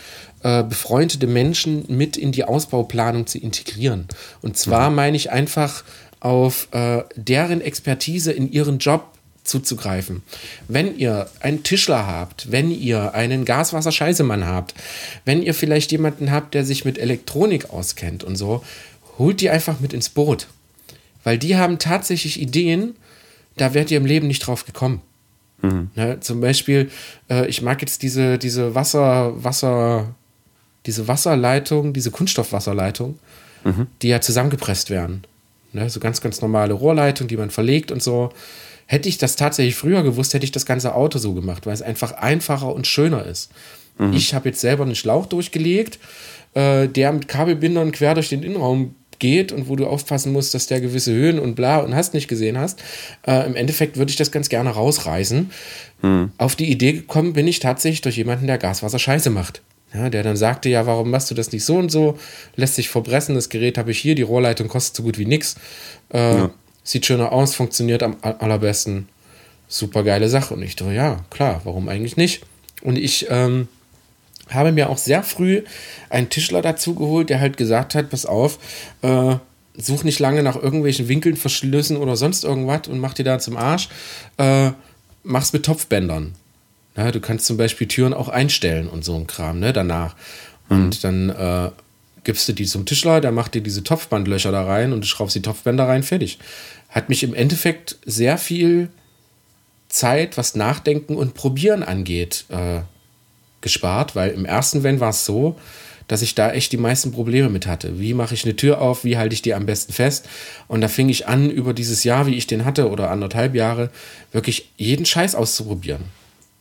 äh, 0.43 0.63
befreundete 0.63 1.28
Menschen 1.28 1.86
mit 1.89 2.15
in 2.15 2.32
die 2.32 2.46
Ausbauplanung 2.46 3.28
zu 3.28 3.38
integrieren. 3.38 4.08
Und 4.41 4.58
zwar 4.58 4.89
meine 4.89 5.17
ich 5.17 5.32
einfach 5.32 5.84
auf 6.20 6.70
äh, 6.72 7.04
deren 7.15 7.62
Expertise 7.62 8.32
in 8.32 8.52
ihren 8.52 8.80
Job 8.80 9.12
zuzugreifen. 9.43 10.24
Wenn 10.67 10.98
ihr 10.98 11.30
einen 11.39 11.63
Tischler 11.63 12.06
habt, 12.06 12.52
wenn 12.52 12.70
ihr 12.70 13.13
einen 13.13 13.46
Gaswasser-Scheißemann 13.46 14.46
habt, 14.46 14.76
wenn 15.26 15.41
ihr 15.41 15.54
vielleicht 15.54 15.91
jemanden 15.91 16.32
habt, 16.32 16.54
der 16.54 16.65
sich 16.65 16.86
mit 16.86 16.98
Elektronik 16.98 17.70
auskennt 17.70 18.24
und 18.24 18.36
so, 18.36 18.63
holt 19.17 19.41
die 19.41 19.50
einfach 19.50 19.80
mit 19.80 19.93
ins 19.93 20.10
Boot. 20.10 20.48
Weil 21.24 21.38
die 21.38 21.58
haben 21.58 21.80
tatsächlich 21.80 22.41
Ideen, 22.41 22.96
da 23.56 23.74
werdet 23.74 23.91
ihr 23.91 23.98
im 23.98 24.06
Leben 24.06 24.28
nicht 24.28 24.46
drauf 24.46 24.65
gekommen. 24.65 25.02
Ne, 25.96 26.20
zum 26.20 26.39
Beispiel, 26.39 26.89
äh, 27.30 27.48
ich 27.48 27.62
mag 27.62 27.82
jetzt 27.82 28.04
diese, 28.04 28.38
diese 28.38 28.76
Wasser, 28.76 29.43
Wasser, 29.43 30.15
diese 30.86 31.08
Wasserleitung, 31.08 31.93
diese 31.93 32.12
Kunststoffwasserleitung, 32.12 33.20
die 34.02 34.08
ja 34.08 34.22
zusammengepresst 34.22 34.89
werden. 34.89 35.24
Ne, 35.74 35.89
so 35.89 36.00
ganz, 36.00 36.22
ganz 36.22 36.41
normale 36.41 36.74
Rohrleitung, 36.74 37.28
die 37.28 37.38
man 37.38 37.50
verlegt 37.50 37.91
und 37.91 38.02
so. 38.02 38.32
Hätte 38.86 39.10
ich 39.10 39.17
das 39.17 39.36
tatsächlich 39.36 39.76
früher 39.76 40.04
gewusst, 40.04 40.34
hätte 40.34 40.46
ich 40.46 40.54
das 40.54 40.65
ganze 40.65 40.96
Auto 40.96 41.20
so 41.20 41.34
gemacht, 41.34 41.65
weil 41.65 41.74
es 41.74 41.82
einfach 41.82 42.13
einfacher 42.13 42.74
und 42.74 42.88
schöner 42.88 43.26
ist. 43.26 43.52
Ich 44.13 44.34
habe 44.34 44.50
jetzt 44.50 44.62
selber 44.62 44.84
einen 44.84 44.96
Schlauch 44.96 45.26
durchgelegt, 45.26 46.00
äh, 46.54 46.88
der 46.88 47.12
mit 47.12 47.28
Kabelbindern 47.28 47.91
quer 47.91 48.13
durch 48.13 48.30
den 48.30 48.43
Innenraum 48.43 48.93
geht 49.19 49.51
und 49.51 49.69
wo 49.69 49.75
du 49.75 49.88
aufpassen 49.88 50.32
musst, 50.32 50.53
dass 50.53 50.67
der 50.67 50.82
gewisse 50.82 51.12
Höhen 51.12 51.39
und 51.39 51.56
bla 51.56 51.77
und 51.80 51.95
hast 51.95 52.13
nicht 52.13 52.27
gesehen 52.27 52.58
hast. 52.58 52.82
Äh, 53.25 53.45
Im 53.45 53.56
Endeffekt 53.56 53.97
würde 53.97 54.10
ich 54.10 54.15
das 54.15 54.32
ganz 54.32 54.49
gerne 54.49 54.69
rausreißen. 54.69 55.51
Auf 56.38 56.56
die 56.56 56.69
Idee 56.69 56.93
gekommen 56.93 57.34
bin 57.34 57.47
ich 57.47 57.60
tatsächlich 57.60 58.01
durch 58.01 58.17
jemanden, 58.17 58.47
der 58.47 58.58
Gaswasser 58.60 58.99
scheiße 58.99 59.30
macht. 59.30 59.62
Ja, 59.93 60.10
der 60.10 60.21
dann 60.21 60.36
sagte, 60.36 60.69
ja, 60.69 60.86
warum 60.86 61.10
machst 61.10 61.32
du 61.32 61.36
das 61.36 61.51
nicht 61.51 61.63
so 61.63 61.77
und 61.77 61.89
so? 61.89 62.17
Lässt 62.56 62.75
sich 62.75 62.89
verbressen, 62.89 63.36
das 63.36 63.49
Gerät 63.49 63.77
habe 63.77 63.91
ich 63.91 63.99
hier, 63.99 64.15
die 64.15 64.21
Rohrleitung 64.21 64.67
kostet 64.67 64.95
so 64.95 65.03
gut 65.03 65.17
wie 65.17 65.25
nix. 65.25 65.56
Äh, 66.10 66.49
Sieht 66.88 67.06
schöner 67.06 67.34
aus, 67.34 67.53
funktioniert 67.53 68.01
am 68.01 68.15
allerbesten. 68.21 69.10
Super 69.67 70.03
geile 70.03 70.30
Sache. 70.30 70.53
Und 70.53 70.63
ich 70.63 70.77
dachte, 70.77 70.93
ja, 70.93 71.25
klar, 71.30 71.60
warum 71.65 71.89
eigentlich 71.89 72.15
nicht? 72.15 72.43
Und 72.82 72.97
ich 72.97 73.27
ähm, 73.30 73.67
habe 74.50 74.72
mir 74.72 74.90
auch 74.90 74.98
sehr 74.98 75.24
früh 75.24 75.64
einen 76.10 76.30
Tischler 76.30 76.62
dazu 76.62 76.96
geholt, 76.96 77.30
der 77.30 77.40
halt 77.40 77.58
gesagt 77.58 77.96
hat, 77.96 78.10
pass 78.10 78.26
auf, 78.26 78.60
äh, 79.02 79.36
such 79.76 80.04
nicht 80.04 80.20
lange 80.20 80.44
nach 80.44 80.56
irgendwelchen 80.56 81.08
Winkeln, 81.08 81.38
Verschlüssen 81.38 81.98
oder 81.98 82.16
sonst 82.16 82.44
irgendwas 82.44 82.88
und 82.88 83.00
mach 83.00 83.14
dir 83.14 83.24
da 83.24 83.40
zum 83.40 83.58
Arsch. 83.58 83.90
Äh, 84.38 84.72
mach's 85.24 85.54
mit 85.54 85.64
Topfbändern. 85.64 86.34
Ja, 86.96 87.12
du 87.12 87.20
kannst 87.20 87.46
zum 87.46 87.58
Beispiel 87.58 87.88
Türen 87.88 88.14
auch 88.14 88.28
einstellen 88.28 88.88
und 88.88 89.06
so 89.06 89.16
ein 89.16 89.28
Kram, 89.28 89.60
ne, 89.60 89.72
danach. 89.72 90.16
Und 90.68 91.04
dann 91.04 91.30
äh, 91.30 91.70
gibst 92.24 92.50
du 92.50 92.54
die 92.54 92.66
zum 92.66 92.86
Tischler, 92.86 93.22
der 93.22 93.32
macht 93.32 93.54
dir 93.54 93.62
diese 93.62 93.84
Topfbandlöcher 93.84 94.52
da 94.52 94.66
rein 94.66 94.94
und 94.94 95.02
du 95.02 95.08
schraubst 95.08 95.36
die 95.36 95.42
Topfbänder 95.42 95.88
rein, 95.88 96.04
fertig. 96.04 96.40
Hat 96.90 97.08
mich 97.08 97.24
im 97.24 97.34
Endeffekt 97.34 97.98
sehr 98.06 98.38
viel 98.38 98.90
Zeit, 99.90 100.38
was 100.38 100.56
Nachdenken 100.56 101.16
und 101.16 101.36
Probieren 101.36 101.84
angeht, 101.84 102.46
äh, 102.50 102.82
gespart, 103.62 104.15
weil 104.15 104.32
im 104.32 104.46
ersten 104.46 104.84
Van 104.84 105.00
war 105.00 105.10
es 105.10 105.26
so, 105.26 105.58
dass 106.08 106.22
ich 106.22 106.36
da 106.36 106.52
echt 106.52 106.72
die 106.72 106.78
meisten 106.78 107.12
Probleme 107.12 107.50
mit 107.50 107.67
hatte. 107.67 108.00
Wie 108.00 108.13
mache 108.13 108.34
ich 108.34 108.46
eine 108.46 108.56
Tür 108.56 108.82
auf? 108.82 109.04
Wie 109.04 109.17
halte 109.17 109.34
ich 109.34 109.41
die 109.41 109.54
am 109.54 109.65
besten 109.65 109.93
fest? 109.93 110.28
Und 110.67 110.82
da 110.82 110.88
fing 110.88 111.10
ich 111.10 111.28
an, 111.28 111.50
über 111.50 111.74
dieses 111.74 112.04
Jahr, 112.04 112.28
wie 112.28 112.36
ich 112.36 112.48
den 112.48 112.63
hatte, 112.65 112.89
oder 112.89 113.12
anderthalb 113.12 113.56
Jahre, 113.56 113.89
wirklich 114.32 114.72
jeden 114.78 115.06
Scheiß 115.06 115.36
auszuprobieren. 115.36 116.06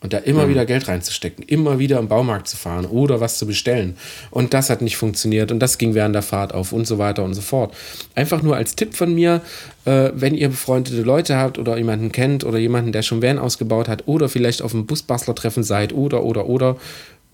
Und 0.00 0.12
da 0.12 0.18
immer 0.18 0.48
wieder 0.48 0.66
Geld 0.66 0.88
reinzustecken, 0.88 1.42
immer 1.48 1.78
wieder 1.78 1.98
im 1.98 2.06
Baumarkt 2.06 2.46
zu 2.48 2.56
fahren 2.56 2.84
oder 2.84 3.20
was 3.20 3.38
zu 3.38 3.46
bestellen. 3.46 3.96
Und 4.30 4.52
das 4.52 4.68
hat 4.68 4.82
nicht 4.82 4.96
funktioniert 4.96 5.50
und 5.50 5.58
das 5.58 5.78
ging 5.78 5.94
während 5.94 6.14
der 6.14 6.22
Fahrt 6.22 6.52
auf 6.52 6.72
und 6.72 6.86
so 6.86 6.98
weiter 6.98 7.24
und 7.24 7.32
so 7.34 7.40
fort. 7.40 7.74
Einfach 8.14 8.42
nur 8.42 8.56
als 8.56 8.76
Tipp 8.76 8.94
von 8.94 9.14
mir, 9.14 9.40
äh, 9.86 10.10
wenn 10.14 10.34
ihr 10.34 10.50
befreundete 10.50 11.00
Leute 11.00 11.36
habt 11.36 11.58
oder 11.58 11.78
jemanden 11.78 12.12
kennt 12.12 12.44
oder 12.44 12.58
jemanden, 12.58 12.92
der 12.92 13.02
schon 13.02 13.22
Van 13.22 13.38
ausgebaut 13.38 13.88
hat 13.88 14.06
oder 14.06 14.28
vielleicht 14.28 14.60
auf 14.60 14.74
einem 14.74 14.86
Busbastler-Treffen 14.86 15.64
seid 15.64 15.94
oder, 15.94 16.22
oder, 16.24 16.46
oder, 16.46 16.76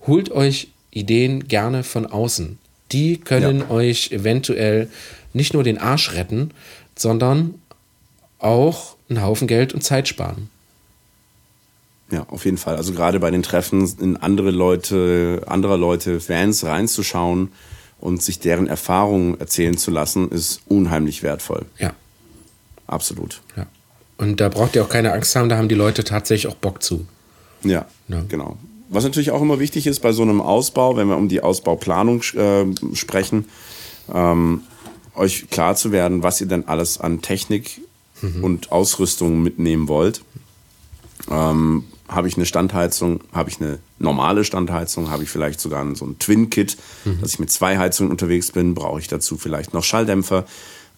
holt 0.07 0.31
euch 0.31 0.69
Ideen 0.91 1.47
gerne 1.47 1.83
von 1.83 2.05
außen. 2.05 2.57
Die 2.93 3.17
können 3.17 3.59
Ja. 3.59 3.71
euch 3.71 4.11
eventuell 4.11 4.87
nicht 5.33 5.53
nur 5.53 5.63
den 5.63 5.77
Arsch 5.77 6.13
retten, 6.13 6.51
sondern 6.95 7.55
auch 8.39 8.95
einen 9.09 9.21
Haufen 9.21 9.47
Geld 9.47 9.73
und 9.73 9.81
Zeit 9.83 10.07
sparen. 10.07 10.49
Ja, 12.11 12.25
auf 12.29 12.45
jeden 12.45 12.57
Fall. 12.57 12.75
Also 12.75 12.93
gerade 12.93 13.19
bei 13.19 13.31
den 13.31 13.43
Treffen 13.43 13.91
in 13.99 14.17
andere 14.17 14.51
Leute, 14.51 15.43
anderer 15.47 15.77
Leute, 15.77 16.19
Fans 16.19 16.63
reinzuschauen 16.63 17.51
und 17.99 18.21
sich 18.21 18.39
deren 18.39 18.67
Erfahrungen 18.67 19.39
erzählen 19.39 19.77
zu 19.77 19.89
lassen, 19.89 20.29
ist 20.29 20.61
unheimlich 20.67 21.23
wertvoll. 21.23 21.65
Ja. 21.79 21.93
Absolut. 22.85 23.41
Ja. 23.55 23.65
Und 24.17 24.39
da 24.41 24.49
braucht 24.49 24.75
ihr 24.75 24.83
auch 24.83 24.89
keine 24.89 25.13
Angst 25.13 25.35
haben, 25.35 25.49
da 25.49 25.57
haben 25.57 25.69
die 25.69 25.75
Leute 25.75 26.03
tatsächlich 26.03 26.51
auch 26.51 26.57
Bock 26.57 26.83
zu. 26.83 27.07
Ja, 27.63 27.85
Ja. 28.07 28.23
genau. 28.27 28.57
Was 28.89 29.05
natürlich 29.05 29.31
auch 29.31 29.41
immer 29.41 29.59
wichtig 29.59 29.87
ist 29.87 30.01
bei 30.01 30.11
so 30.11 30.21
einem 30.21 30.39
Ausbau, 30.39 30.95
wenn 30.97 31.07
wir 31.07 31.17
um 31.17 31.27
die 31.29 31.41
Ausbauplanung 31.41 32.21
äh, 32.35 32.65
sprechen, 32.93 33.45
ähm, 34.13 34.61
euch 35.15 35.49
klar 35.49 35.75
zu 35.75 35.91
werden, 35.91 36.21
was 36.21 36.39
ihr 36.41 36.47
denn 36.47 36.67
alles 36.67 36.99
an 36.99 37.21
Technik 37.21 37.81
und 38.41 38.71
Ausrüstung 38.71 39.41
mitnehmen 39.41 39.87
wollt. 39.87 40.21
Ähm, 41.29 41.83
habe 42.13 42.27
ich 42.27 42.35
eine 42.35 42.45
Standheizung, 42.45 43.21
habe 43.33 43.49
ich 43.49 43.59
eine 43.61 43.79
normale 43.99 44.43
Standheizung, 44.43 45.09
habe 45.09 45.23
ich 45.23 45.29
vielleicht 45.29 45.59
sogar 45.59 45.95
so 45.95 46.05
ein 46.05 46.19
Twin-Kit, 46.19 46.77
mhm. 47.05 47.21
dass 47.21 47.33
ich 47.33 47.39
mit 47.39 47.51
zwei 47.51 47.77
Heizungen 47.77 48.11
unterwegs 48.11 48.51
bin, 48.51 48.73
brauche 48.73 48.99
ich 48.99 49.07
dazu 49.07 49.37
vielleicht 49.37 49.73
noch 49.73 49.83
Schalldämpfer, 49.83 50.45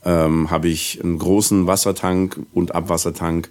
ähm, 0.04 0.52
habe 0.52 0.68
ich 0.68 1.04
einen 1.04 1.18
großen 1.18 1.68
Wassertank 1.68 2.40
und 2.54 2.76
Abwassertank, 2.76 3.50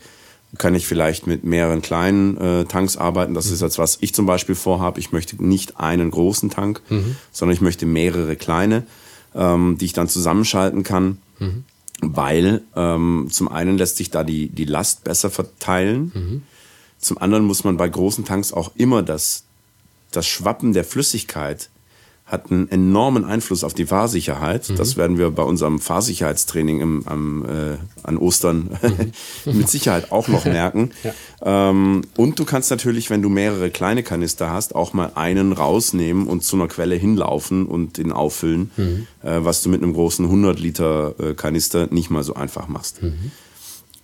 kann 0.59 0.75
ich 0.75 0.87
vielleicht 0.87 1.27
mit 1.27 1.45
mehreren 1.45 1.83
kleinen 1.83 2.37
äh, 2.37 2.65
Tanks 2.65 2.97
arbeiten. 2.97 3.35
Das 3.35 3.47
mhm. 3.47 3.55
ist 3.55 3.63
jetzt, 3.63 3.79
was 3.79 3.99
ich 4.01 4.15
zum 4.15 4.27
Beispiel 4.27 4.55
vorhabe. 4.55 5.01
Ich 5.01 5.13
möchte 5.13 5.43
nicht 5.45 5.81
einen 5.81 6.11
großen 6.11 6.51
Tank, 6.51 6.81
mhm. 6.91 7.17
sondern 7.33 7.55
ich 7.55 7.61
möchte 7.61 7.87
mehrere 7.87 8.37
kleine, 8.37 8.85
ähm, 9.35 9.79
die 9.81 9.87
ich 9.87 9.93
dann 9.93 10.09
zusammenschalten 10.09 10.85
kann. 10.85 11.19
Mhm. 11.39 11.65
Weil 12.01 12.63
ähm, 12.77 13.29
zum 13.31 13.49
einen 13.49 13.79
lässt 13.79 13.97
sich 13.97 14.11
da 14.11 14.25
die, 14.25 14.49
die 14.49 14.65
Last 14.65 15.05
besser 15.05 15.31
verteilen. 15.31 16.45
Mhm. 17.05 17.07
Zum 17.07 17.19
anderen 17.19 17.45
muss 17.45 17.65
man 17.65 17.77
bei 17.77 17.89
großen 17.89 18.25
Tanks 18.25 18.53
auch 18.53 18.73
immer 18.77 19.03
das, 19.03 19.45
das 20.11 20.27
Schwappen 20.27 20.73
der 20.73 20.85
Flüssigkeit 20.85 21.69
hat 22.27 22.51
einen 22.51 22.71
enormen 22.71 23.27
Einfluss 23.27 23.65
auf 23.65 23.75
die 23.75 23.85
Fahrsicherheit. 23.85 24.71
Mhm. 24.71 24.77
Das 24.77 24.97
werden 24.97 25.19
wir 25.19 25.31
bei 25.31 25.43
unserem 25.43 25.79
Fahrsicherheitstraining 25.79 26.81
im, 26.81 27.03
am, 27.07 27.45
äh, 27.45 27.77
an 28.03 28.17
Ostern 28.17 28.71
mhm. 29.45 29.53
mit 29.59 29.69
Sicherheit 29.69 30.11
auch 30.11 30.29
noch 30.29 30.47
merken. 30.47 30.93
ja. 31.03 31.13
ähm, 31.43 32.01
und 32.17 32.39
du 32.39 32.47
kannst 32.47 32.71
natürlich, 32.71 33.11
wenn 33.11 33.21
du 33.21 33.29
mehrere 33.29 33.69
kleine 33.71 34.03
Kanister 34.03 34.51
hast, 34.51 34.75
auch 34.75 34.95
mal 34.95 35.13
einen 35.17 35.53
rausnehmen 35.53 36.27
und 36.27 36.43
zu 36.43 36.57
einer 36.57 36.67
Quelle 36.67 36.95
hinlaufen 36.95 37.67
und 37.67 37.99
den 37.99 38.11
auffüllen, 38.11 38.71
mhm. 38.79 39.07
äh, 39.23 39.45
was 39.45 39.63
du 39.63 39.69
mit 39.69 39.83
einem 39.83 39.93
großen 39.93 40.25
100 40.25 40.59
Liter 40.59 41.15
äh, 41.21 41.35
Kanister 41.35 41.89
nicht 41.91 42.09
mal 42.09 42.25
so 42.25 42.35
einfach 42.35 42.69
machst. 42.69 43.03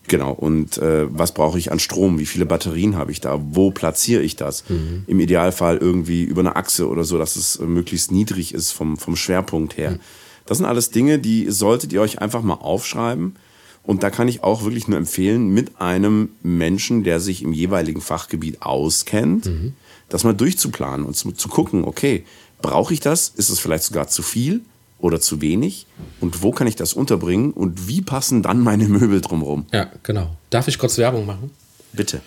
Genau, 0.08 0.32
und 0.32 0.78
äh, 0.78 1.06
was 1.10 1.32
brauche 1.34 1.58
ich 1.58 1.70
an 1.70 1.78
Strom? 1.78 2.18
Wie 2.18 2.26
viele 2.26 2.46
Batterien 2.46 2.96
habe 2.96 3.12
ich 3.12 3.20
da? 3.20 3.40
Wo 3.40 3.70
platziere 3.70 4.22
ich 4.22 4.34
das? 4.34 4.68
Mhm. 4.68 5.04
Im 5.06 5.20
Idealfall 5.20 5.76
irgendwie 5.76 6.24
über 6.24 6.40
eine 6.40 6.56
Achse 6.56 6.88
oder 6.88 7.04
so, 7.04 7.18
dass 7.18 7.36
es 7.36 7.56
äh, 7.56 7.64
möglichst 7.64 8.10
niedrig 8.10 8.52
ist 8.52 8.72
vom, 8.72 8.96
vom 8.96 9.14
Schwerpunkt 9.14 9.76
her. 9.76 9.92
Mhm. 9.92 10.00
Das 10.46 10.58
sind 10.58 10.66
alles 10.66 10.90
Dinge, 10.90 11.18
die 11.18 11.50
solltet 11.50 11.92
ihr 11.92 12.00
euch 12.00 12.20
einfach 12.20 12.42
mal 12.42 12.54
aufschreiben. 12.54 13.36
Und 13.82 14.02
da 14.02 14.10
kann 14.10 14.28
ich 14.28 14.42
auch 14.42 14.64
wirklich 14.64 14.88
nur 14.88 14.98
empfehlen, 14.98 15.48
mit 15.50 15.80
einem 15.80 16.30
Menschen, 16.42 17.02
der 17.04 17.20
sich 17.20 17.42
im 17.42 17.52
jeweiligen 17.52 18.00
Fachgebiet 18.00 18.62
auskennt, 18.62 19.46
mhm. 19.46 19.74
das 20.08 20.24
mal 20.24 20.34
durchzuplanen 20.34 21.06
und 21.06 21.16
zu, 21.16 21.32
zu 21.32 21.48
gucken, 21.48 21.84
okay, 21.84 22.24
brauche 22.60 22.92
ich 22.92 23.00
das? 23.00 23.28
Ist 23.28 23.48
es 23.48 23.60
vielleicht 23.60 23.84
sogar 23.84 24.08
zu 24.08 24.22
viel? 24.22 24.62
Oder 25.00 25.20
zu 25.20 25.40
wenig? 25.40 25.86
Und 26.20 26.42
wo 26.42 26.52
kann 26.52 26.66
ich 26.66 26.76
das 26.76 26.92
unterbringen? 26.92 27.52
Und 27.52 27.88
wie 27.88 28.02
passen 28.02 28.42
dann 28.42 28.60
meine 28.60 28.88
Möbel 28.88 29.20
drumherum? 29.20 29.66
Ja, 29.72 29.90
genau. 30.02 30.36
Darf 30.50 30.68
ich 30.68 30.78
kurz 30.78 30.98
Werbung 30.98 31.26
machen? 31.26 31.50
Bitte. 31.92 32.20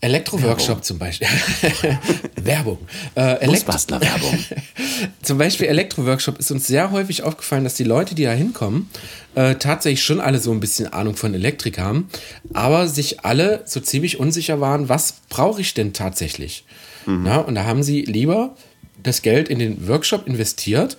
Elektroworkshop 0.00 0.84
zum 0.84 0.98
Beispiel. 0.98 1.26
Werbung. 2.36 2.78
Äh, 3.14 3.40
Elektro 3.40 3.72
Werbung. 4.00 4.38
zum 5.22 5.38
Beispiel 5.38 5.66
Elektroworkshop 5.68 6.38
ist 6.38 6.50
uns 6.50 6.66
sehr 6.66 6.90
häufig 6.90 7.22
aufgefallen, 7.22 7.64
dass 7.64 7.74
die 7.74 7.84
Leute, 7.84 8.14
die 8.14 8.24
da 8.24 8.32
hinkommen, 8.32 8.90
äh, 9.34 9.54
tatsächlich 9.54 10.04
schon 10.04 10.20
alle 10.20 10.38
so 10.38 10.52
ein 10.52 10.60
bisschen 10.60 10.92
Ahnung 10.92 11.16
von 11.16 11.32
Elektrik 11.32 11.78
haben, 11.78 12.08
aber 12.52 12.88
sich 12.88 13.24
alle 13.24 13.62
so 13.64 13.80
ziemlich 13.80 14.20
unsicher 14.20 14.60
waren, 14.60 14.88
was 14.90 15.14
brauche 15.30 15.62
ich 15.62 15.72
denn 15.72 15.94
tatsächlich? 15.94 16.64
Mhm. 17.06 17.22
Na, 17.24 17.38
und 17.38 17.54
da 17.54 17.64
haben 17.64 17.82
sie 17.82 18.02
lieber 18.02 18.54
das 19.02 19.22
Geld 19.22 19.48
in 19.48 19.58
den 19.58 19.88
Workshop 19.88 20.26
investiert 20.26 20.98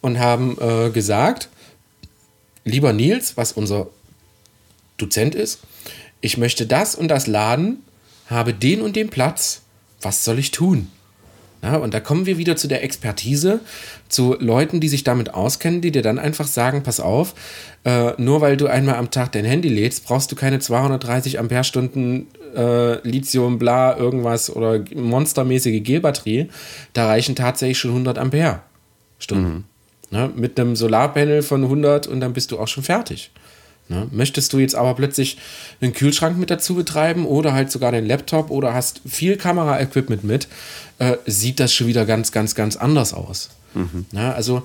und 0.00 0.18
haben 0.18 0.56
äh, 0.60 0.90
gesagt, 0.90 1.48
lieber 2.64 2.92
Nils, 2.92 3.36
was 3.36 3.52
unser 3.52 3.88
Dozent 4.96 5.34
ist, 5.34 5.60
ich 6.20 6.36
möchte 6.36 6.66
das 6.66 6.94
und 6.94 7.08
das 7.08 7.26
laden, 7.26 7.82
habe 8.26 8.52
den 8.52 8.82
und 8.82 8.96
den 8.96 9.08
Platz, 9.08 9.62
was 10.02 10.24
soll 10.24 10.38
ich 10.38 10.50
tun? 10.50 10.90
Ja, 11.62 11.76
und 11.76 11.92
da 11.92 11.98
kommen 11.98 12.26
wir 12.26 12.38
wieder 12.38 12.56
zu 12.56 12.68
der 12.68 12.84
Expertise, 12.84 13.60
zu 14.08 14.36
Leuten, 14.38 14.78
die 14.78 14.88
sich 14.88 15.02
damit 15.02 15.34
auskennen, 15.34 15.80
die 15.80 15.90
dir 15.90 16.02
dann 16.02 16.20
einfach 16.20 16.46
sagen, 16.46 16.84
pass 16.84 17.00
auf, 17.00 17.34
äh, 17.84 18.12
nur 18.16 18.40
weil 18.40 18.56
du 18.56 18.68
einmal 18.68 18.94
am 18.94 19.10
Tag 19.10 19.32
dein 19.32 19.44
Handy 19.44 19.68
lädst, 19.68 20.04
brauchst 20.04 20.30
du 20.30 20.36
keine 20.36 20.60
230 20.60 21.40
Ampere-Stunden 21.40 22.28
äh, 22.54 23.06
Lithium, 23.06 23.58
bla, 23.58 23.96
irgendwas 23.96 24.54
oder 24.54 24.84
monstermäßige 24.94 25.82
Gelbatterie. 25.82 26.48
Da 26.92 27.06
reichen 27.06 27.34
tatsächlich 27.34 27.78
schon 27.78 27.90
100 27.90 28.18
Ampere-Stunden. 28.18 29.44
Mhm. 29.44 29.64
Ne? 30.10 30.30
Mit 30.34 30.58
einem 30.58 30.76
Solarpanel 30.76 31.42
von 31.42 31.64
100 31.64 32.06
und 32.06 32.20
dann 32.20 32.32
bist 32.32 32.50
du 32.50 32.58
auch 32.58 32.68
schon 32.68 32.82
fertig. 32.82 33.30
Ne? 33.88 34.06
Möchtest 34.10 34.52
du 34.52 34.58
jetzt 34.58 34.74
aber 34.74 34.94
plötzlich 34.94 35.38
einen 35.80 35.92
Kühlschrank 35.92 36.38
mit 36.38 36.50
dazu 36.50 36.74
betreiben 36.74 37.26
oder 37.26 37.52
halt 37.52 37.70
sogar 37.70 37.92
den 37.92 38.06
Laptop 38.06 38.50
oder 38.50 38.74
hast 38.74 39.00
viel 39.06 39.36
Kamera-Equipment 39.36 40.24
mit, 40.24 40.48
äh, 40.98 41.16
sieht 41.26 41.58
das 41.60 41.72
schon 41.72 41.86
wieder 41.86 42.04
ganz, 42.04 42.32
ganz, 42.32 42.54
ganz 42.54 42.76
anders 42.76 43.14
aus. 43.14 43.50
Mhm. 43.74 44.06
Ne? 44.12 44.34
Also, 44.34 44.62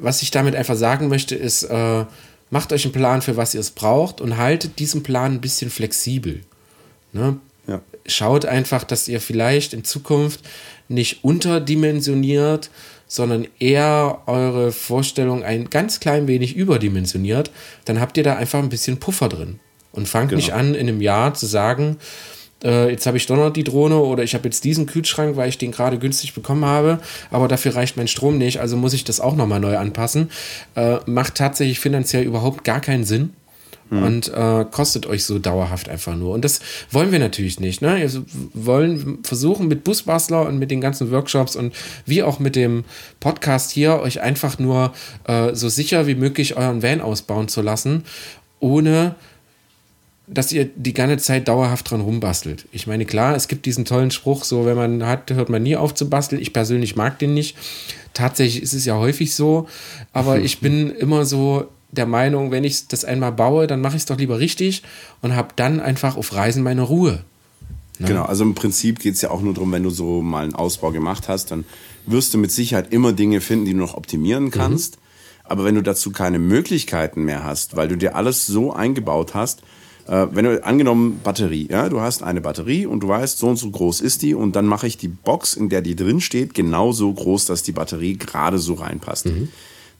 was 0.00 0.22
ich 0.22 0.30
damit 0.30 0.54
einfach 0.54 0.76
sagen 0.76 1.08
möchte, 1.08 1.34
ist, 1.34 1.64
äh, 1.64 2.04
macht 2.50 2.72
euch 2.72 2.84
einen 2.84 2.92
Plan, 2.92 3.22
für 3.22 3.36
was 3.36 3.54
ihr 3.54 3.60
es 3.60 3.70
braucht 3.70 4.20
und 4.20 4.36
haltet 4.36 4.78
diesen 4.78 5.02
Plan 5.02 5.34
ein 5.34 5.40
bisschen 5.40 5.70
flexibel. 5.70 6.42
Ne? 7.12 7.38
Ja. 7.66 7.80
Schaut 8.06 8.46
einfach, 8.46 8.84
dass 8.84 9.08
ihr 9.08 9.20
vielleicht 9.20 9.72
in 9.72 9.82
Zukunft 9.82 10.40
nicht 10.88 11.24
unterdimensioniert, 11.24 12.70
sondern 13.06 13.46
eher 13.58 14.22
eure 14.26 14.72
Vorstellung 14.72 15.44
ein 15.44 15.70
ganz 15.70 16.00
klein 16.00 16.26
wenig 16.26 16.56
überdimensioniert, 16.56 17.50
dann 17.84 18.00
habt 18.00 18.16
ihr 18.16 18.24
da 18.24 18.36
einfach 18.36 18.58
ein 18.58 18.68
bisschen 18.68 18.98
Puffer 18.98 19.28
drin. 19.28 19.60
Und 19.92 20.08
fangt 20.08 20.28
genau. 20.28 20.36
nicht 20.36 20.52
an, 20.52 20.74
in 20.74 20.88
einem 20.88 21.00
Jahr 21.00 21.32
zu 21.32 21.46
sagen, 21.46 21.96
äh, 22.62 22.90
jetzt 22.90 23.06
habe 23.06 23.16
ich 23.16 23.26
doch 23.26 23.36
noch 23.36 23.50
die 23.50 23.64
Drohne 23.64 23.96
oder 23.96 24.22
ich 24.22 24.34
habe 24.34 24.44
jetzt 24.44 24.64
diesen 24.64 24.86
Kühlschrank, 24.86 25.36
weil 25.36 25.48
ich 25.48 25.58
den 25.58 25.72
gerade 25.72 25.98
günstig 25.98 26.34
bekommen 26.34 26.64
habe, 26.64 27.00
aber 27.30 27.48
dafür 27.48 27.74
reicht 27.74 27.96
mein 27.96 28.08
Strom 28.08 28.36
nicht, 28.38 28.60
also 28.60 28.76
muss 28.76 28.92
ich 28.92 29.04
das 29.04 29.20
auch 29.20 29.36
nochmal 29.36 29.60
neu 29.60 29.76
anpassen. 29.78 30.30
Äh, 30.74 30.98
macht 31.06 31.36
tatsächlich 31.36 31.80
finanziell 31.80 32.24
überhaupt 32.24 32.64
gar 32.64 32.80
keinen 32.80 33.04
Sinn 33.04 33.32
mhm. 33.90 34.02
und 34.02 34.28
äh, 34.28 34.64
kostet 34.70 35.06
euch 35.06 35.24
so 35.24 35.38
dauerhaft 35.38 35.88
einfach 35.88 36.16
nur. 36.16 36.34
Und 36.34 36.44
das 36.44 36.60
wollen 36.90 37.12
wir 37.12 37.18
natürlich 37.18 37.60
nicht. 37.60 37.82
Ne? 37.82 37.96
Wir 37.98 38.24
wollen 38.54 39.18
versuchen 39.22 39.68
mit 39.68 39.84
Busbastler 39.84 40.46
und 40.46 40.58
mit 40.58 40.70
den 40.70 40.80
ganzen 40.80 41.10
Workshops 41.10 41.56
und 41.56 41.74
wie 42.04 42.22
auch 42.22 42.38
mit 42.38 42.56
dem 42.56 42.84
Podcast 43.20 43.70
hier 43.70 44.00
euch 44.00 44.20
einfach 44.20 44.58
nur 44.58 44.92
äh, 45.24 45.54
so 45.54 45.68
sicher 45.68 46.06
wie 46.06 46.14
möglich 46.14 46.56
euren 46.56 46.82
Van 46.82 47.00
ausbauen 47.00 47.48
zu 47.48 47.62
lassen, 47.62 48.04
ohne 48.60 49.14
dass 50.28 50.50
ihr 50.50 50.64
die 50.64 50.92
ganze 50.92 51.18
Zeit 51.18 51.46
dauerhaft 51.46 51.90
dran 51.90 52.00
rumbastelt. 52.00 52.66
Ich 52.72 52.86
meine, 52.86 53.04
klar, 53.04 53.36
es 53.36 53.46
gibt 53.46 53.64
diesen 53.64 53.84
tollen 53.84 54.10
Spruch, 54.10 54.42
so 54.42 54.66
wenn 54.66 54.76
man 54.76 55.06
hat, 55.06 55.30
hört 55.30 55.48
man 55.48 55.62
nie 55.62 55.76
auf 55.76 55.94
zu 55.94 56.10
basteln. 56.10 56.42
Ich 56.42 56.52
persönlich 56.52 56.96
mag 56.96 57.18
den 57.18 57.32
nicht. 57.34 57.56
Tatsächlich 58.12 58.62
ist 58.62 58.72
es 58.72 58.84
ja 58.84 58.96
häufig 58.96 59.34
so, 59.34 59.68
aber 60.12 60.40
ich 60.40 60.60
bin 60.60 60.90
immer 60.90 61.24
so, 61.24 61.68
der 61.96 62.06
Meinung, 62.06 62.50
wenn 62.50 62.64
ich 62.64 62.88
das 62.88 63.04
einmal 63.04 63.32
baue, 63.32 63.66
dann 63.66 63.80
mache 63.80 63.96
ich 63.96 64.02
es 64.02 64.06
doch 64.06 64.18
lieber 64.18 64.38
richtig 64.38 64.82
und 65.22 65.34
habe 65.34 65.48
dann 65.56 65.80
einfach 65.80 66.16
auf 66.16 66.34
Reisen 66.34 66.62
meine 66.62 66.82
Ruhe. 66.82 67.24
Ne? 67.98 68.08
Genau, 68.08 68.24
also 68.24 68.44
im 68.44 68.54
Prinzip 68.54 68.98
geht 68.98 69.14
es 69.14 69.22
ja 69.22 69.30
auch 69.30 69.40
nur 69.40 69.54
darum, 69.54 69.72
wenn 69.72 69.82
du 69.82 69.90
so 69.90 70.20
mal 70.22 70.44
einen 70.44 70.54
Ausbau 70.54 70.90
gemacht 70.90 71.28
hast, 71.28 71.50
dann 71.50 71.64
wirst 72.06 72.34
du 72.34 72.38
mit 72.38 72.52
Sicherheit 72.52 72.92
immer 72.92 73.12
Dinge 73.12 73.40
finden, 73.40 73.64
die 73.64 73.72
du 73.72 73.78
noch 73.78 73.94
optimieren 73.94 74.50
kannst. 74.50 74.96
Mhm. 74.96 75.00
Aber 75.44 75.64
wenn 75.64 75.76
du 75.76 75.82
dazu 75.82 76.10
keine 76.10 76.38
Möglichkeiten 76.38 77.24
mehr 77.24 77.44
hast, 77.44 77.76
weil 77.76 77.88
du 77.88 77.96
dir 77.96 78.16
alles 78.16 78.46
so 78.46 78.72
eingebaut 78.72 79.34
hast, 79.34 79.62
äh, 80.06 80.26
wenn 80.32 80.44
du 80.44 80.62
angenommen 80.64 81.20
Batterie, 81.22 81.68
ja, 81.70 81.88
du 81.88 82.00
hast 82.00 82.22
eine 82.22 82.40
Batterie 82.40 82.86
und 82.86 83.00
du 83.00 83.08
weißt, 83.08 83.38
so 83.38 83.48
und 83.48 83.56
so 83.56 83.70
groß 83.70 84.00
ist 84.00 84.22
die 84.22 84.34
und 84.34 84.56
dann 84.56 84.66
mache 84.66 84.86
ich 84.86 84.98
die 84.98 85.08
Box, 85.08 85.54
in 85.54 85.68
der 85.68 85.82
die 85.82 85.96
drin 85.96 86.20
steht, 86.20 86.52
genauso 86.52 87.12
groß, 87.12 87.46
dass 87.46 87.62
die 87.62 87.72
Batterie 87.72 88.16
gerade 88.16 88.58
so 88.58 88.74
reinpasst. 88.74 89.26
Mhm 89.26 89.48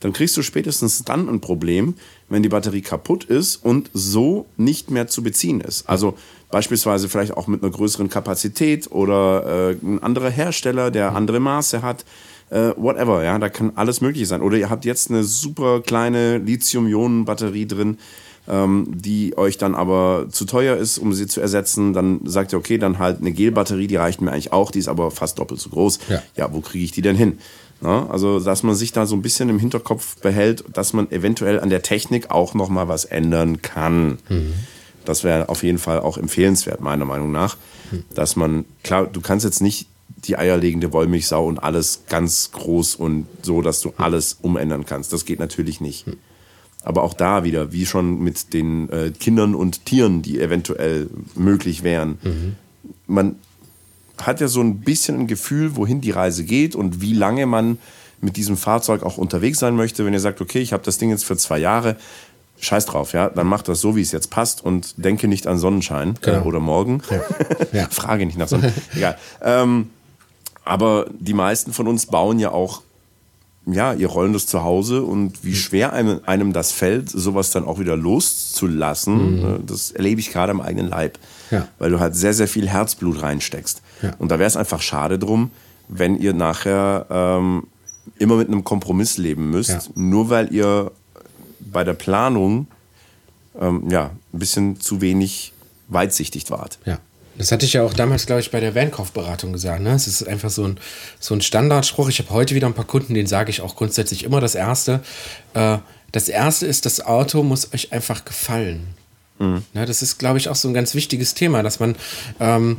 dann 0.00 0.12
kriegst 0.12 0.36
du 0.36 0.42
spätestens 0.42 1.04
dann 1.04 1.28
ein 1.28 1.40
Problem, 1.40 1.94
wenn 2.28 2.42
die 2.42 2.48
Batterie 2.48 2.82
kaputt 2.82 3.24
ist 3.24 3.56
und 3.56 3.90
so 3.92 4.46
nicht 4.56 4.90
mehr 4.90 5.06
zu 5.06 5.22
beziehen 5.22 5.60
ist. 5.60 5.88
Also 5.88 6.14
beispielsweise 6.50 7.08
vielleicht 7.08 7.36
auch 7.36 7.46
mit 7.46 7.62
einer 7.62 7.72
größeren 7.72 8.08
Kapazität 8.08 8.90
oder 8.90 9.70
äh, 9.70 9.86
ein 9.86 10.02
anderer 10.02 10.30
Hersteller, 10.30 10.90
der 10.90 11.14
andere 11.14 11.40
Maße 11.40 11.82
hat. 11.82 12.04
Äh, 12.50 12.72
whatever, 12.76 13.24
ja, 13.24 13.38
da 13.38 13.48
kann 13.48 13.72
alles 13.74 14.00
möglich 14.00 14.28
sein. 14.28 14.42
Oder 14.42 14.56
ihr 14.56 14.70
habt 14.70 14.84
jetzt 14.84 15.10
eine 15.10 15.24
super 15.24 15.80
kleine 15.80 16.38
Lithium-Ionen-Batterie 16.38 17.66
drin, 17.66 17.98
ähm, 18.48 18.86
die 18.94 19.36
euch 19.36 19.58
dann 19.58 19.74
aber 19.74 20.26
zu 20.30 20.44
teuer 20.44 20.76
ist, 20.76 20.98
um 20.98 21.12
sie 21.12 21.26
zu 21.26 21.40
ersetzen. 21.40 21.92
Dann 21.92 22.20
sagt 22.24 22.52
ihr, 22.52 22.58
okay, 22.58 22.78
dann 22.78 23.00
halt 23.00 23.20
eine 23.20 23.32
Gel-Batterie, 23.32 23.88
die 23.88 23.96
reicht 23.96 24.20
mir 24.20 24.30
eigentlich 24.30 24.52
auch, 24.52 24.70
die 24.70 24.78
ist 24.78 24.88
aber 24.88 25.10
fast 25.10 25.40
doppelt 25.40 25.60
so 25.60 25.70
groß. 25.70 25.98
Ja, 26.08 26.22
ja 26.36 26.52
wo 26.52 26.60
kriege 26.60 26.84
ich 26.84 26.92
die 26.92 27.02
denn 27.02 27.16
hin? 27.16 27.38
Ja, 27.82 28.06
also, 28.06 28.40
dass 28.40 28.62
man 28.62 28.74
sich 28.74 28.92
da 28.92 29.06
so 29.06 29.14
ein 29.14 29.22
bisschen 29.22 29.48
im 29.48 29.58
Hinterkopf 29.58 30.16
behält, 30.20 30.64
dass 30.72 30.92
man 30.92 31.10
eventuell 31.10 31.60
an 31.60 31.68
der 31.68 31.82
Technik 31.82 32.30
auch 32.30 32.54
noch 32.54 32.68
mal 32.68 32.88
was 32.88 33.04
ändern 33.04 33.60
kann. 33.60 34.18
Mhm. 34.28 34.54
Das 35.04 35.24
wäre 35.24 35.48
auf 35.48 35.62
jeden 35.62 35.78
Fall 35.78 36.00
auch 36.00 36.16
empfehlenswert, 36.16 36.80
meiner 36.80 37.04
Meinung 37.04 37.32
nach. 37.32 37.56
Mhm. 37.92 38.04
Dass 38.14 38.34
man, 38.34 38.64
klar, 38.82 39.06
du 39.06 39.20
kannst 39.20 39.44
jetzt 39.44 39.60
nicht 39.60 39.88
die 40.24 40.38
eierlegende 40.38 40.92
Wollmilchsau 40.92 41.46
und 41.46 41.58
alles 41.58 42.04
ganz 42.08 42.50
groß 42.52 42.96
und 42.96 43.26
so, 43.42 43.60
dass 43.60 43.80
du 43.82 43.92
alles 43.98 44.38
umändern 44.40 44.86
kannst. 44.86 45.12
Das 45.12 45.26
geht 45.26 45.38
natürlich 45.38 45.80
nicht. 45.80 46.06
Mhm. 46.06 46.16
Aber 46.82 47.02
auch 47.02 47.14
da 47.14 47.44
wieder, 47.44 47.72
wie 47.72 47.84
schon 47.84 48.20
mit 48.20 48.54
den 48.54 48.88
äh, 48.90 49.10
Kindern 49.10 49.54
und 49.54 49.84
Tieren, 49.84 50.22
die 50.22 50.40
eventuell 50.40 51.10
möglich 51.34 51.82
wären. 51.82 52.56
Man 53.06 53.36
hat 54.22 54.40
ja 54.40 54.48
so 54.48 54.60
ein 54.60 54.80
bisschen 54.80 55.20
ein 55.20 55.26
Gefühl, 55.26 55.76
wohin 55.76 56.00
die 56.00 56.10
Reise 56.10 56.44
geht 56.44 56.74
und 56.74 57.00
wie 57.00 57.12
lange 57.12 57.46
man 57.46 57.78
mit 58.20 58.36
diesem 58.36 58.56
Fahrzeug 58.56 59.02
auch 59.02 59.18
unterwegs 59.18 59.58
sein 59.58 59.76
möchte. 59.76 60.04
Wenn 60.06 60.12
ihr 60.14 60.20
sagt, 60.20 60.40
okay, 60.40 60.60
ich 60.60 60.72
habe 60.72 60.82
das 60.82 60.98
Ding 60.98 61.10
jetzt 61.10 61.24
für 61.24 61.36
zwei 61.36 61.58
Jahre, 61.58 61.96
scheiß 62.60 62.86
drauf, 62.86 63.12
ja, 63.12 63.28
dann 63.28 63.46
macht 63.46 63.68
das 63.68 63.80
so, 63.80 63.96
wie 63.96 64.00
es 64.00 64.12
jetzt 64.12 64.30
passt 64.30 64.64
und 64.64 64.94
denke 64.96 65.28
nicht 65.28 65.46
an 65.46 65.58
Sonnenschein 65.58 66.14
Genau. 66.22 66.38
äh, 66.38 66.40
oder 66.42 66.60
morgen. 66.60 67.02
Ja. 67.72 67.88
Frage 67.90 68.24
nicht 68.24 68.38
nach 68.38 68.48
Sonnen. 68.48 68.72
Egal. 68.94 69.18
Ähm, 69.42 69.90
aber 70.64 71.06
die 71.18 71.34
meisten 71.34 71.72
von 71.72 71.86
uns 71.86 72.06
bauen 72.06 72.38
ja 72.38 72.50
auch 72.50 72.82
ja, 73.66 73.92
ihr 73.92 74.08
rollendes 74.08 74.46
Zuhause 74.46 75.02
und 75.02 75.44
wie 75.44 75.54
schwer 75.54 75.92
einem, 75.92 76.20
einem 76.24 76.52
das 76.52 76.72
fällt, 76.72 77.10
sowas 77.10 77.50
dann 77.50 77.64
auch 77.64 77.78
wieder 77.80 77.96
loszulassen, 77.96 79.44
äh, 79.44 79.58
das 79.66 79.90
erlebe 79.90 80.20
ich 80.20 80.30
gerade 80.32 80.52
am 80.52 80.60
eigenen 80.60 80.88
Leib. 80.88 81.18
Ja. 81.50 81.68
Weil 81.78 81.90
du 81.90 82.00
halt 82.00 82.14
sehr, 82.16 82.34
sehr 82.34 82.48
viel 82.48 82.68
Herzblut 82.68 83.22
reinsteckst. 83.22 83.82
Ja. 84.02 84.12
Und 84.18 84.30
da 84.30 84.38
wäre 84.38 84.48
es 84.48 84.56
einfach 84.56 84.80
schade 84.82 85.18
drum, 85.18 85.50
wenn 85.88 86.18
ihr 86.18 86.32
nachher 86.32 87.06
ähm, 87.10 87.66
immer 88.18 88.36
mit 88.36 88.48
einem 88.48 88.64
Kompromiss 88.64 89.18
leben 89.18 89.50
müsst, 89.50 89.70
Ja. 89.70 89.80
nur 89.94 90.30
weil 90.30 90.52
ihr 90.52 90.90
bei 91.60 91.84
der 91.84 91.94
Planung 91.94 92.66
ähm, 93.60 93.88
ja, 93.90 94.10
ein 94.32 94.38
bisschen 94.38 94.80
zu 94.80 95.00
wenig 95.00 95.52
weitsichtig 95.88 96.50
wart. 96.50 96.78
Ja. 96.84 96.98
Das 97.38 97.52
hatte 97.52 97.66
ich 97.66 97.74
ja 97.74 97.82
auch 97.82 97.92
damals, 97.92 98.24
glaube 98.24 98.40
ich, 98.40 98.50
bei 98.50 98.60
der 98.60 98.74
Vankaufberatung 98.74 99.52
gesagt. 99.52 99.82
Ne? 99.82 99.90
Es 99.92 100.06
ist 100.06 100.26
einfach 100.26 100.48
so 100.48 100.64
ein, 100.64 100.78
so 101.20 101.34
ein 101.34 101.42
Standardspruch. 101.42 102.08
Ich 102.08 102.18
habe 102.18 102.30
heute 102.30 102.54
wieder 102.54 102.66
ein 102.66 102.72
paar 102.72 102.86
Kunden, 102.86 103.12
denen 103.12 103.26
sage 103.26 103.50
ich 103.50 103.60
auch 103.60 103.76
grundsätzlich 103.76 104.24
immer 104.24 104.40
das 104.40 104.54
Erste. 104.54 105.00
Äh, 105.52 105.78
das 106.12 106.30
Erste 106.30 106.64
ist, 106.66 106.86
das 106.86 107.00
Auto 107.04 107.42
muss 107.42 107.74
euch 107.74 107.92
einfach 107.92 108.24
gefallen. 108.24 108.86
Ne, 109.38 109.86
das 109.86 110.02
ist, 110.02 110.18
glaube 110.18 110.38
ich, 110.38 110.48
auch 110.48 110.56
so 110.56 110.68
ein 110.68 110.74
ganz 110.74 110.94
wichtiges 110.94 111.34
Thema, 111.34 111.62
dass 111.62 111.80
man 111.80 111.96
ähm, 112.40 112.78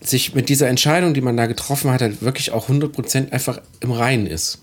sich 0.00 0.34
mit 0.34 0.48
dieser 0.48 0.68
Entscheidung, 0.68 1.14
die 1.14 1.20
man 1.20 1.36
da 1.36 1.46
getroffen 1.46 1.90
hat, 1.90 2.00
halt 2.00 2.22
wirklich 2.22 2.50
auch 2.52 2.68
100% 2.68 3.32
einfach 3.32 3.60
im 3.80 3.92
Reinen 3.92 4.26
ist. 4.26 4.62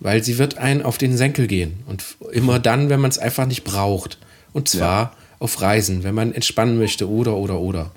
Weil 0.00 0.22
sie 0.22 0.38
wird 0.38 0.58
einen 0.58 0.82
auf 0.82 0.98
den 0.98 1.16
Senkel 1.16 1.46
gehen. 1.46 1.80
Und 1.86 2.04
immer 2.32 2.58
dann, 2.58 2.90
wenn 2.90 3.00
man 3.00 3.10
es 3.10 3.18
einfach 3.18 3.46
nicht 3.46 3.64
braucht. 3.64 4.18
Und 4.52 4.68
zwar 4.68 5.16
auf 5.38 5.60
Reisen, 5.60 6.04
wenn 6.04 6.14
man 6.14 6.32
entspannen 6.32 6.78
möchte 6.78 7.08
oder, 7.08 7.36
oder, 7.36 7.60
oder. 7.60 7.92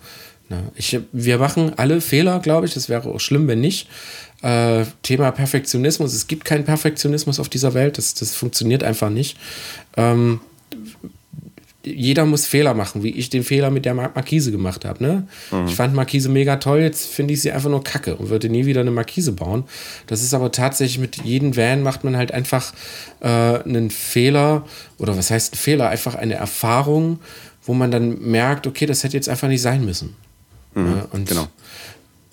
Na, 0.49 0.63
ich, 0.75 0.99
wir 1.11 1.37
machen 1.37 1.73
alle 1.77 2.01
Fehler, 2.01 2.39
glaube 2.39 2.65
ich. 2.65 2.73
Das 2.73 2.89
wäre 2.89 3.07
auch 3.07 3.19
schlimm, 3.19 3.47
wenn 3.47 3.61
nicht. 3.61 3.87
Äh, 4.41 4.85
Thema 5.03 5.31
Perfektionismus. 5.31 6.13
Es 6.13 6.27
gibt 6.27 6.45
keinen 6.45 6.65
Perfektionismus 6.65 7.39
auf 7.39 7.49
dieser 7.49 7.73
Welt. 7.73 7.97
Das, 7.97 8.13
das 8.15 8.33
funktioniert 8.33 8.83
einfach 8.83 9.09
nicht. 9.09 9.37
Ähm, 9.95 10.39
jeder 11.85 12.25
muss 12.25 12.45
Fehler 12.45 12.73
machen, 12.73 13.03
wie 13.03 13.11
ich 13.11 13.29
den 13.29 13.43
Fehler 13.43 13.69
mit 13.69 13.85
der 13.85 13.93
Mar 13.93 14.11
Markise 14.13 14.51
gemacht 14.51 14.83
habe. 14.83 15.01
Ne? 15.01 15.27
Ich 15.65 15.75
fand 15.75 15.93
Markise 15.93 16.27
mega 16.27 16.57
toll, 16.57 16.79
jetzt 16.79 17.07
finde 17.07 17.33
ich 17.33 17.41
sie 17.41 17.51
einfach 17.51 17.69
nur 17.69 17.83
kacke 17.83 18.17
und 18.17 18.29
würde 18.29 18.49
nie 18.49 18.65
wieder 18.65 18.81
eine 18.81 18.91
Markise 18.91 19.31
bauen. 19.31 19.63
Das 20.07 20.21
ist 20.21 20.33
aber 20.33 20.51
tatsächlich 20.51 20.99
mit 20.99 21.23
jedem 21.23 21.55
Van 21.55 21.81
macht 21.81 22.03
man 22.03 22.17
halt 22.17 22.33
einfach 22.33 22.73
äh, 23.21 23.27
einen 23.27 23.91
Fehler 23.91 24.65
oder 24.97 25.17
was 25.17 25.31
heißt 25.31 25.53
ein 25.53 25.57
Fehler? 25.57 25.89
Einfach 25.89 26.15
eine 26.15 26.33
Erfahrung, 26.33 27.19
wo 27.63 27.73
man 27.73 27.91
dann 27.91 28.19
merkt, 28.19 28.67
okay, 28.67 28.85
das 28.85 29.03
hätte 29.03 29.15
jetzt 29.15 29.29
einfach 29.29 29.47
nicht 29.47 29.61
sein 29.61 29.85
müssen. 29.85 30.15
Ja, 30.75 31.07
und 31.11 31.27
genau. 31.27 31.47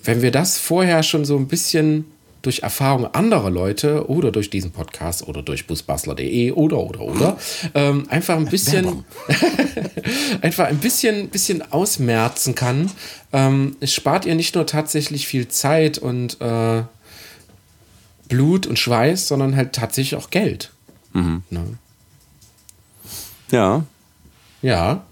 wenn 0.03 0.21
wir 0.21 0.31
das 0.31 0.57
vorher 0.57 1.03
schon 1.03 1.25
so 1.25 1.37
ein 1.37 1.47
bisschen 1.47 2.05
durch 2.41 2.59
Erfahrung 2.59 3.05
anderer 3.13 3.49
Leute 3.49 4.09
oder 4.09 4.31
durch 4.31 4.49
diesen 4.49 4.71
Podcast 4.71 5.27
oder 5.27 5.41
durch 5.41 5.67
busbastler.de 5.67 6.51
oder 6.51 6.77
oder 6.79 7.01
oder 7.01 7.37
ähm, 7.73 8.05
einfach 8.09 8.35
ein 8.37 8.45
bisschen 8.45 9.03
einfach 10.41 10.65
ein 10.67 10.77
bisschen 10.77 11.29
bisschen 11.29 11.71
ausmerzen 11.71 12.55
kann, 12.55 12.91
ähm, 13.33 13.75
es 13.79 13.93
spart 13.93 14.25
ihr 14.25 14.35
nicht 14.35 14.55
nur 14.55 14.65
tatsächlich 14.65 15.27
viel 15.27 15.47
Zeit 15.47 15.97
und 15.97 16.39
äh, 16.41 16.83
Blut 18.29 18.67
und 18.67 18.77
Schweiß, 18.77 19.27
sondern 19.27 19.55
halt 19.55 19.73
tatsächlich 19.73 20.19
auch 20.19 20.29
Geld. 20.29 20.71
Ne? 21.13 21.77
Ja, 23.51 23.83
Ja. 24.61 25.03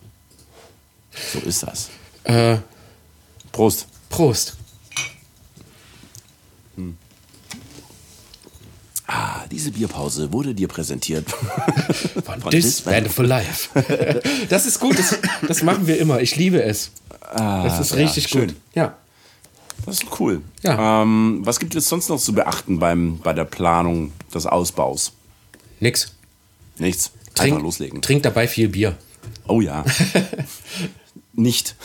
so 1.33 1.39
ist 1.39 1.63
das. 1.63 1.89
Äh, 2.25 2.57
Prost. 3.51 3.87
Prost. 4.09 4.57
Ah, 9.07 9.45
diese 9.51 9.71
Bierpause 9.71 10.33
wurde 10.33 10.55
dir 10.55 10.67
präsentiert. 10.67 11.29
Von 12.25 12.41
Von 12.41 12.51
This 12.51 12.81
Band 12.81 13.07
for 13.07 13.25
Life. 13.25 13.69
das 14.49 14.65
ist 14.65 14.79
gut, 14.79 14.97
das, 14.97 15.19
das 15.47 15.61
machen 15.61 15.85
wir 15.85 15.99
immer. 15.99 16.21
Ich 16.21 16.35
liebe 16.35 16.61
es. 16.63 16.91
das 17.35 17.79
ist 17.79 17.91
ja, 17.91 17.97
richtig 17.97 18.27
schön. 18.27 18.47
gut. 18.47 18.55
Ja. 18.73 18.97
Das 19.85 20.01
ist 20.01 20.19
cool. 20.19 20.41
Ja. 20.63 21.03
Ähm, 21.03 21.41
was 21.43 21.59
gibt 21.59 21.75
es 21.75 21.87
sonst 21.87 22.09
noch 22.09 22.19
zu 22.19 22.33
beachten 22.33 22.79
beim, 22.79 23.19
bei 23.19 23.33
der 23.33 23.45
Planung 23.45 24.11
des 24.33 24.47
Ausbaus? 24.47 25.11
Nix. 25.79 26.13
Nichts. 26.79 27.11
Trink, 27.35 27.53
Einfach 27.53 27.63
loslegen. 27.63 28.01
Trink 28.01 28.23
dabei 28.23 28.47
viel 28.47 28.69
Bier. 28.69 28.97
Oh 29.47 29.61
ja. 29.61 29.85
Nicht. 31.33 31.75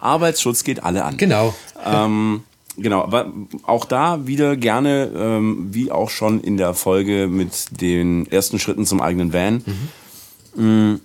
Arbeitsschutz 0.00 0.64
geht 0.64 0.82
alle 0.82 1.04
an. 1.04 1.16
Genau. 1.16 1.54
Ähm, 1.84 2.42
genau, 2.78 3.02
aber 3.02 3.32
auch 3.64 3.84
da 3.84 4.26
wieder 4.26 4.56
gerne, 4.56 5.10
ähm, 5.14 5.68
wie 5.72 5.90
auch 5.90 6.10
schon 6.10 6.40
in 6.40 6.56
der 6.56 6.74
Folge 6.74 7.28
mit 7.28 7.80
den 7.80 8.30
ersten 8.30 8.58
Schritten 8.58 8.86
zum 8.86 9.00
eigenen 9.00 9.32
Van, 9.32 9.62
mh, 10.56 10.98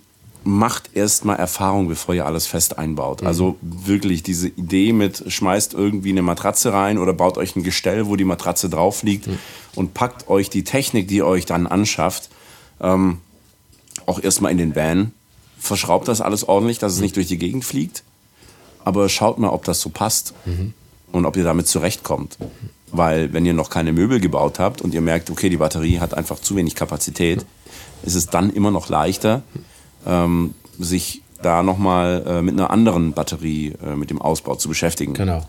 macht 0.46 0.90
erstmal 0.94 1.36
Erfahrung, 1.36 1.88
bevor 1.88 2.14
ihr 2.14 2.26
alles 2.26 2.46
fest 2.46 2.76
einbaut. 2.78 3.22
Also 3.22 3.56
wirklich 3.62 4.22
diese 4.22 4.48
Idee 4.48 4.92
mit, 4.92 5.24
schmeißt 5.26 5.72
irgendwie 5.72 6.10
eine 6.10 6.22
Matratze 6.22 6.72
rein 6.72 6.98
oder 6.98 7.14
baut 7.14 7.38
euch 7.38 7.56
ein 7.56 7.62
Gestell, 7.62 8.06
wo 8.06 8.16
die 8.16 8.24
Matratze 8.24 8.68
drauf 8.68 9.02
liegt 9.02 9.28
und 9.74 9.94
packt 9.94 10.28
euch 10.28 10.50
die 10.50 10.62
Technik, 10.64 11.08
die 11.08 11.16
ihr 11.16 11.26
euch 11.26 11.46
dann 11.46 11.66
anschafft, 11.66 12.28
ähm, 12.80 13.18
auch 14.04 14.22
erstmal 14.22 14.52
in 14.52 14.58
den 14.58 14.76
Van. 14.76 15.12
Verschraubt 15.58 16.08
das 16.08 16.20
alles 16.20 16.46
ordentlich, 16.46 16.78
dass 16.78 16.92
es 16.92 17.00
nicht 17.00 17.16
durch 17.16 17.28
die 17.28 17.38
Gegend 17.38 17.64
fliegt. 17.64 18.02
Aber 18.84 19.08
schaut 19.08 19.38
mal, 19.38 19.48
ob 19.48 19.64
das 19.64 19.80
so 19.80 19.88
passt 19.88 20.34
und 21.14 21.26
ob 21.26 21.36
ihr 21.36 21.44
damit 21.44 21.68
zurechtkommt. 21.68 22.36
Weil 22.90 23.32
wenn 23.32 23.46
ihr 23.46 23.54
noch 23.54 23.70
keine 23.70 23.92
Möbel 23.92 24.18
gebaut 24.20 24.58
habt 24.58 24.82
und 24.82 24.94
ihr 24.94 25.00
merkt, 25.00 25.30
okay, 25.30 25.48
die 25.48 25.56
Batterie 25.56 26.00
hat 26.00 26.12
einfach 26.14 26.40
zu 26.40 26.56
wenig 26.56 26.74
Kapazität, 26.74 27.46
ist 28.02 28.16
es 28.16 28.26
dann 28.26 28.50
immer 28.50 28.72
noch 28.72 28.88
leichter, 28.88 29.42
ähm, 30.06 30.54
sich 30.78 31.22
da 31.40 31.62
nochmal 31.62 32.24
äh, 32.26 32.42
mit 32.42 32.54
einer 32.54 32.70
anderen 32.70 33.12
Batterie, 33.12 33.74
äh, 33.84 33.94
mit 33.94 34.10
dem 34.10 34.20
Ausbau 34.20 34.56
zu 34.56 34.68
beschäftigen. 34.68 35.14
Genau. 35.14 35.46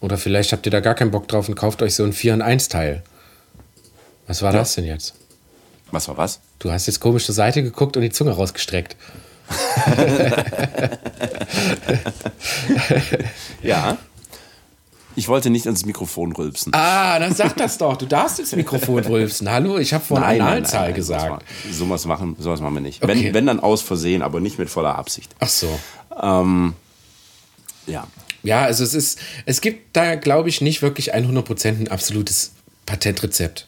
Oder 0.00 0.18
vielleicht 0.18 0.52
habt 0.52 0.66
ihr 0.66 0.72
da 0.72 0.80
gar 0.80 0.94
keinen 0.94 1.10
Bock 1.10 1.26
drauf 1.26 1.48
und 1.48 1.54
kauft 1.54 1.80
euch 1.80 1.94
so 1.94 2.04
ein 2.04 2.12
4 2.12 2.34
in 2.34 2.42
1 2.42 2.68
Teil. 2.68 3.02
Was 4.26 4.42
war 4.42 4.52
das 4.52 4.74
denn 4.74 4.84
jetzt? 4.84 5.14
Was 5.90 6.06
war 6.08 6.18
was? 6.18 6.40
Du 6.58 6.70
hast 6.70 6.86
jetzt 6.86 7.00
komisch 7.00 7.24
zur 7.24 7.34
Seite 7.34 7.62
geguckt 7.62 7.96
und 7.96 8.02
die 8.02 8.10
Zunge 8.10 8.32
rausgestreckt. 8.32 8.96
Ja. 13.62 13.96
Ich 15.16 15.28
wollte 15.28 15.48
nicht 15.50 15.64
ins 15.66 15.86
Mikrofon 15.86 16.32
rülpsen. 16.32 16.72
Ah, 16.74 17.18
dann 17.18 17.34
sag 17.34 17.56
das 17.56 17.78
doch. 17.78 17.96
Du 17.96 18.04
darfst 18.06 18.38
ins 18.38 18.54
Mikrofon 18.54 19.02
rülpsen. 19.04 19.50
Hallo, 19.50 19.78
ich 19.78 19.92
habe 19.94 20.04
von 20.04 20.22
Analzahl 20.22 20.92
gesagt. 20.92 21.44
Sowas 21.72 22.04
machen, 22.04 22.36
sowas 22.38 22.60
machen 22.60 22.74
wir 22.74 22.80
nicht. 22.82 23.02
Okay. 23.02 23.24
Wenn, 23.26 23.34
wenn 23.34 23.46
dann 23.46 23.60
aus 23.60 23.80
Versehen, 23.82 24.20
aber 24.22 24.40
nicht 24.40 24.58
mit 24.58 24.68
voller 24.68 24.94
Absicht. 24.96 25.34
Ach 25.40 25.48
so. 25.48 25.78
Ähm, 26.22 26.74
ja. 27.86 28.06
Ja, 28.42 28.62
also 28.64 28.84
es 28.84 28.94
ist, 28.94 29.18
es 29.46 29.60
gibt 29.60 29.96
da, 29.96 30.14
glaube 30.14 30.48
ich, 30.50 30.60
nicht 30.60 30.82
wirklich 30.82 31.14
100% 31.14 31.66
ein 31.80 31.88
absolutes 31.88 32.52
Patentrezept. 32.84 33.66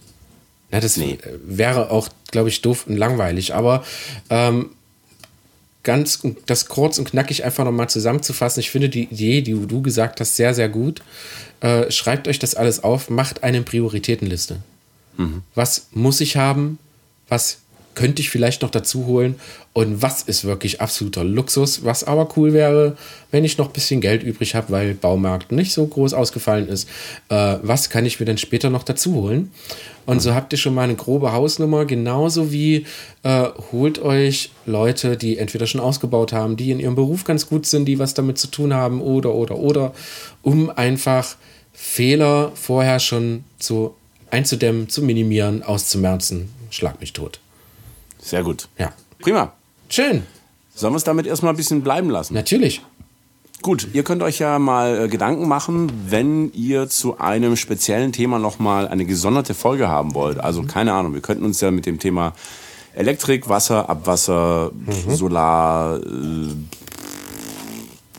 Na, 0.71 0.81
das 0.81 0.97
Nee. 0.99 1.19
wäre 1.45 1.91
auch, 1.91 2.09
glaube 2.31 2.51
ich, 2.51 2.61
doof 2.61 2.87
und 2.87 2.97
langweilig. 2.97 3.55
Aber 3.55 3.83
ähm, 4.29 4.71
ganz 5.89 6.17
um 6.17 6.37
das 6.45 6.67
kurz 6.67 6.99
und 6.99 7.09
knackig 7.09 7.45
einfach 7.45 7.65
nochmal 7.65 7.89
zusammenzufassen, 7.89 8.61
ich 8.61 8.71
finde 8.71 8.91
die 8.91 9.05
Idee, 9.05 9.41
die 9.41 9.55
du 9.55 9.81
gesagt 9.81 10.21
hast, 10.21 10.37
sehr, 10.37 10.53
sehr 10.53 10.69
gut. 10.69 11.03
Äh, 11.61 11.91
schreibt 11.91 12.29
euch 12.29 12.39
das 12.39 12.55
alles 12.55 12.85
auf, 12.85 13.09
macht 13.09 13.43
eine 13.43 13.63
Prioritätenliste. 13.63 14.59
Was 15.55 15.87
muss 15.93 16.21
ich 16.21 16.37
haben? 16.37 16.79
Was 17.31 17.61
könnte 17.99 18.23
ich 18.23 18.31
vielleicht 18.31 18.63
noch 18.63 18.71
dazu 18.71 19.07
holen? 19.07 19.35
Und 19.73 20.03
was 20.03 20.23
ist 20.23 20.45
wirklich 20.45 20.81
absoluter 20.81 21.25
Luxus? 21.25 21.85
Was 21.85 22.05
aber 22.05 22.29
cool 22.37 22.53
wäre, 22.53 22.97
wenn 23.33 23.45
ich 23.45 23.59
noch 23.59 23.67
ein 23.67 23.73
bisschen 23.73 24.01
Geld 24.01 24.23
übrig 24.23 24.55
habe, 24.55 24.71
weil 24.71 24.95
Baumarkt 24.95 25.51
nicht 25.51 25.73
so 25.73 25.85
groß 25.85 26.15
ausgefallen 26.15 26.69
ist. 26.69 26.89
Äh, 27.29 27.57
was 27.61 27.91
kann 27.91 28.07
ich 28.07 28.21
mir 28.21 28.27
dann 28.27 28.39
später 28.39 28.71
noch 28.71 28.85
dazu 28.85 29.15
holen? 29.15 29.51
Und 30.07 30.21
so 30.21 30.33
habt 30.33 30.53
ihr 30.53 30.59
schon 30.59 30.75
mal 30.75 30.85
eine 30.85 30.95
grobe 30.95 31.33
Hausnummer, 31.33 31.87
genauso 31.87 32.53
wie 32.53 32.87
äh, 33.25 33.47
holt 33.73 33.99
euch 33.99 34.53
Leute, 34.65 35.17
die 35.17 35.37
entweder 35.37 35.67
schon 35.67 35.81
ausgebaut 35.81 36.33
haben, 36.33 36.57
die 36.57 36.71
in 36.71 36.79
ihrem 36.79 36.95
Beruf 36.95 37.25
ganz 37.25 37.49
gut 37.49 37.67
sind, 37.67 37.87
die 37.87 37.99
was 37.99 38.15
damit 38.15 38.39
zu 38.39 38.47
tun 38.47 38.73
haben 38.73 39.01
oder, 39.01 39.35
oder, 39.35 39.57
oder, 39.57 39.93
um 40.43 40.71
einfach 40.71 41.35
Fehler 41.73 42.53
vorher 42.55 43.01
schon 43.01 43.43
zu 43.59 43.97
einzudämmen, 44.31 44.89
zu 44.89 45.03
minimieren, 45.03 45.65
auszumerzen. 45.65 46.49
Schlag 46.71 47.01
mich 47.01 47.13
tot. 47.13 47.41
Sehr 48.29 48.43
gut. 48.43 48.69
Ja. 48.77 48.93
Prima. 49.21 49.53
Schön. 49.89 50.23
Sollen 50.75 50.93
wir 50.93 50.99
es 50.99 51.05
damit 51.05 51.27
erstmal 51.27 51.55
ein 51.55 51.57
bisschen 51.57 51.83
bleiben 51.83 52.11
lassen? 52.11 52.35
Natürlich. 52.35 52.83
Gut, 53.63 53.89
ihr 53.95 54.05
könnt 54.05 54.23
euch 54.23 54.39
ja 54.39 54.59
mal 54.59 55.07
äh, 55.07 55.09
Gedanken 55.09 55.49
machen, 55.49 55.91
wenn 56.09 56.53
ihr 56.53 56.89
zu 56.89 57.19
einem 57.19 57.57
speziellen 57.57 58.13
Thema 58.13 58.39
nochmal 58.39 58.87
eine 58.87 59.07
gesonderte 59.07 59.55
Folge 59.55 59.89
haben 59.89 60.15
wollt. 60.15 60.39
Also 60.39 60.63
keine 60.63 60.93
Ahnung, 60.93 61.15
wir 61.15 61.23
könnten 61.23 61.45
uns 61.45 61.61
ja 61.61 61.71
mit 61.71 61.87
dem 61.87 61.99
Thema 61.99 62.35
Elektrik, 62.95 63.49
Wasser, 63.49 63.89
Abwasser, 63.89 64.73
Solar, 65.09 65.97
äh, 65.97 66.55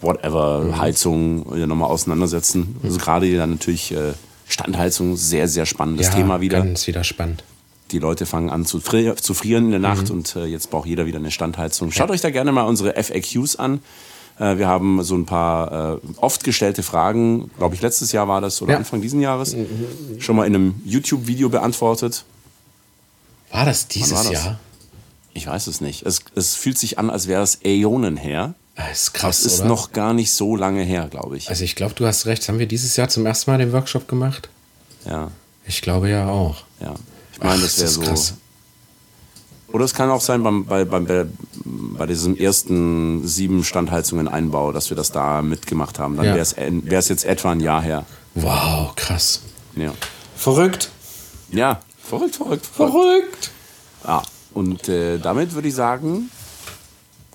whatever, 0.01 0.75
Heizung 0.79 1.45
ja 1.55 1.67
nochmal 1.67 1.89
auseinandersetzen. 1.89 2.75
Also 2.83 2.97
gerade 2.97 3.37
dann 3.37 3.51
natürlich 3.51 3.91
äh, 3.91 4.13
Standheizung, 4.47 5.15
sehr, 5.15 5.47
sehr 5.47 5.67
spannendes 5.67 6.07
ja, 6.07 6.15
Thema 6.15 6.41
wieder. 6.41 6.57
Ganz 6.57 6.87
wieder 6.87 7.03
spannend. 7.03 7.43
Die 7.91 7.99
Leute 7.99 8.25
fangen 8.25 8.49
an 8.49 8.65
zu, 8.65 8.79
frier 8.79 9.15
zu 9.15 9.33
frieren 9.33 9.65
in 9.65 9.71
der 9.71 9.79
Nacht 9.79 10.11
und 10.11 10.35
äh, 10.35 10.45
jetzt 10.45 10.69
braucht 10.69 10.87
jeder 10.87 11.05
wieder 11.05 11.17
eine 11.19 11.31
Standheizung. 11.31 11.91
Schaut 11.91 12.11
euch 12.11 12.21
da 12.21 12.29
gerne 12.29 12.51
mal 12.51 12.63
unsere 12.63 12.93
FAQs 13.01 13.55
an. 13.55 13.81
Äh, 14.39 14.57
wir 14.57 14.67
haben 14.67 15.03
so 15.03 15.15
ein 15.15 15.25
paar 15.25 15.95
äh, 15.95 15.99
oft 16.17 16.43
gestellte 16.43 16.83
Fragen, 16.83 17.49
glaube 17.57 17.75
ich, 17.75 17.81
letztes 17.81 18.11
Jahr 18.11 18.27
war 18.27 18.41
das 18.41 18.61
oder 18.61 18.73
Ja. 18.73 18.77
Anfang 18.77 19.01
diesen 19.01 19.21
Jahres, 19.21 19.55
schon 20.19 20.35
mal 20.35 20.45
in 20.45 20.55
einem 20.55 20.81
YouTube-Video 20.85 21.49
beantwortet. 21.49 22.25
War 23.51 23.65
das 23.65 23.87
dieses 23.87 24.13
war 24.13 24.23
das? 24.23 24.31
Jahr? 24.33 24.59
Ich 25.33 25.47
weiß 25.47 25.67
es 25.67 25.81
nicht. 25.81 26.05
Es, 26.05 26.21
es 26.35 26.55
fühlt 26.55 26.77
sich 26.77 26.99
an, 26.99 27.09
als 27.09 27.27
wäre 27.27 27.41
es 27.41 27.59
Äonen 27.63 28.17
her. 28.17 28.53
Das 28.75 29.03
ist 29.03 29.13
krass, 29.13 29.41
Das 29.43 29.53
ist 29.53 29.59
oder? 29.61 29.69
noch 29.69 29.91
gar 29.91 30.13
nicht 30.13 30.31
so 30.31 30.55
lange 30.55 30.83
her, 30.83 31.07
glaube 31.09 31.37
ich. 31.37 31.49
Also 31.49 31.63
ich 31.63 31.75
glaube, 31.75 31.95
du 31.95 32.05
hast 32.05 32.25
recht. 32.27 32.47
Haben 32.47 32.59
wir 32.59 32.67
dieses 32.67 32.95
Jahr 32.95 33.09
zum 33.09 33.25
ersten 33.25 33.49
Mal 33.51 33.57
den 33.57 33.73
Workshop 33.73 34.07
gemacht? 34.07 34.49
Ja, 35.05 35.31
Ich 35.65 35.81
glaube 35.81 36.09
ja 36.09 36.27
auch. 36.29 36.63
ja. 36.81 36.93
Ich 37.39 37.43
meine, 37.45 37.61
das 37.61 37.77
wäre 37.77 37.87
ist 37.87 37.93
so. 37.95 38.01
krass. 38.01 38.33
Oder 39.71 39.85
es 39.85 39.93
kann 39.93 40.09
auch 40.09 40.21
sein 40.21 40.41
beim, 40.43 40.65
bei, 40.65 40.83
beim, 40.83 41.05
bei, 41.05 42.05
diesem 42.07 42.35
ersten 42.35 43.27
sieben 43.27 43.63
Standheizungen 43.63 44.27
Einbau, 44.27 44.71
dass 44.71 44.89
wir 44.89 44.97
das 44.97 45.11
da 45.11 45.41
mitgemacht 45.43 45.99
haben. 45.99 46.17
Dann 46.17 46.25
Ja. 46.25 46.31
wäre 46.33 46.41
es 46.41 46.55
wäre 46.57 46.95
es 46.99 47.07
jetzt 47.09 47.23
etwa 47.25 47.51
ein 47.51 47.59
Jahr 47.59 47.81
her. 47.81 48.05
Wow, 48.35 48.95
krass. 48.95 49.41
Ja, 49.75 49.93
Verrückt. 50.35 50.89
ja 51.51 51.79
verrückt, 52.03 52.35
verrückt, 52.35 52.65
verrückt. 52.65 52.93
Verrückt. 52.93 53.51
Ja, 54.07 54.23
und 54.53 54.89
äh, 54.89 55.19
damit 55.19 55.53
würde 55.53 55.67
ich 55.67 55.75
sagen, 55.75 56.31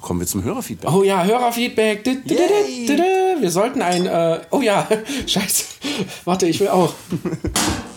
kommen 0.01 0.19
wir 0.21 0.27
zum 0.27 0.43
Hörerfeedback. 0.43 0.91
Oh 0.93 1.05
ja, 1.05 1.23
Hörerfeedback. 1.23 2.05
Wir 2.05 3.51
sollten 3.51 3.81
ein. 3.81 4.07
Äh, 4.07 4.41
oh 4.51 4.61
ja, 4.61 4.89
scheiße. 5.27 5.65
Warte, 6.25 6.47
ich 6.47 6.59
will 6.61 6.69
auch. 6.69 6.93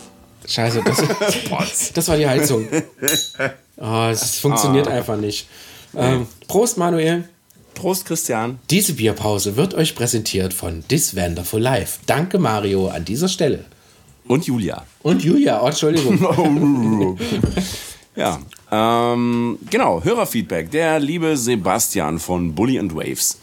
Scheiße, 0.48 0.82
das, 0.84 1.93
das 1.93 2.08
war 2.08 2.18
die 2.18 2.28
Heizung. 2.28 2.68
Oh, 3.78 4.08
es 4.10 4.39
funktioniert 4.39 4.88
einfach 4.88 5.18
nicht. 5.18 5.48
Ähm, 5.95 6.26
Prost, 6.48 6.78
Manuel. 6.78 7.28
Prost, 7.76 8.06
Christian. 8.06 8.58
Diese 8.70 8.93
Bierpause 8.93 9.56
wird 9.56 9.76
euch 9.76 9.93
präsentiert 9.93 10.54
von 10.54 10.84
This 10.88 11.16
Wonderful 11.16 11.62
Life. 11.62 12.00
Danke, 12.08 12.39
Mario, 12.39 12.88
an 12.88 13.06
dieser 13.06 13.28
Stelle. 13.28 13.66
Und 14.28 14.45
Julia. 14.48 14.84
Und 15.04 15.24
Julia, 15.24 15.62
oh, 15.62 15.68
Entschuldigung. 15.68 17.18
Ja, 18.18 18.39
ähm, 18.72 19.60
genau, 19.70 20.04
Hörerfeedback. 20.04 20.72
Der 20.72 21.00
liebe 21.00 21.38
Sebastian 21.38 22.18
von 22.18 22.56
Bully 22.56 22.80
and 22.80 22.95
Waves, 22.95 23.38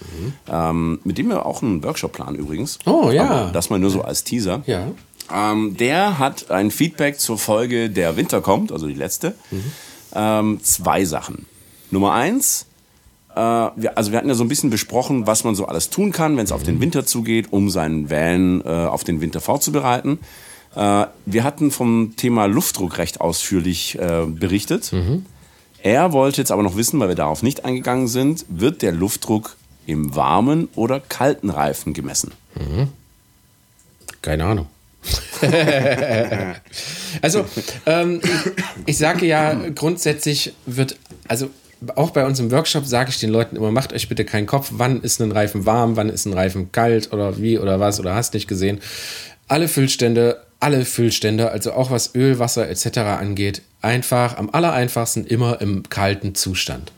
ähm, 0.51 0.99
mit 1.05 1.17
dem 1.17 1.29
wir 1.29 1.47
auch 1.47 1.63
einen 1.63 1.83
Workshop 1.85 2.13
planen 2.15 2.35
übrigens. 2.35 2.81
Oh, 2.85 3.13
ja. 3.13 3.31
Aber 3.31 3.53
das 3.53 3.71
mal 3.71 3.79
nur 3.79 3.91
so 3.91 4.03
als 4.03 4.25
Teaser. 4.25 4.65
Ja. 4.67 4.89
Ähm, 5.33 5.77
der 5.77 6.18
hat 6.18 6.51
ein 6.51 6.70
Feedback 6.70 7.18
zur 7.18 7.39
Folge 7.39 7.91
Der 7.91 8.16
Winter 8.16 8.41
kommt, 8.41 8.72
also 8.72 8.87
die 8.87 8.95
letzte. 8.95 9.35
Ähm, 10.14 10.61
zwei 10.62 11.05
Sachen. 11.05 11.47
Nummer 11.91 12.12
eins, 12.12 12.66
äh, 13.35 13.41
wir, 13.41 13.97
also 13.97 14.12
wir 14.12 14.18
hatten 14.18 14.29
ja 14.29 14.35
so 14.35 14.45
ein 14.45 14.49
bisschen 14.49 14.70
besprochen, 14.70 15.27
was 15.27 15.45
man 15.45 15.55
so 15.55 15.66
alles 15.66 15.91
tun 15.91 16.12
kann, 16.12 16.37
wenn 16.37 16.45
es 16.45 16.53
auf 16.53 16.62
den 16.62 16.81
Winter 16.81 17.05
zugeht, 17.07 17.49
um 17.53 17.70
seinen 17.70 18.11
Van 18.11 18.61
äh, 18.62 18.68
auf 18.68 19.05
den 19.05 19.20
Winter 19.20 19.41
vorzubereiten. 19.41 20.18
Äh, 20.77 21.07
wir 21.27 21.45
hatten 21.45 21.70
vom 21.70 22.14
Thema 22.16 22.47
Luftdruck 22.47 22.99
recht 22.99 23.20
ausführlich 23.20 23.99
äh, 23.99 24.27
berichtet. 24.27 24.93
Er 25.83 26.12
wollte 26.12 26.41
jetzt 26.41 26.51
aber 26.51 26.62
noch 26.62 26.77
wissen, 26.77 26.99
weil 27.01 27.09
wir 27.09 27.14
darauf 27.14 27.43
nicht 27.43 27.64
eingegangen 27.64 28.09
sind, 28.09 28.47
wird 28.49 28.83
der 28.83 28.93
Luftdruck 28.93 29.57
im 29.87 30.14
warmen 30.16 30.68
oder 30.77 30.99
kalten 31.01 31.51
Reifen 31.51 31.93
gemessen? 31.93 32.33
Keine 34.22 34.45
Ahnung. 34.47 34.66
Also, 37.23 37.45
ähm, 37.87 38.21
ich, 38.87 38.99
sage 38.99 39.27
ja, 39.27 39.55
grundsätzlich 39.75 40.55
wird, 40.67 40.97
also 41.29 41.51
auch 41.97 42.11
bei 42.11 42.25
uns 42.25 42.41
im 42.41 42.51
Workshop 42.51 42.87
sage 42.87 43.11
ich 43.11 43.21
den 43.21 43.31
Leuten 43.31 43.57
immer, 43.57 43.71
macht 43.71 43.93
euch 43.93 44.09
bitte 44.09 44.25
keinen 44.25 44.47
Kopf, 44.47 44.71
wann 44.73 45.03
ist 45.03 45.21
ein 45.21 45.33
Reifen 45.33 45.67
warm, 45.67 45.97
wann 45.97 46.09
ist 46.09 46.27
ein 46.27 46.33
Reifen 46.33 46.73
kalt 46.73 47.13
oder 47.13 47.39
wie 47.39 47.59
oder 47.59 47.81
was 47.81 48.01
oder 48.01 48.15
hast 48.15 48.35
nicht 48.35 48.49
gesehen. 48.49 48.81
Alle 49.49 49.69
Füllstände, 49.69 50.43
alle 50.61 50.85
Füllstände, 50.85 51.51
also 51.51 51.73
auch 51.73 51.91
was 51.91 52.15
Öl, 52.15 52.39
Wasser 52.39 52.69
etc. 52.69 52.99
angeht, 52.99 53.63
einfach 53.83 54.39
am 54.39 54.51
allereinfachsten 54.51 55.27
immer 55.27 55.61
im 55.61 55.83
kalten 55.89 56.35
Zustand. 56.35 56.93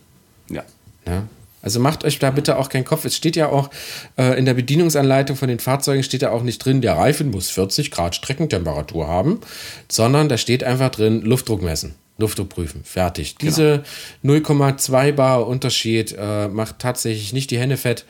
Ja. 0.48 0.62
Ja. 1.06 1.24
Also 1.66 1.80
macht 1.80 2.04
euch 2.04 2.20
da 2.20 2.30
bitte 2.30 2.58
auch 2.58 2.68
keinen 2.68 2.84
Kopf. 2.84 3.04
Es 3.04 3.16
steht 3.16 3.34
ja 3.34 3.48
auch 3.48 3.70
äh, 4.16 4.38
in 4.38 4.44
der 4.44 4.54
Bedienungsanleitung 4.54 5.36
von 5.36 5.48
den 5.48 5.58
Fahrzeugen 5.58 6.04
steht 6.04 6.22
ja 6.22 6.30
auch 6.30 6.44
nicht 6.44 6.64
drin, 6.64 6.80
der 6.80 6.92
Reifen 6.92 7.32
muss 7.32 7.50
40 7.50 7.90
Grad 7.90 8.14
Streckentemperatur 8.14 9.08
haben, 9.08 9.40
sondern 9.88 10.28
da 10.28 10.38
steht 10.38 10.62
einfach 10.62 10.90
drin, 10.90 11.22
Luftdruck 11.22 11.62
messen, 11.62 11.96
Luftdruck 12.18 12.50
prüfen, 12.50 12.84
fertig. 12.84 13.34
Diese 13.38 13.82
0,2 14.24 15.10
Bar 15.10 15.48
Unterschied 15.48 16.14
äh, 16.16 16.46
macht 16.46 16.78
tatsächlich 16.78 17.32
nicht 17.32 17.50
die 17.50 17.58
Hände 17.58 17.76
fett. 17.76 18.06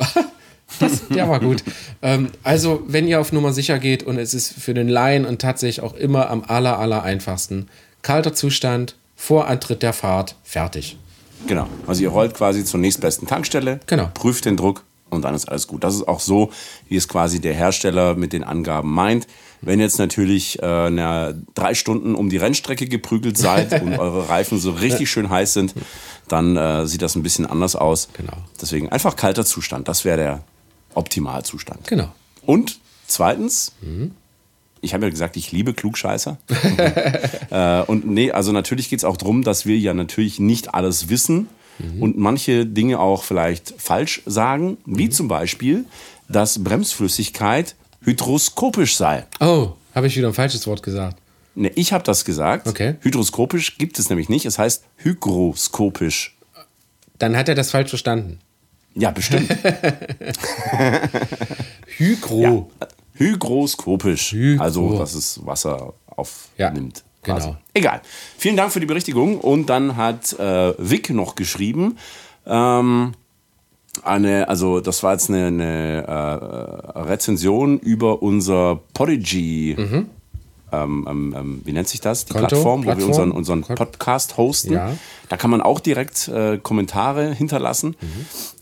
Das, 0.80 1.08
der 1.08 1.26
war 1.30 1.40
gut. 1.40 1.64
ähm, 2.02 2.28
also, 2.42 2.82
wenn 2.86 3.08
ihr 3.08 3.20
auf 3.20 3.32
Nummer 3.32 3.54
sicher 3.54 3.78
geht 3.78 4.02
und 4.02 4.18
es 4.18 4.34
ist 4.34 4.52
für 4.52 4.74
den 4.74 4.86
Laien 4.86 5.24
und 5.24 5.40
tatsächlich 5.40 5.82
auch 5.82 5.94
immer 5.94 6.28
am 6.28 6.44
aller, 6.44 6.78
aller 6.78 7.04
einfachsten, 7.04 7.68
kalter 8.02 8.34
Zustand, 8.34 8.94
vor 9.16 9.46
Antritt 9.46 9.82
der 9.82 9.94
Fahrt, 9.94 10.34
fertig. 10.44 10.98
Genau. 11.46 11.66
Also 11.86 12.02
ihr 12.02 12.08
rollt 12.10 12.34
quasi 12.34 12.64
zur 12.64 12.80
nächstbesten 12.80 13.26
Tankstelle, 13.28 13.80
Genau. 13.86 14.10
prüft 14.14 14.44
den 14.44 14.56
Druck 14.56 14.84
und 15.10 15.22
dann 15.22 15.34
ist 15.34 15.48
alles 15.48 15.66
gut. 15.66 15.84
Das 15.84 15.94
ist 15.94 16.06
auch 16.06 16.20
so, 16.20 16.50
wie 16.88 16.96
es 16.96 17.08
quasi 17.08 17.40
der 17.40 17.54
Hersteller 17.54 18.14
mit 18.14 18.32
den 18.32 18.44
Angaben 18.44 18.92
meint. 18.92 19.26
Wenn 19.60 19.80
jetzt 19.80 19.98
natürlich 19.98 20.62
äh, 20.62 20.90
na, 20.90 21.32
drei 21.54 21.74
Stunden 21.74 22.14
um 22.14 22.28
die 22.28 22.36
Rennstrecke 22.36 22.86
geprügelt 22.86 23.36
seid 23.38 23.80
und 23.82 23.98
eure 23.98 24.28
Reifen 24.28 24.58
so 24.58 24.70
richtig 24.72 25.10
schön 25.10 25.30
heiß 25.30 25.52
sind, 25.54 25.74
dann 26.28 26.56
äh, 26.56 26.86
sieht 26.86 27.02
das 27.02 27.16
ein 27.16 27.22
bisschen 27.22 27.46
anders 27.46 27.74
aus. 27.74 28.08
Genau. 28.12 28.34
Deswegen 28.60 28.90
einfach 28.90 29.16
kalter 29.16 29.44
Zustand. 29.44 29.88
Das 29.88 30.04
wäre 30.04 30.16
der 30.18 30.40
Optimalzustand. 30.94 31.86
Genau. 31.88 32.12
Und 32.44 32.78
zweitens, 33.06 33.72
ich 34.80 34.94
habe 34.94 35.04
ja 35.04 35.10
gesagt, 35.10 35.36
ich 35.36 35.52
liebe 35.52 35.74
Klugscheißer. 35.74 36.38
äh, 37.50 37.82
und 37.82 38.06
nee, 38.06 38.30
also 38.30 38.52
natürlich 38.52 38.88
geht 38.90 39.00
es 39.00 39.04
auch 39.04 39.16
darum, 39.16 39.42
dass 39.42 39.66
wir 39.66 39.78
ja 39.78 39.94
natürlich 39.94 40.38
nicht 40.40 40.74
alles 40.74 41.08
wissen 41.08 41.48
und 42.00 42.18
manche 42.18 42.66
Dinge 42.66 42.98
auch 42.98 43.22
vielleicht 43.22 43.74
falsch 43.78 44.22
sagen, 44.26 44.78
wie 44.84 45.10
zum 45.10 45.28
Beispiel, 45.28 45.84
dass 46.28 46.62
Bremsflüssigkeit 46.62 47.76
hydroskopisch 48.02 48.96
sei. 48.96 49.26
Oh, 49.40 49.72
habe 49.94 50.08
ich 50.08 50.16
wieder 50.16 50.28
ein 50.28 50.34
falsches 50.34 50.66
Wort 50.66 50.82
gesagt. 50.82 51.18
Ne, 51.54 51.70
ich 51.74 51.92
habe 51.92 52.04
das 52.04 52.24
gesagt. 52.24 52.66
Okay. 52.66 52.96
Hydroskopisch 53.00 53.78
gibt 53.78 53.98
es 53.98 54.08
nämlich 54.08 54.28
nicht. 54.28 54.46
Es 54.46 54.58
heißt 54.58 54.84
hygroskopisch. 54.96 56.36
Dann 57.18 57.36
hat 57.36 57.48
er 57.48 57.54
das 57.54 57.70
falsch 57.70 57.90
verstanden. 57.90 58.40
Ja, 58.94 59.10
bestimmt. 59.10 59.48
Hygro. 61.96 62.70
Hygroskopisch. 63.18 64.32
Hygro. 64.32 64.62
Also, 64.62 64.98
dass 64.98 65.14
es 65.14 65.44
Wasser 65.44 65.94
aufnimmt. 66.06 67.04
Ja, 67.26 67.34
genau. 67.34 67.56
Egal. 67.74 68.00
Vielen 68.36 68.56
Dank 68.56 68.72
für 68.72 68.80
die 68.80 68.86
Berichtigung. 68.86 69.38
Und 69.38 69.66
dann 69.66 69.96
hat 69.96 70.32
äh, 70.38 70.74
Vic 70.78 71.10
noch 71.10 71.34
geschrieben, 71.34 71.98
ähm, 72.46 73.12
eine, 74.02 74.48
also 74.48 74.80
das 74.80 75.02
war 75.02 75.12
jetzt 75.12 75.28
eine, 75.28 75.46
eine 75.46 76.04
äh, 76.06 76.98
Rezension 77.00 77.78
über 77.78 78.22
unser 78.22 78.80
Podigy. 78.94 79.72
Ähm, 79.72 80.10
ähm, 80.72 81.34
ähm, 81.36 81.62
wie 81.64 81.72
nennt 81.72 81.88
sich 81.88 82.00
das? 82.00 82.24
Die 82.24 82.32
Mhm. 82.32 82.38
Konto? 82.38 82.48
Plattform, 82.56 82.80
wo 82.82 82.86
wir 82.86 82.94
Plattform? 82.94 83.08
unseren, 83.30 83.30
unseren 83.32 83.62
Podcast 83.76 84.36
hosten. 84.36 84.72
Ja. 84.72 84.92
Da 85.28 85.36
kann 85.36 85.50
man 85.50 85.60
auch 85.60 85.80
direkt 85.80 86.28
äh, 86.28 86.58
Kommentare 86.58 87.34
hinterlassen. 87.34 87.96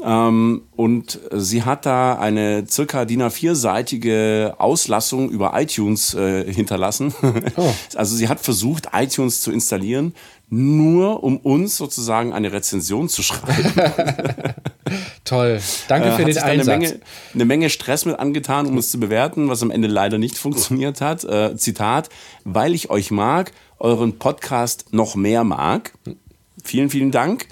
Ähm, 0.03 0.63
und 0.75 1.21
sie 1.33 1.63
hat 1.63 1.87
da 1.87 2.19
eine 2.19 2.65
circa 2.69 3.05
DIN 3.05 3.23
A4-seitige 3.23 4.55
Auslassung 4.59 5.31
über 5.31 5.53
iTunes 5.61 6.15
äh, 6.15 6.53
hinterlassen. 6.53 7.15
Oh. 7.57 7.63
Also 7.95 8.17
sie 8.17 8.29
hat 8.29 8.41
versucht, 8.41 8.89
iTunes 8.93 9.41
zu 9.41 9.51
installieren, 9.53 10.15
nur 10.49 11.25
um 11.25 11.39
uns 11.39 11.77
sozusagen 11.77 12.33
eine 12.33 12.53
Rezension 12.53 13.09
zu 13.09 13.23
schreiben. 13.23 13.73
Toll. 15.25 15.61
Danke 15.89 16.09
Äh, 16.09 16.13
für 16.13 16.19
hat 16.23 16.29
den 16.29 16.35
da 16.35 16.43
eine 16.43 16.61
Einsatz. 16.61 16.79
Menge, 16.79 17.01
eine 17.35 17.45
Menge 17.45 17.71
Stress 17.71 18.05
mit 18.05 18.19
angetan, 18.19 18.67
um 18.67 18.79
es 18.79 18.91
zu 18.91 19.01
bewerten, 19.01 19.49
was 19.49 19.63
am 19.63 19.71
Ende 19.71 19.89
leider 19.89 20.19
nicht 20.19 20.39
funktioniert 20.39 21.01
hat. 21.01 21.25
Äh, 21.25 21.57
Zitat, 21.57 22.09
weil 22.45 22.75
ich 22.75 22.91
euch 22.91 23.11
mag, 23.11 23.53
euren 23.79 24.19
Podcast 24.19 24.93
noch 24.93 25.17
mehr 25.17 25.43
mag. 25.43 25.93
vielen, 26.63 26.91
vielen 26.91 27.11
Dank. 27.11 27.47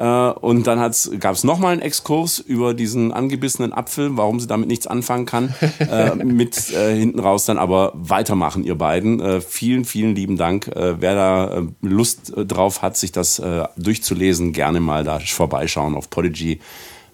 Äh, 0.00 0.30
und 0.30 0.66
dann 0.66 0.78
gab 1.18 1.34
es 1.34 1.44
nochmal 1.44 1.74
einen 1.74 1.82
Exkurs 1.82 2.38
über 2.38 2.72
diesen 2.72 3.12
angebissenen 3.12 3.74
Apfel, 3.74 4.16
warum 4.16 4.40
sie 4.40 4.46
damit 4.46 4.68
nichts 4.68 4.86
anfangen 4.86 5.26
kann. 5.26 5.54
äh, 5.78 6.14
mit 6.14 6.72
äh, 6.72 6.96
hinten 6.96 7.20
raus 7.20 7.44
dann 7.44 7.58
aber 7.58 7.92
weitermachen, 7.94 8.64
ihr 8.64 8.76
beiden. 8.76 9.20
Äh, 9.20 9.40
vielen, 9.42 9.84
vielen 9.84 10.14
lieben 10.14 10.38
Dank. 10.38 10.68
Äh, 10.68 11.00
wer 11.02 11.14
da 11.14 11.58
äh, 11.58 11.62
Lust 11.82 12.32
drauf 12.34 12.80
hat, 12.80 12.96
sich 12.96 13.12
das 13.12 13.42
durchzulesen, 13.76 14.52
gerne 14.52 14.80
mal 14.80 15.04
da 15.04 15.18
vorbeischauen 15.18 15.94
auf 15.94 16.08
Podigy 16.08 16.60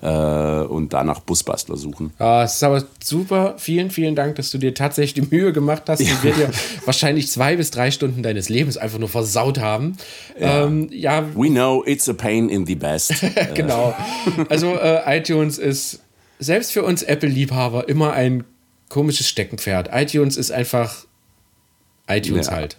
äh, 0.03 0.07
und 0.09 0.93
danach 0.93 1.21
Busbastler 1.21 1.77
suchen. 1.77 2.13
Ja, 2.19 2.45
es 2.45 2.55
ist 2.55 2.63
aber 2.63 2.85
super. 3.03 3.55
Vielen, 3.59 3.91
vielen 3.91 4.15
Dank, 4.15 4.37
dass 4.37 4.51
du 4.51 4.59
dir 4.59 4.75
tatsächlich 4.75 5.15
die 5.15 5.35
Mühe 5.35 5.53
gemacht 5.53 5.85
hast. 5.89 6.01
Ja. 6.01 6.23
wir 6.23 6.33
dir 6.33 6.51
wahrscheinlich 6.85 7.31
zwei 7.31 7.57
bis 7.57 7.71
drei 7.71 7.91
Stunden 7.91 8.23
deines 8.23 8.49
Lebens 8.49 8.77
einfach 8.77 8.99
nur 8.99 9.09
versaut 9.09 9.59
haben. 9.59 9.97
Ja. 10.39 10.65
Ähm, 10.65 10.89
ja. 10.91 11.25
We 11.35 11.49
know 11.49 11.83
it's 11.87 12.09
a 12.09 12.13
pain 12.13 12.49
in 12.49 12.67
the 12.67 12.75
best. 12.75 13.15
genau. 13.55 13.95
Also 14.49 14.77
äh, 14.77 15.19
iTunes 15.19 15.59
ist 15.59 16.01
selbst 16.39 16.73
für 16.73 16.83
uns 16.83 17.03
Apple-Liebhaber 17.03 17.89
immer 17.89 18.13
ein 18.13 18.45
komisches 18.89 19.29
Steckenpferd. 19.29 19.91
iTunes 19.93 20.37
ist 20.37 20.51
einfach 20.51 21.07
iTunes 22.09 22.47
ja. 22.47 22.53
halt. 22.53 22.77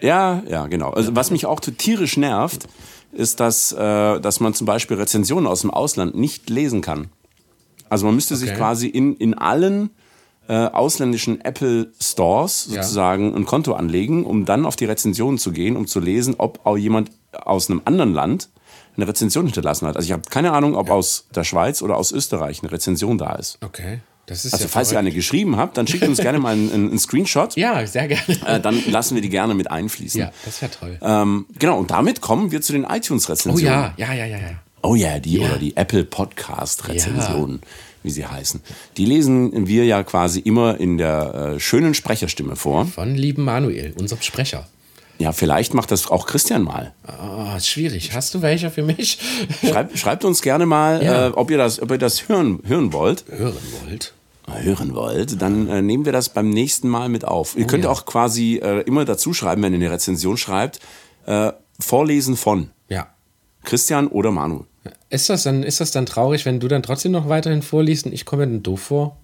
Ja, 0.00 0.42
ja, 0.48 0.66
genau. 0.66 0.90
Also 0.90 1.14
was 1.14 1.30
mich 1.30 1.46
auch 1.46 1.60
tierisch 1.60 2.16
nervt, 2.16 2.66
ist, 3.14 3.40
dass, 3.40 3.72
äh, 3.72 4.20
dass 4.20 4.40
man 4.40 4.54
zum 4.54 4.66
Beispiel 4.66 4.96
Rezensionen 4.96 5.46
aus 5.46 5.62
dem 5.62 5.70
Ausland 5.70 6.14
nicht 6.14 6.50
lesen 6.50 6.80
kann. 6.80 7.10
Also 7.88 8.06
man 8.06 8.14
müsste 8.14 8.34
okay. 8.34 8.46
sich 8.46 8.54
quasi 8.54 8.88
in, 8.88 9.16
in 9.16 9.34
allen 9.34 9.90
äh, 10.48 10.54
ausländischen 10.54 11.40
Apple 11.40 11.92
Stores 12.00 12.64
sozusagen 12.64 13.30
ja. 13.30 13.36
ein 13.36 13.46
Konto 13.46 13.72
anlegen, 13.74 14.24
um 14.24 14.44
dann 14.44 14.66
auf 14.66 14.76
die 14.76 14.84
Rezensionen 14.84 15.38
zu 15.38 15.52
gehen, 15.52 15.76
um 15.76 15.86
zu 15.86 16.00
lesen, 16.00 16.34
ob 16.38 16.64
auch 16.66 16.76
jemand 16.76 17.10
aus 17.32 17.70
einem 17.70 17.82
anderen 17.84 18.12
Land 18.12 18.50
eine 18.96 19.08
Rezension 19.08 19.46
hinterlassen 19.46 19.88
hat. 19.88 19.96
Also 19.96 20.06
ich 20.06 20.12
habe 20.12 20.22
keine 20.28 20.52
Ahnung, 20.52 20.76
ob 20.76 20.88
ja. 20.88 20.94
aus 20.94 21.26
der 21.34 21.44
Schweiz 21.44 21.82
oder 21.82 21.96
aus 21.96 22.12
Österreich 22.12 22.62
eine 22.62 22.70
Rezension 22.72 23.18
da 23.18 23.34
ist. 23.34 23.58
Okay 23.64 24.00
also 24.30 24.48
ja 24.48 24.68
falls 24.68 24.92
ihr 24.92 24.98
eine 24.98 25.12
geschrieben 25.12 25.56
habt, 25.56 25.76
dann 25.76 25.86
schickt 25.86 26.06
uns 26.06 26.18
gerne 26.18 26.38
mal 26.38 26.52
einen, 26.52 26.72
einen 26.72 26.98
Screenshot. 26.98 27.56
Ja, 27.64 27.86
sehr 27.86 28.08
gerne. 28.08 28.22
Äh, 28.46 28.60
dann 28.60 28.82
lassen 28.90 29.14
wir 29.14 29.22
die 29.22 29.28
gerne 29.28 29.54
mit 29.54 29.70
einfließen. 29.70 30.20
Ja, 30.20 30.32
das 30.44 30.60
wäre 30.60 30.70
toll. 30.72 30.98
Ähm, 31.02 31.46
genau, 31.58 31.78
und 31.78 31.90
damit 31.90 32.20
kommen 32.20 32.50
wir 32.50 32.60
zu 32.62 32.72
den 32.72 32.84
iTunes-Rezensionen. 32.84 33.64
Oh 33.64 33.66
ja, 33.66 33.94
ja, 33.96 34.12
ja, 34.12 34.26
ja. 34.26 34.38
ja. 34.38 34.50
Oh 34.82 34.94
ja, 34.94 35.18
die 35.18 35.38
ja. 35.38 35.48
oder 35.48 35.58
die 35.58 35.76
Apple 35.76 36.04
Podcast-Rezensionen, 36.04 37.60
ja. 37.62 37.68
wie 38.02 38.10
sie 38.10 38.26
heißen. 38.26 38.60
Die 38.96 39.06
lesen 39.06 39.66
wir 39.66 39.84
ja 39.84 40.02
quasi 40.02 40.40
immer 40.40 40.78
in 40.78 40.98
der 40.98 41.54
äh, 41.54 41.60
schönen 41.60 41.94
Sprecherstimme 41.94 42.56
vor. 42.56 42.86
Von 42.86 43.14
lieben 43.14 43.44
Manuel, 43.44 43.94
unserem 43.96 44.20
Sprecher. 44.20 44.66
Ja, 45.18 45.32
vielleicht 45.32 45.74
macht 45.74 45.90
das 45.90 46.10
auch 46.10 46.26
Christian 46.26 46.62
mal. 46.62 46.92
Oh, 47.06 47.58
schwierig. 47.60 48.12
Hast 48.14 48.34
du 48.34 48.42
welche 48.42 48.70
für 48.70 48.82
mich? 48.82 49.18
Schreibt, 49.62 49.98
schreibt 49.98 50.24
uns 50.24 50.42
gerne 50.42 50.66
mal, 50.66 51.02
ja. 51.04 51.28
äh, 51.28 51.30
ob, 51.30 51.50
ihr 51.50 51.58
das, 51.58 51.80
ob 51.80 51.90
ihr 51.90 51.98
das 51.98 52.28
hören, 52.28 52.60
hören 52.64 52.92
wollt. 52.92 53.24
Hören 53.28 53.56
wollt? 53.84 54.12
Hören 54.46 54.94
wollt, 54.94 55.40
dann 55.40 55.68
äh, 55.68 55.80
nehmen 55.80 56.04
wir 56.04 56.12
das 56.12 56.28
beim 56.28 56.50
nächsten 56.50 56.88
Mal 56.88 57.08
mit 57.08 57.24
auf. 57.24 57.56
Ihr 57.56 57.64
oh, 57.64 57.66
könnt 57.66 57.84
ja. 57.84 57.90
auch 57.90 58.04
quasi 58.04 58.60
äh, 58.62 58.80
immer 58.82 59.04
dazu 59.04 59.32
schreiben, 59.32 59.62
wenn 59.62 59.72
ihr 59.72 59.78
eine 59.78 59.90
Rezension 59.90 60.36
schreibt, 60.36 60.80
äh, 61.26 61.52
Vorlesen 61.80 62.36
von. 62.36 62.70
Ja. 62.88 63.08
Christian 63.64 64.08
oder 64.08 64.30
Manu. 64.30 64.64
Ist 65.08 65.30
das, 65.30 65.44
dann, 65.44 65.62
ist 65.62 65.80
das 65.80 65.92
dann 65.92 66.06
traurig, 66.06 66.44
wenn 66.44 66.60
du 66.60 66.68
dann 66.68 66.82
trotzdem 66.82 67.12
noch 67.12 67.28
weiterhin 67.28 67.62
vorliest 67.62 68.06
und 68.06 68.12
ich 68.12 68.26
komme 68.26 68.44
dann 68.44 68.62
doof 68.62 68.80
vor? 68.80 69.16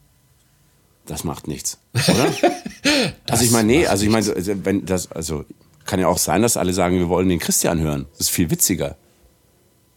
Das 1.07 1.24
macht 1.24 1.49
nichts, 1.49 1.78
oder? 1.93 2.26
also 3.28 3.45
ich 3.45 3.51
meine, 3.51 3.66
nee, 3.66 3.86
also 3.86 4.05
ich 4.05 4.11
meine, 4.11 4.26
wenn 4.64 4.86
das, 4.86 5.11
also 5.11 5.45
kann 5.85 6.01
ja 6.01 6.09
auch 6.09 6.18
sein, 6.18 6.43
dass 6.43 6.57
alle 6.57 6.72
sagen, 6.72 6.99
wir 6.99 7.09
wollen 7.09 7.28
den 7.28 7.39
Christian 7.39 7.81
hören. 7.81 8.07
Das 8.12 8.20
ist 8.22 8.31
viel 8.31 8.51
witziger. 8.51 8.97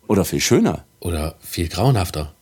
Oder 0.07 0.25
viel 0.25 0.41
schöner. 0.41 0.86
Oder 0.99 1.36
viel 1.41 1.67
grauenhafter. 1.69 2.34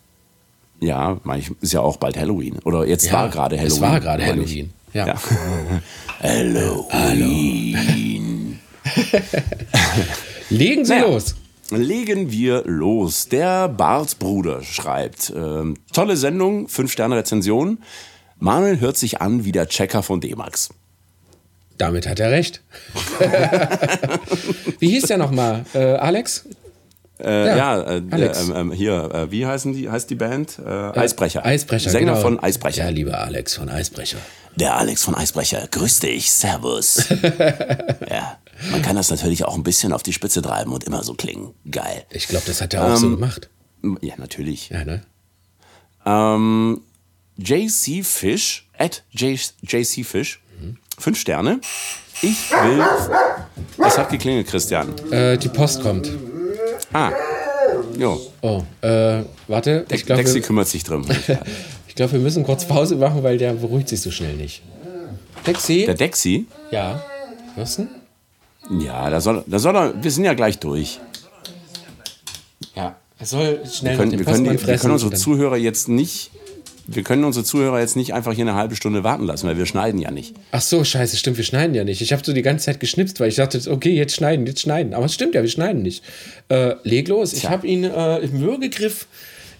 Ja, 0.80 1.20
ist 1.60 1.72
ja 1.72 1.80
auch 1.80 1.96
bald 1.96 2.16
Halloween. 2.16 2.58
Oder 2.64 2.86
jetzt 2.86 3.06
ja, 3.06 3.12
war 3.12 3.28
gerade 3.28 3.56
Halloween. 3.56 3.76
Es 3.76 3.80
war 3.80 4.00
gerade 4.00 4.26
Halloween. 4.26 4.72
Ja. 4.92 5.06
ja. 5.06 5.14
Halloween. 6.22 6.92
Legen 10.50 10.84
Sie 10.84 10.92
naja. 10.92 11.06
los. 11.06 11.36
Legen 11.70 12.30
wir 12.30 12.64
los. 12.66 13.28
Der 13.28 13.68
Bartbruder 13.68 14.62
schreibt: 14.62 15.30
äh, 15.30 15.74
Tolle 15.92 16.16
Sendung, 16.16 16.66
5-Sterne-Rezension. 16.66 17.78
Manuel 18.38 18.80
hört 18.80 18.96
sich 18.96 19.20
an 19.20 19.44
wie 19.44 19.52
der 19.52 19.68
Checker 19.68 20.02
von 20.02 20.20
D-Max. 20.20 20.70
Damit 21.82 22.06
hat 22.06 22.20
er 22.20 22.30
recht. 22.30 22.60
wie 24.78 24.88
hieß 24.88 25.06
der 25.06 25.18
nochmal? 25.18 25.64
Äh, 25.74 25.94
Alex? 25.94 26.44
Äh, 27.18 27.48
ja, 27.48 27.56
ja 27.56 27.96
äh, 27.96 28.02
Alex. 28.08 28.50
Äh, 28.50 28.52
ähm, 28.52 28.70
hier, 28.70 29.10
äh, 29.12 29.30
wie 29.32 29.44
heißen 29.44 29.72
die, 29.72 29.90
heißt 29.90 30.08
die 30.08 30.14
Band? 30.14 30.60
Äh, 30.64 30.70
Eisbrecher. 30.70 31.44
Eisbrecher, 31.44 31.90
Sänger 31.90 32.12
genau. 32.12 32.20
von 32.20 32.38
Eisbrecher. 32.38 32.84
Ja, 32.84 32.90
lieber 32.90 33.18
Alex 33.18 33.56
von 33.56 33.68
Eisbrecher. 33.68 34.18
Der 34.54 34.76
Alex 34.76 35.02
von 35.02 35.16
Eisbrecher, 35.16 35.66
grüß 35.68 35.98
dich, 35.98 36.30
servus. 36.30 37.08
ja, 38.08 38.38
man 38.70 38.82
kann 38.82 38.94
das 38.94 39.10
natürlich 39.10 39.44
auch 39.44 39.56
ein 39.56 39.64
bisschen 39.64 39.92
auf 39.92 40.04
die 40.04 40.12
Spitze 40.12 40.40
treiben 40.40 40.72
und 40.72 40.84
immer 40.84 41.02
so 41.02 41.14
klingen. 41.14 41.52
Geil. 41.68 42.04
Ich 42.10 42.28
glaube, 42.28 42.44
das 42.46 42.62
hat 42.62 42.74
er 42.74 42.84
auch 42.84 42.90
ähm, 42.90 42.96
so 42.96 43.10
gemacht. 43.10 43.50
Ja, 44.02 44.14
natürlich. 44.18 44.68
Ja, 44.68 44.84
ne? 44.84 45.02
Ähm, 46.06 46.80
JC 47.38 48.04
Fish, 48.04 48.68
at 48.78 49.02
JC 49.10 50.04
Fish, 50.04 50.41
Fünf 50.98 51.18
Sterne. 51.18 51.60
Ich 52.22 52.50
will. 52.50 52.82
Es 53.84 53.98
hat 53.98 54.10
geklingelt, 54.10 54.46
Christian. 54.46 54.92
Äh, 55.10 55.36
die 55.38 55.48
Post 55.48 55.82
kommt. 55.82 56.10
Ah. 56.92 57.10
Jo. 57.98 58.20
Oh, 58.42 58.62
äh, 58.80 59.22
warte. 59.48 59.86
Ich 59.90 60.06
glaub, 60.06 60.18
Dexi 60.18 60.40
kümmert 60.40 60.68
sich 60.68 60.84
drum. 60.84 61.04
ich 61.88 61.94
glaube, 61.94 62.12
wir 62.12 62.20
müssen 62.20 62.44
kurz 62.44 62.66
Pause 62.66 62.96
machen, 62.96 63.22
weil 63.22 63.38
der 63.38 63.54
beruhigt 63.54 63.88
sich 63.88 64.00
so 64.00 64.10
schnell 64.10 64.34
nicht. 64.34 64.62
Dexi? 65.46 65.84
Der 65.86 65.94
Dexi? 65.94 66.46
Ja. 66.70 67.02
Hörst 67.54 67.78
du? 67.78 67.88
Ja, 68.70 69.10
da 69.10 69.20
soll, 69.20 69.42
da 69.46 69.58
soll 69.58 69.76
er. 69.76 70.02
Wir 70.02 70.10
sind 70.10 70.24
ja 70.24 70.34
gleich 70.34 70.58
durch. 70.58 71.00
Ja, 72.74 72.96
er 73.18 73.26
soll 73.26 73.60
schnell 73.66 73.92
wir 73.92 73.98
können, 73.98 74.18
wir 74.18 74.24
können, 74.24 74.44
die, 74.44 74.66
wir 74.66 74.78
können 74.78 74.92
unsere 74.92 75.12
Zuhörer 75.12 75.56
jetzt 75.56 75.88
nicht 75.88 76.30
wir 76.86 77.02
können 77.02 77.24
unsere 77.24 77.44
Zuhörer 77.44 77.80
jetzt 77.80 77.96
nicht 77.96 78.14
einfach 78.14 78.32
hier 78.32 78.44
eine 78.44 78.54
halbe 78.54 78.76
Stunde 78.76 79.04
warten 79.04 79.24
lassen, 79.24 79.46
weil 79.46 79.56
wir 79.56 79.66
schneiden 79.66 80.00
ja 80.00 80.10
nicht. 80.10 80.34
Ach 80.50 80.60
so, 80.60 80.84
scheiße, 80.84 81.16
stimmt, 81.16 81.36
wir 81.36 81.44
schneiden 81.44 81.74
ja 81.74 81.84
nicht. 81.84 82.00
Ich 82.00 82.12
habe 82.12 82.22
so 82.24 82.32
die 82.32 82.42
ganze 82.42 82.66
Zeit 82.66 82.80
geschnipst, 82.80 83.20
weil 83.20 83.28
ich 83.28 83.36
dachte, 83.36 83.60
okay, 83.70 83.90
jetzt 83.90 84.14
schneiden, 84.14 84.46
jetzt 84.46 84.60
schneiden. 84.60 84.94
Aber 84.94 85.06
es 85.06 85.14
stimmt 85.14 85.34
ja, 85.34 85.42
wir 85.42 85.48
schneiden 85.48 85.82
nicht. 85.82 86.02
Äh, 86.48 86.74
leg 86.82 87.08
los, 87.08 87.32
ich 87.32 87.48
habe 87.48 87.66
ihn 87.66 87.84
äh, 87.84 88.18
im 88.18 88.40
Würgegriff. 88.40 89.06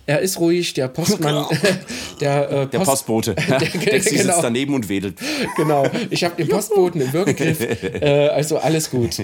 Er 0.05 0.19
ist 0.19 0.41
ruhig, 0.41 0.75
der 0.75 0.89
Postmann, 0.89 1.47
der, 2.21 2.51
äh, 2.51 2.67
Post, 2.67 2.73
der 2.73 2.79
Postbote. 2.81 3.35
Der, 3.35 3.59
der 3.59 3.69
genau. 3.69 4.03
sitzt 4.03 4.43
daneben 4.43 4.75
und 4.75 4.89
wedelt. 4.89 5.17
Genau, 5.57 5.87
ich 6.11 6.25
habe 6.25 6.37
den 6.37 6.49
Postboten 6.49 7.01
im 7.01 7.13
Würgegriff. 7.13 7.61
Äh, 7.61 8.29
also 8.29 8.59
alles 8.59 8.91
gut. 8.91 9.17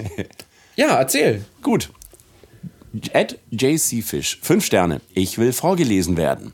Ja, 0.75 0.97
erzähl. 0.97 1.43
Gut. 1.61 1.89
At 3.13 3.37
JC 3.51 4.01
Fish, 4.03 4.39
fünf 4.41 4.65
Sterne. 4.65 5.01
Ich 5.13 5.37
will 5.37 5.53
vorgelesen 5.53 6.17
werden. 6.17 6.53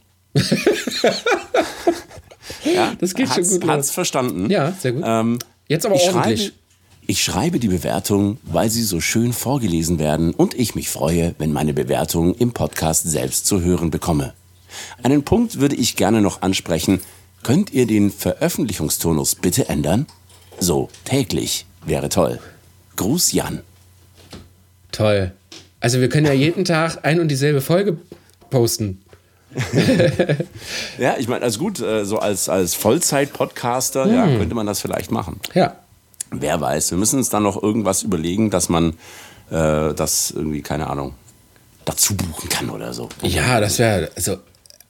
Ja, 2.63 2.93
das 2.99 3.13
geht 3.13 3.29
schon 3.29 3.47
gut. 3.47 3.67
Hat's 3.67 3.91
verstanden. 3.91 4.49
Ja, 4.49 4.71
sehr 4.71 4.91
gut. 4.93 5.03
Ähm, 5.05 5.39
Jetzt 5.67 5.85
aber 5.85 5.95
ich 5.95 6.03
ordentlich. 6.03 6.41
Schreibe, 6.41 6.55
ich 7.07 7.23
schreibe 7.23 7.59
die 7.59 7.67
Bewertung, 7.67 8.37
weil 8.43 8.69
sie 8.69 8.83
so 8.83 8.99
schön 8.99 9.31
vorgelesen 9.31 9.99
werden 9.99 10.33
und 10.33 10.53
ich 10.53 10.75
mich 10.75 10.89
freue, 10.89 11.35
wenn 11.37 11.53
meine 11.53 11.73
Bewertung 11.73 12.35
im 12.35 12.51
Podcast 12.51 13.03
selbst 13.09 13.45
zu 13.45 13.61
hören 13.61 13.91
bekomme. 13.91 14.33
Einen 15.03 15.23
Punkt 15.23 15.59
würde 15.59 15.75
ich 15.75 15.95
gerne 15.95 16.21
noch 16.21 16.41
ansprechen. 16.41 17.01
Könnt 17.43 17.71
ihr 17.71 17.85
den 17.85 18.11
Veröffentlichungstonus 18.11 19.35
bitte 19.35 19.69
ändern? 19.69 20.07
So 20.59 20.89
täglich 21.05 21.65
wäre 21.85 22.09
toll. 22.09 22.39
Gruß 22.95 23.31
Jan. 23.33 23.61
Toll. 24.91 25.31
Also 25.79 26.01
wir 26.01 26.09
können 26.09 26.25
ja 26.25 26.33
jeden 26.33 26.65
Tag 26.65 27.05
ein 27.05 27.19
und 27.19 27.27
dieselbe 27.27 27.61
Folge 27.61 27.97
posten. 28.49 29.03
ja, 30.97 31.15
ich 31.17 31.27
meine, 31.27 31.43
also 31.43 31.59
gut, 31.59 31.79
äh, 31.79 32.05
so 32.05 32.19
als, 32.19 32.49
als 32.49 32.73
Vollzeit-Podcaster 32.75 34.05
hm. 34.05 34.13
ja, 34.13 34.25
könnte 34.37 34.55
man 34.55 34.65
das 34.65 34.81
vielleicht 34.81 35.11
machen. 35.11 35.39
Ja. 35.53 35.75
Wer 36.31 36.59
weiß, 36.59 36.91
wir 36.91 36.97
müssen 36.97 37.17
uns 37.17 37.29
dann 37.29 37.43
noch 37.43 37.61
irgendwas 37.61 38.03
überlegen, 38.03 38.49
dass 38.49 38.69
man 38.69 38.93
äh, 39.51 39.93
das 39.93 40.31
irgendwie, 40.31 40.61
keine 40.61 40.87
Ahnung, 40.87 41.13
dazu 41.85 42.15
buchen 42.15 42.49
kann 42.49 42.69
oder 42.69 42.93
so. 42.93 43.09
Ja, 43.21 43.59
das 43.59 43.79
wäre, 43.79 44.11
also 44.15 44.37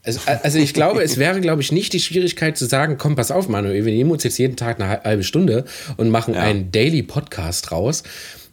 also, 0.05 0.19
also, 0.43 0.59
ich 0.59 0.75
glaube, 0.75 1.01
es 1.01 1.17
wäre, 1.17 1.41
glaube 1.41 1.63
ich, 1.63 1.71
nicht 1.71 1.91
die 1.91 1.99
Schwierigkeit 1.99 2.59
zu 2.59 2.65
sagen, 2.65 2.99
komm, 2.99 3.15
pass 3.15 3.31
auf, 3.31 3.49
Manuel, 3.49 3.85
wir 3.85 3.91
nehmen 3.91 4.11
uns 4.11 4.23
jetzt 4.23 4.37
jeden 4.37 4.55
Tag 4.55 4.79
eine 4.79 5.01
halbe 5.03 5.23
Stunde 5.23 5.65
und 5.97 6.11
machen 6.11 6.35
ja. 6.35 6.41
einen 6.41 6.71
Daily 6.71 7.01
Podcast 7.01 7.71
raus. 7.71 8.03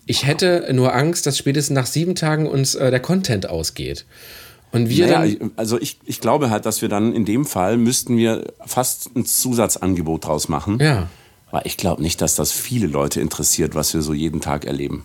Ich 0.07 0.27
hätte 0.27 0.67
nur 0.73 0.95
Angst, 0.95 1.27
dass 1.27 1.37
spätestens 1.37 1.75
nach 1.75 1.87
sieben 1.87 2.15
Tagen 2.15 2.47
uns 2.47 2.75
äh, 2.75 2.91
der 2.91 3.01
Content 3.01 3.51
ausgeht. 3.51 4.07
Und 4.73 4.89
wir 4.89 5.07
naja, 5.07 5.37
also 5.57 5.79
ich, 5.79 5.99
ich 6.07 6.21
glaube 6.21 6.51
halt, 6.51 6.67
dass 6.67 6.83
wir 6.83 6.89
dann 6.89 7.15
in 7.15 7.25
dem 7.25 7.45
Fall 7.45 7.77
müssten 7.77 8.17
wir 8.17 8.53
fast 8.65 9.11
ein 9.15 9.27
Zusatzangebot 9.27 10.27
draus 10.27 10.49
machen. 10.49 10.79
Ja. 10.81 11.09
Weil 11.51 11.63
ich 11.67 11.77
glaube 11.77 12.01
nicht, 12.03 12.21
dass 12.23 12.35
das 12.35 12.53
viele 12.53 12.87
Leute 12.87 13.21
interessiert, 13.21 13.75
was 13.75 13.93
wir 13.93 14.01
so 14.01 14.15
jeden 14.15 14.41
Tag 14.41 14.65
erleben. 14.65 15.05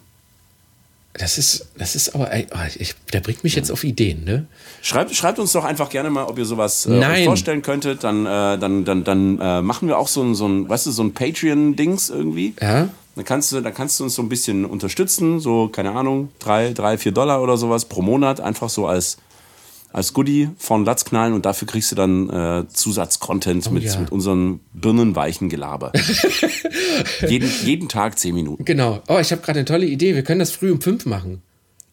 Das 1.13 1.37
ist, 1.37 1.67
das 1.77 1.95
ist 1.95 2.13
aber, 2.13 2.29
oh, 2.31 2.57
ich, 2.77 2.93
der 3.11 3.21
bringt 3.21 3.43
mich 3.43 3.55
jetzt 3.55 3.71
auf 3.71 3.83
Ideen, 3.83 4.23
ne? 4.23 4.45
Schreibt, 4.83 5.15
schreibt 5.15 5.39
uns 5.39 5.51
doch 5.51 5.65
einfach 5.65 5.89
gerne 5.89 6.11
mal, 6.11 6.25
ob 6.25 6.37
ihr 6.37 6.45
sowas 6.45 6.85
äh, 6.85 7.25
vorstellen 7.25 7.63
könntet. 7.63 8.03
Dann, 8.03 8.25
äh, 8.25 8.57
dann, 8.59 8.85
dann, 8.85 9.03
dann 9.03 9.39
äh, 9.41 9.61
machen 9.61 9.87
wir 9.87 9.97
auch 9.97 10.07
so 10.07 10.21
ein, 10.21 10.35
so 10.35 10.47
ein, 10.47 10.69
weißt 10.69 10.85
du, 10.85 10.91
so 10.91 11.03
ein 11.03 11.13
Patreon-Dings 11.13 12.11
irgendwie. 12.11 12.53
Ja. 12.61 12.89
Dann 13.15 13.25
kannst, 13.25 13.51
du, 13.51 13.61
dann 13.61 13.73
kannst 13.73 13.99
du 13.99 14.03
uns 14.03 14.13
so 14.13 14.21
ein 14.21 14.29
bisschen 14.29 14.63
unterstützen, 14.63 15.39
so, 15.39 15.69
keine 15.69 15.93
Ahnung, 15.93 16.29
drei, 16.37 16.71
drei, 16.73 16.99
vier 16.99 17.11
Dollar 17.11 17.41
oder 17.41 17.57
sowas 17.57 17.85
pro 17.85 18.03
Monat, 18.03 18.39
einfach 18.39 18.69
so 18.69 18.85
als, 18.85 19.17
als 19.93 20.13
Goodie 20.13 20.49
von 20.57 20.85
Latz 20.85 21.05
knallen 21.05 21.33
und 21.33 21.45
dafür 21.45 21.67
kriegst 21.67 21.91
du 21.91 21.95
dann 21.95 22.29
äh, 22.29 22.67
Zusatzcontent 22.67 23.71
mit, 23.71 23.83
ja. 23.83 23.99
mit 23.99 24.11
unserem 24.11 24.59
birnenweichen 24.73 25.49
Gelaber. 25.49 25.91
jeden, 27.27 27.49
jeden 27.63 27.89
Tag 27.89 28.19
zehn 28.19 28.35
Minuten. 28.35 28.65
Genau. 28.65 29.01
Oh, 29.07 29.17
ich 29.19 29.31
habe 29.31 29.41
gerade 29.41 29.59
eine 29.59 29.65
tolle 29.65 29.85
Idee. 29.85 30.13
Wir 30.15 30.23
können 30.23 30.39
das 30.39 30.51
früh 30.51 30.71
um 30.71 30.81
fünf 30.81 31.05
machen. 31.05 31.41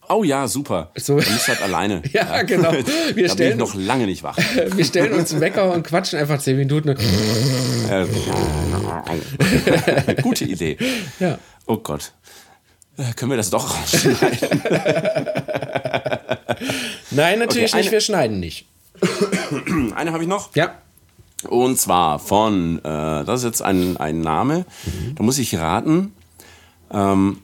Oh 0.09 0.23
ja, 0.23 0.49
super. 0.49 0.91
So. 0.97 1.19
Dann 1.19 1.33
bist 1.33 1.49
du 1.49 1.53
halt 1.53 1.63
alleine. 1.63 2.03
Ja, 2.13 2.43
genau. 2.43 2.73
Wir 2.73 2.83
da 2.83 3.13
bin 3.15 3.25
ich 3.25 3.33
stellen- 3.33 3.59
noch 3.59 3.75
lange 3.75 4.07
nicht 4.07 4.23
wach. 4.23 4.37
Wir 4.77 4.85
stellen 4.85 5.15
uns 5.15 5.33
einen 5.33 5.41
Wecker 5.41 5.73
und 5.73 5.83
quatschen 5.85 6.19
einfach 6.19 6.39
zehn 6.41 6.57
Minuten. 6.59 6.91
Äh, 6.91 6.97
Gute 10.23 10.45
Idee. 10.45 10.77
Ja. 11.21 11.39
Oh 11.67 11.79
Gott. 11.79 12.13
Äh, 12.97 13.13
können 13.17 13.31
wir 13.33 13.37
das 13.39 13.51
doch 13.51 13.75
rausschneiden? 13.75 14.61
Nein, 17.11 17.39
natürlich 17.39 17.73
Okay, 17.73 17.83
nicht. 17.83 17.93
Wir 17.93 18.01
schneiden 18.01 18.41
nicht. 18.41 18.67
Eine 19.95 20.13
habe 20.13 20.23
ich 20.23 20.29
noch. 20.29 20.55
Ja. 20.55 20.75
Und 21.49 21.79
zwar 21.79 22.19
von, 22.19 22.79
äh, 22.79 22.83
das 22.83 23.41
ist 23.41 23.45
jetzt 23.45 23.63
ein, 23.63 23.99
ein 23.99 24.21
Name, 24.23 24.65
da 25.15 25.23
muss 25.23 25.39
ich 25.39 25.57
raten. 25.57 26.13
Ähm, 26.91 27.43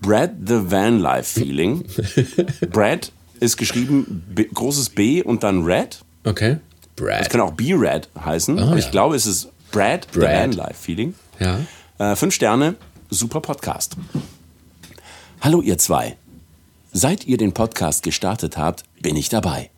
Brad 0.00 0.32
the 0.44 0.70
Van 0.70 0.98
Life 0.98 1.40
Feeling. 1.40 1.84
Brad 2.70 3.12
ist 3.38 3.56
geschrieben 3.56 4.24
B, 4.34 4.44
großes 4.52 4.90
B 4.90 5.22
und 5.22 5.42
dann 5.42 5.64
Red. 5.64 6.00
Okay. 6.24 6.58
Brad. 6.96 7.20
Das 7.20 7.28
kann 7.28 7.40
auch 7.40 7.52
B-Red 7.52 8.08
heißen. 8.24 8.58
aber 8.58 8.76
ich 8.76 8.86
ja. 8.86 8.90
glaube, 8.90 9.16
es 9.16 9.26
ist 9.26 9.50
Brad, 9.70 10.06
the 10.12 10.20
Brad. 10.20 10.42
Van 10.42 10.52
Life 10.52 10.74
Feeling. 10.74 11.14
Ja. 11.38 11.60
Äh, 11.98 12.16
fünf 12.16 12.34
Sterne, 12.34 12.74
super 13.08 13.40
Podcast. 13.40 13.96
Hallo 15.40 15.62
ihr 15.62 15.78
zwei. 15.78 16.16
Seit 16.92 17.24
ihr 17.24 17.36
den 17.36 17.52
Podcast 17.52 18.02
gestartet 18.02 18.56
habt, 18.56 18.82
bin 19.00 19.14
ich 19.14 19.28
dabei. 19.28 19.70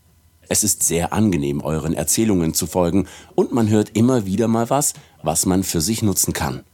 Es 0.49 0.65
ist 0.65 0.83
sehr 0.83 1.13
angenehm, 1.13 1.61
euren 1.61 1.93
Erzählungen 1.93 2.55
zu 2.55 2.67
folgen 2.67 3.07
und 3.35 3.53
man 3.53 3.69
hört 3.69 3.91
immer 3.95 4.25
wieder 4.25 4.49
mal 4.49 4.71
was, 4.71 4.95
was 5.23 5.45
man 5.45 5.63
für 5.63 5.83
sich 5.83 6.01
nutzen 6.03 6.33
kann. 6.33 6.65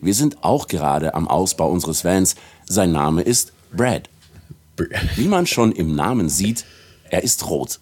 Wir 0.00 0.14
sind 0.14 0.42
auch 0.42 0.66
gerade 0.66 1.14
am 1.14 1.28
Ausbau 1.28 1.70
unseres 1.70 2.04
Vans. 2.04 2.34
Sein 2.66 2.90
Name 2.90 3.22
ist 3.22 3.52
Brad. 3.72 4.10
Wie 5.14 5.28
man 5.28 5.46
schon 5.46 5.70
im 5.70 5.94
Namen 5.94 6.28
sieht, 6.28 6.64
er 7.10 7.22
ist 7.22 7.48
rot. 7.48 7.78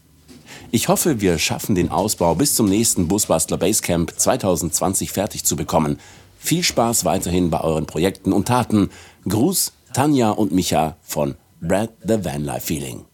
Ich 0.70 0.88
hoffe, 0.88 1.22
wir 1.22 1.38
schaffen 1.38 1.74
den 1.74 1.90
Ausbau 1.90 2.34
bis 2.34 2.54
zum 2.54 2.68
nächsten 2.68 3.08
Busbastler 3.08 3.56
Basecamp 3.56 4.12
2020 4.14 5.12
fertig 5.12 5.44
zu 5.44 5.56
bekommen. 5.56 5.98
Viel 6.38 6.62
Spaß 6.62 7.06
weiterhin 7.06 7.48
bei 7.48 7.62
euren 7.62 7.86
Projekten 7.86 8.34
und 8.34 8.48
Taten. 8.48 8.90
Gruß, 9.26 9.72
Tanja 9.94 10.30
und 10.30 10.52
Micha 10.52 10.96
von 11.00 11.36
Brad 11.60 11.90
the 12.06 12.22
Van 12.24 12.44
Life 12.44 12.66
Feeling. 12.66 13.04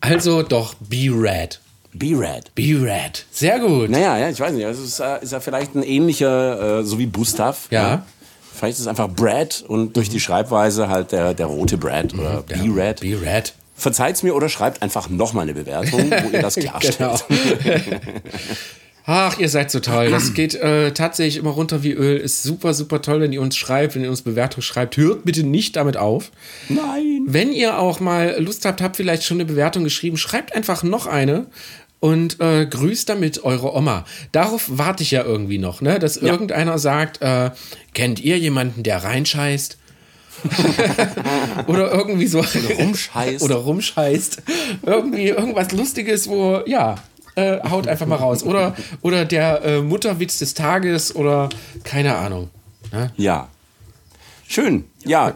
Also 0.00 0.42
doch 0.42 0.74
B-Red. 0.80 1.60
Be 1.94 2.12
Rad. 2.14 2.50
B-Red. 2.54 3.26
Sehr 3.30 3.60
gut. 3.60 3.90
Naja, 3.90 4.16
ja, 4.18 4.30
ich 4.30 4.40
weiß 4.40 4.52
nicht. 4.52 4.64
Es 4.64 4.78
ist, 4.78 4.98
äh, 4.98 5.22
ist 5.22 5.32
ja 5.32 5.40
vielleicht 5.40 5.74
ein 5.74 5.82
ähnlicher, 5.82 6.80
äh, 6.80 6.84
so 6.84 6.98
wie 6.98 7.06
Gustav. 7.06 7.68
Ja. 7.70 8.04
Vielleicht 8.54 8.74
ist 8.74 8.80
es 8.80 8.86
einfach 8.86 9.08
Brad 9.08 9.62
und 9.68 9.96
durch 9.96 10.08
die 10.08 10.20
Schreibweise 10.20 10.88
halt 10.88 11.12
der, 11.12 11.34
der 11.34 11.46
rote 11.46 11.76
Brad 11.76 12.14
oder 12.14 12.44
Ja, 12.48 12.62
Be 12.62 12.70
Rad. 12.74 13.00
B-Red. 13.00 13.52
Verzeiht's 13.74 14.22
mir 14.22 14.34
oder 14.34 14.48
schreibt 14.48 14.80
einfach 14.82 15.08
nochmal 15.10 15.42
eine 15.42 15.54
Bewertung, 15.54 16.10
wo 16.10 16.30
ihr 16.30 16.40
das 16.42 16.54
klarstellt. 16.56 17.24
Genau. 17.28 17.40
Ach, 19.04 19.38
ihr 19.38 19.48
seid 19.48 19.70
so 19.70 19.80
toll. 19.80 20.10
Das 20.10 20.32
geht 20.32 20.54
äh, 20.54 20.92
tatsächlich 20.92 21.36
immer 21.36 21.50
runter 21.50 21.82
wie 21.82 21.92
Öl. 21.92 22.18
Ist 22.18 22.42
super, 22.42 22.72
super 22.72 23.02
toll, 23.02 23.20
wenn 23.20 23.32
ihr 23.32 23.40
uns 23.40 23.56
schreibt, 23.56 23.94
wenn 23.94 24.04
ihr 24.04 24.10
uns 24.10 24.22
Bewertungen 24.22 24.62
schreibt. 24.62 24.96
Hört 24.96 25.24
bitte 25.24 25.42
nicht 25.42 25.76
damit 25.76 25.96
auf. 25.96 26.30
Nein. 26.68 27.24
Wenn 27.26 27.52
ihr 27.52 27.78
auch 27.78 27.98
mal 27.98 28.36
Lust 28.38 28.64
habt, 28.64 28.80
habt 28.80 28.96
vielleicht 28.96 29.24
schon 29.24 29.38
eine 29.38 29.44
Bewertung 29.44 29.82
geschrieben, 29.82 30.16
schreibt 30.16 30.54
einfach 30.54 30.84
noch 30.84 31.06
eine 31.06 31.46
und 31.98 32.40
äh, 32.40 32.66
grüßt 32.66 33.08
damit 33.08 33.42
eure 33.44 33.74
Oma. 33.74 34.04
Darauf 34.30 34.66
warte 34.68 35.02
ich 35.02 35.10
ja 35.10 35.24
irgendwie 35.24 35.58
noch, 35.58 35.80
ne? 35.80 35.98
Dass 35.98 36.16
irgendeiner 36.16 36.78
sagt, 36.78 37.22
äh, 37.22 37.50
kennt 37.94 38.20
ihr 38.20 38.38
jemanden, 38.38 38.82
der 38.84 39.02
reinscheißt? 39.02 39.78
Oder 41.66 41.92
irgendwie 41.92 42.26
so. 42.26 42.40
rumscheißt. 42.78 43.44
Oder 43.44 43.56
rumscheißt. 43.56 44.42
Irgendwie 44.84 45.28
irgendwas 45.28 45.72
Lustiges, 45.72 46.28
wo, 46.28 46.62
ja, 46.66 46.96
äh, 47.34 47.58
haut 47.68 47.88
einfach 47.88 48.06
mal 48.06 48.16
raus. 48.16 48.42
Oder, 48.42 48.74
oder 49.02 49.24
der 49.24 49.64
äh, 49.64 49.82
Mutterwitz 49.82 50.38
des 50.38 50.54
Tages 50.54 51.14
oder 51.16 51.48
keine 51.84 52.16
Ahnung. 52.16 52.50
Ja. 53.16 53.48
Schön. 54.46 54.84
Ja, 55.04 55.34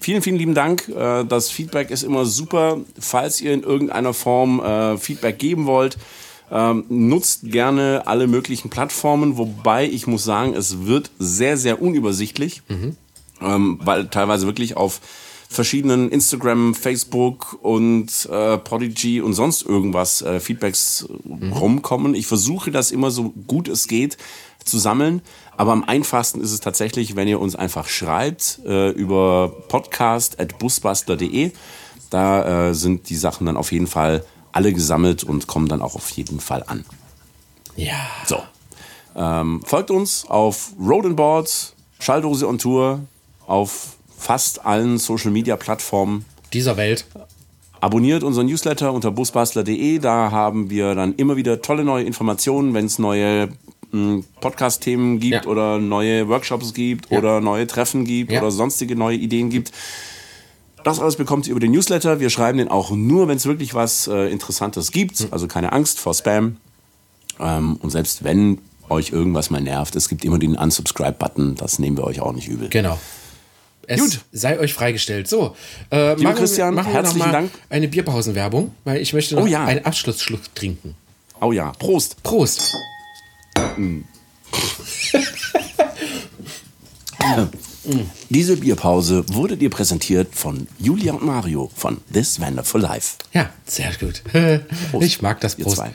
vielen, 0.00 0.20
vielen 0.20 0.36
lieben 0.36 0.54
Dank. 0.54 0.88
Äh, 0.88 1.24
Das 1.24 1.50
Feedback 1.50 1.90
ist 1.90 2.02
immer 2.02 2.26
super. 2.26 2.78
Falls 2.98 3.40
ihr 3.40 3.54
in 3.54 3.62
irgendeiner 3.62 4.12
Form 4.12 4.60
äh, 4.60 4.98
Feedback 4.98 5.38
geben 5.38 5.64
wollt, 5.66 5.96
ähm, 6.52 6.84
nutzt 6.88 7.50
gerne 7.50 8.02
alle 8.06 8.26
möglichen 8.26 8.70
Plattformen, 8.70 9.38
wobei 9.38 9.86
ich 9.86 10.06
muss 10.06 10.24
sagen, 10.24 10.52
es 10.54 10.84
wird 10.84 11.10
sehr, 11.18 11.56
sehr 11.56 11.80
unübersichtlich, 11.80 12.62
ähm, 13.40 13.78
weil 13.82 14.08
teilweise 14.08 14.46
wirklich 14.46 14.76
auf 14.76 15.00
verschiedenen 15.50 16.10
Instagram, 16.10 16.76
Facebook 16.76 17.58
und 17.60 18.06
äh, 18.30 18.56
Prodigy 18.56 19.20
und 19.20 19.34
sonst 19.34 19.62
irgendwas 19.62 20.22
äh, 20.22 20.38
Feedbacks 20.38 21.08
äh, 21.08 21.48
rumkommen. 21.48 22.14
Ich 22.14 22.28
versuche 22.28 22.70
das 22.70 22.92
immer 22.92 23.10
so 23.10 23.34
gut 23.48 23.66
es 23.66 23.88
geht 23.88 24.16
zu 24.64 24.78
sammeln, 24.78 25.22
aber 25.56 25.72
am 25.72 25.82
einfachsten 25.82 26.40
ist 26.40 26.52
es 26.52 26.60
tatsächlich, 26.60 27.16
wenn 27.16 27.26
ihr 27.26 27.40
uns 27.40 27.56
einfach 27.56 27.88
schreibt 27.88 28.60
äh, 28.64 28.90
über 28.90 29.52
podcast@busbuster.de. 29.68 31.50
Da 32.10 32.68
äh, 32.68 32.74
sind 32.74 33.10
die 33.10 33.16
Sachen 33.16 33.46
dann 33.46 33.56
auf 33.56 33.72
jeden 33.72 33.88
Fall 33.88 34.24
alle 34.52 34.72
gesammelt 34.72 35.24
und 35.24 35.48
kommen 35.48 35.66
dann 35.66 35.82
auch 35.82 35.96
auf 35.96 36.10
jeden 36.10 36.38
Fall 36.38 36.62
an. 36.64 36.84
Ja. 37.74 38.06
So. 38.24 38.38
Ähm, 39.16 39.62
folgt 39.66 39.90
uns 39.90 40.26
auf 40.28 40.70
Road 40.80 41.06
and 41.06 41.16
Boards, 41.16 41.74
Schalldose 41.98 42.46
on 42.46 42.58
Tour, 42.58 43.00
auf 43.46 43.96
fast 44.20 44.64
allen 44.66 44.98
Social 44.98 45.30
Media 45.30 45.56
Plattformen. 45.56 46.24
Dieser 46.52 46.76
Welt. 46.76 47.06
Abonniert 47.80 48.22
unseren 48.22 48.46
Newsletter 48.46 48.92
unter 48.92 49.10
busbastler.de. 49.10 49.98
Da 50.00 50.30
haben 50.30 50.68
wir 50.68 50.94
dann 50.94 51.14
immer 51.14 51.36
wieder 51.36 51.62
tolle 51.62 51.82
neue 51.84 52.04
Informationen, 52.04 52.74
wenn 52.74 52.84
es 52.84 52.98
neue 52.98 53.48
mh, 53.92 54.22
Podcast-Themen 54.42 55.18
gibt 55.18 55.46
Ja. 55.46 55.50
oder 55.50 55.78
neue 55.78 56.28
Workshops 56.28 56.74
gibt 56.74 57.10
oder 57.10 57.40
neue 57.40 57.66
Treffen 57.66 58.04
gibt 58.04 58.30
Ja. 58.32 58.40
oder 58.42 58.50
sonstige 58.50 58.96
neue 58.96 59.16
Ideen 59.16 59.48
gibt. 59.48 59.72
Das 60.84 61.00
alles 61.00 61.16
bekommt 61.16 61.46
ihr 61.46 61.52
über 61.52 61.60
den 61.60 61.72
Newsletter. 61.72 62.20
Wir 62.20 62.28
schreiben 62.30 62.58
den 62.58 62.68
auch 62.68 62.90
nur, 62.90 63.28
wenn 63.28 63.36
es 63.38 63.46
wirklich 63.46 63.72
was 63.74 64.06
äh, 64.08 64.28
Interessantes 64.30 64.92
gibt. 64.92 65.28
Also 65.30 65.46
keine 65.46 65.72
Angst 65.72 65.98
vor 66.00 66.12
Spam. 66.14 66.56
Ähm, 67.38 67.76
und 67.80 67.90
selbst 67.90 68.24
wenn 68.24 68.58
euch 68.90 69.10
irgendwas 69.12 69.48
mal 69.50 69.60
nervt, 69.62 69.96
es 69.96 70.08
gibt 70.08 70.24
immer 70.24 70.38
den 70.38 70.56
Unsubscribe-Button. 70.56 71.54
Das 71.54 71.78
nehmen 71.78 71.96
wir 71.96 72.04
euch 72.04 72.20
auch 72.20 72.32
nicht 72.32 72.48
übel. 72.48 72.68
Genau. 72.68 72.98
Es 73.92 73.98
Gut. 74.00 74.20
sei 74.30 74.56
euch 74.60 74.72
freigestellt. 74.72 75.26
So, 75.28 75.56
äh, 75.90 76.14
machen, 76.14 76.36
Christian, 76.36 76.74
machen 76.74 76.92
wir 76.92 77.02
herzlichen 77.02 77.32
Dank. 77.32 77.50
eine 77.70 77.88
Bierpausenwerbung, 77.88 78.72
weil 78.84 79.00
ich 79.00 79.12
möchte 79.12 79.34
noch 79.34 79.42
Oh 79.42 79.46
ja. 79.46 79.64
einen 79.64 79.84
Abschlussschluck 79.84 80.54
trinken. 80.54 80.94
Oh 81.40 81.50
ja, 81.50 81.72
Prost. 81.72 82.22
Prost. 82.22 82.72
Diese 88.28 88.56
Bierpause 88.56 89.24
wurde 89.32 89.56
dir 89.56 89.70
präsentiert 89.70 90.28
von 90.34 90.66
Julia 90.78 91.14
und 91.14 91.24
Mario 91.24 91.70
von 91.74 91.98
This 92.12 92.40
Wonderful 92.40 92.80
Life. 92.80 93.16
Ja, 93.32 93.50
sehr 93.66 93.90
gut. 93.98 94.22
Ich 95.00 95.22
mag 95.22 95.40
das 95.40 95.58
ihr 95.58 95.64
Prost. 95.64 95.76
zwei. 95.78 95.90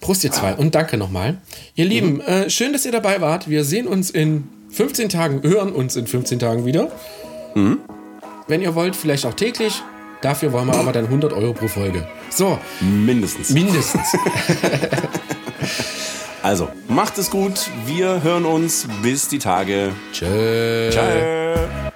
Prost, 0.00 0.24
ihr 0.24 0.32
zwei. 0.32 0.54
Und 0.54 0.74
danke 0.74 0.96
nochmal. 0.96 1.38
Ihr 1.74 1.84
Lieben, 1.84 2.20
äh, 2.20 2.48
schön, 2.50 2.72
dass 2.72 2.84
ihr 2.84 2.92
dabei 2.92 3.20
wart. 3.20 3.48
Wir 3.48 3.64
sehen 3.64 3.86
uns 3.86 4.10
in 4.10 4.48
15 4.70 5.08
Tagen, 5.08 5.42
hören 5.42 5.72
uns 5.72 5.96
in 5.96 6.06
15 6.06 6.38
Tagen 6.38 6.64
wieder. 6.64 6.90
Wenn 7.54 8.62
ihr 8.62 8.74
wollt, 8.74 8.96
vielleicht 8.96 9.26
auch 9.26 9.34
täglich. 9.34 9.82
Dafür 10.22 10.52
wollen 10.52 10.66
wir 10.66 10.74
aber 10.76 10.92
dann 10.92 11.06
100 11.06 11.32
Euro 11.32 11.52
pro 11.54 11.66
Folge. 11.68 12.06
So, 12.30 12.58
Mindestens. 12.80 13.50
mindestens. 13.50 14.06
Also, 16.42 16.70
macht 16.88 17.18
es 17.18 17.30
gut. 17.30 17.68
Wir 17.84 18.22
hören 18.22 18.46
uns. 18.46 18.86
Bis 19.02 19.28
die 19.28 19.38
Tage. 19.38 19.92
Tschö. 20.12 20.88
Ciao. 20.90 21.89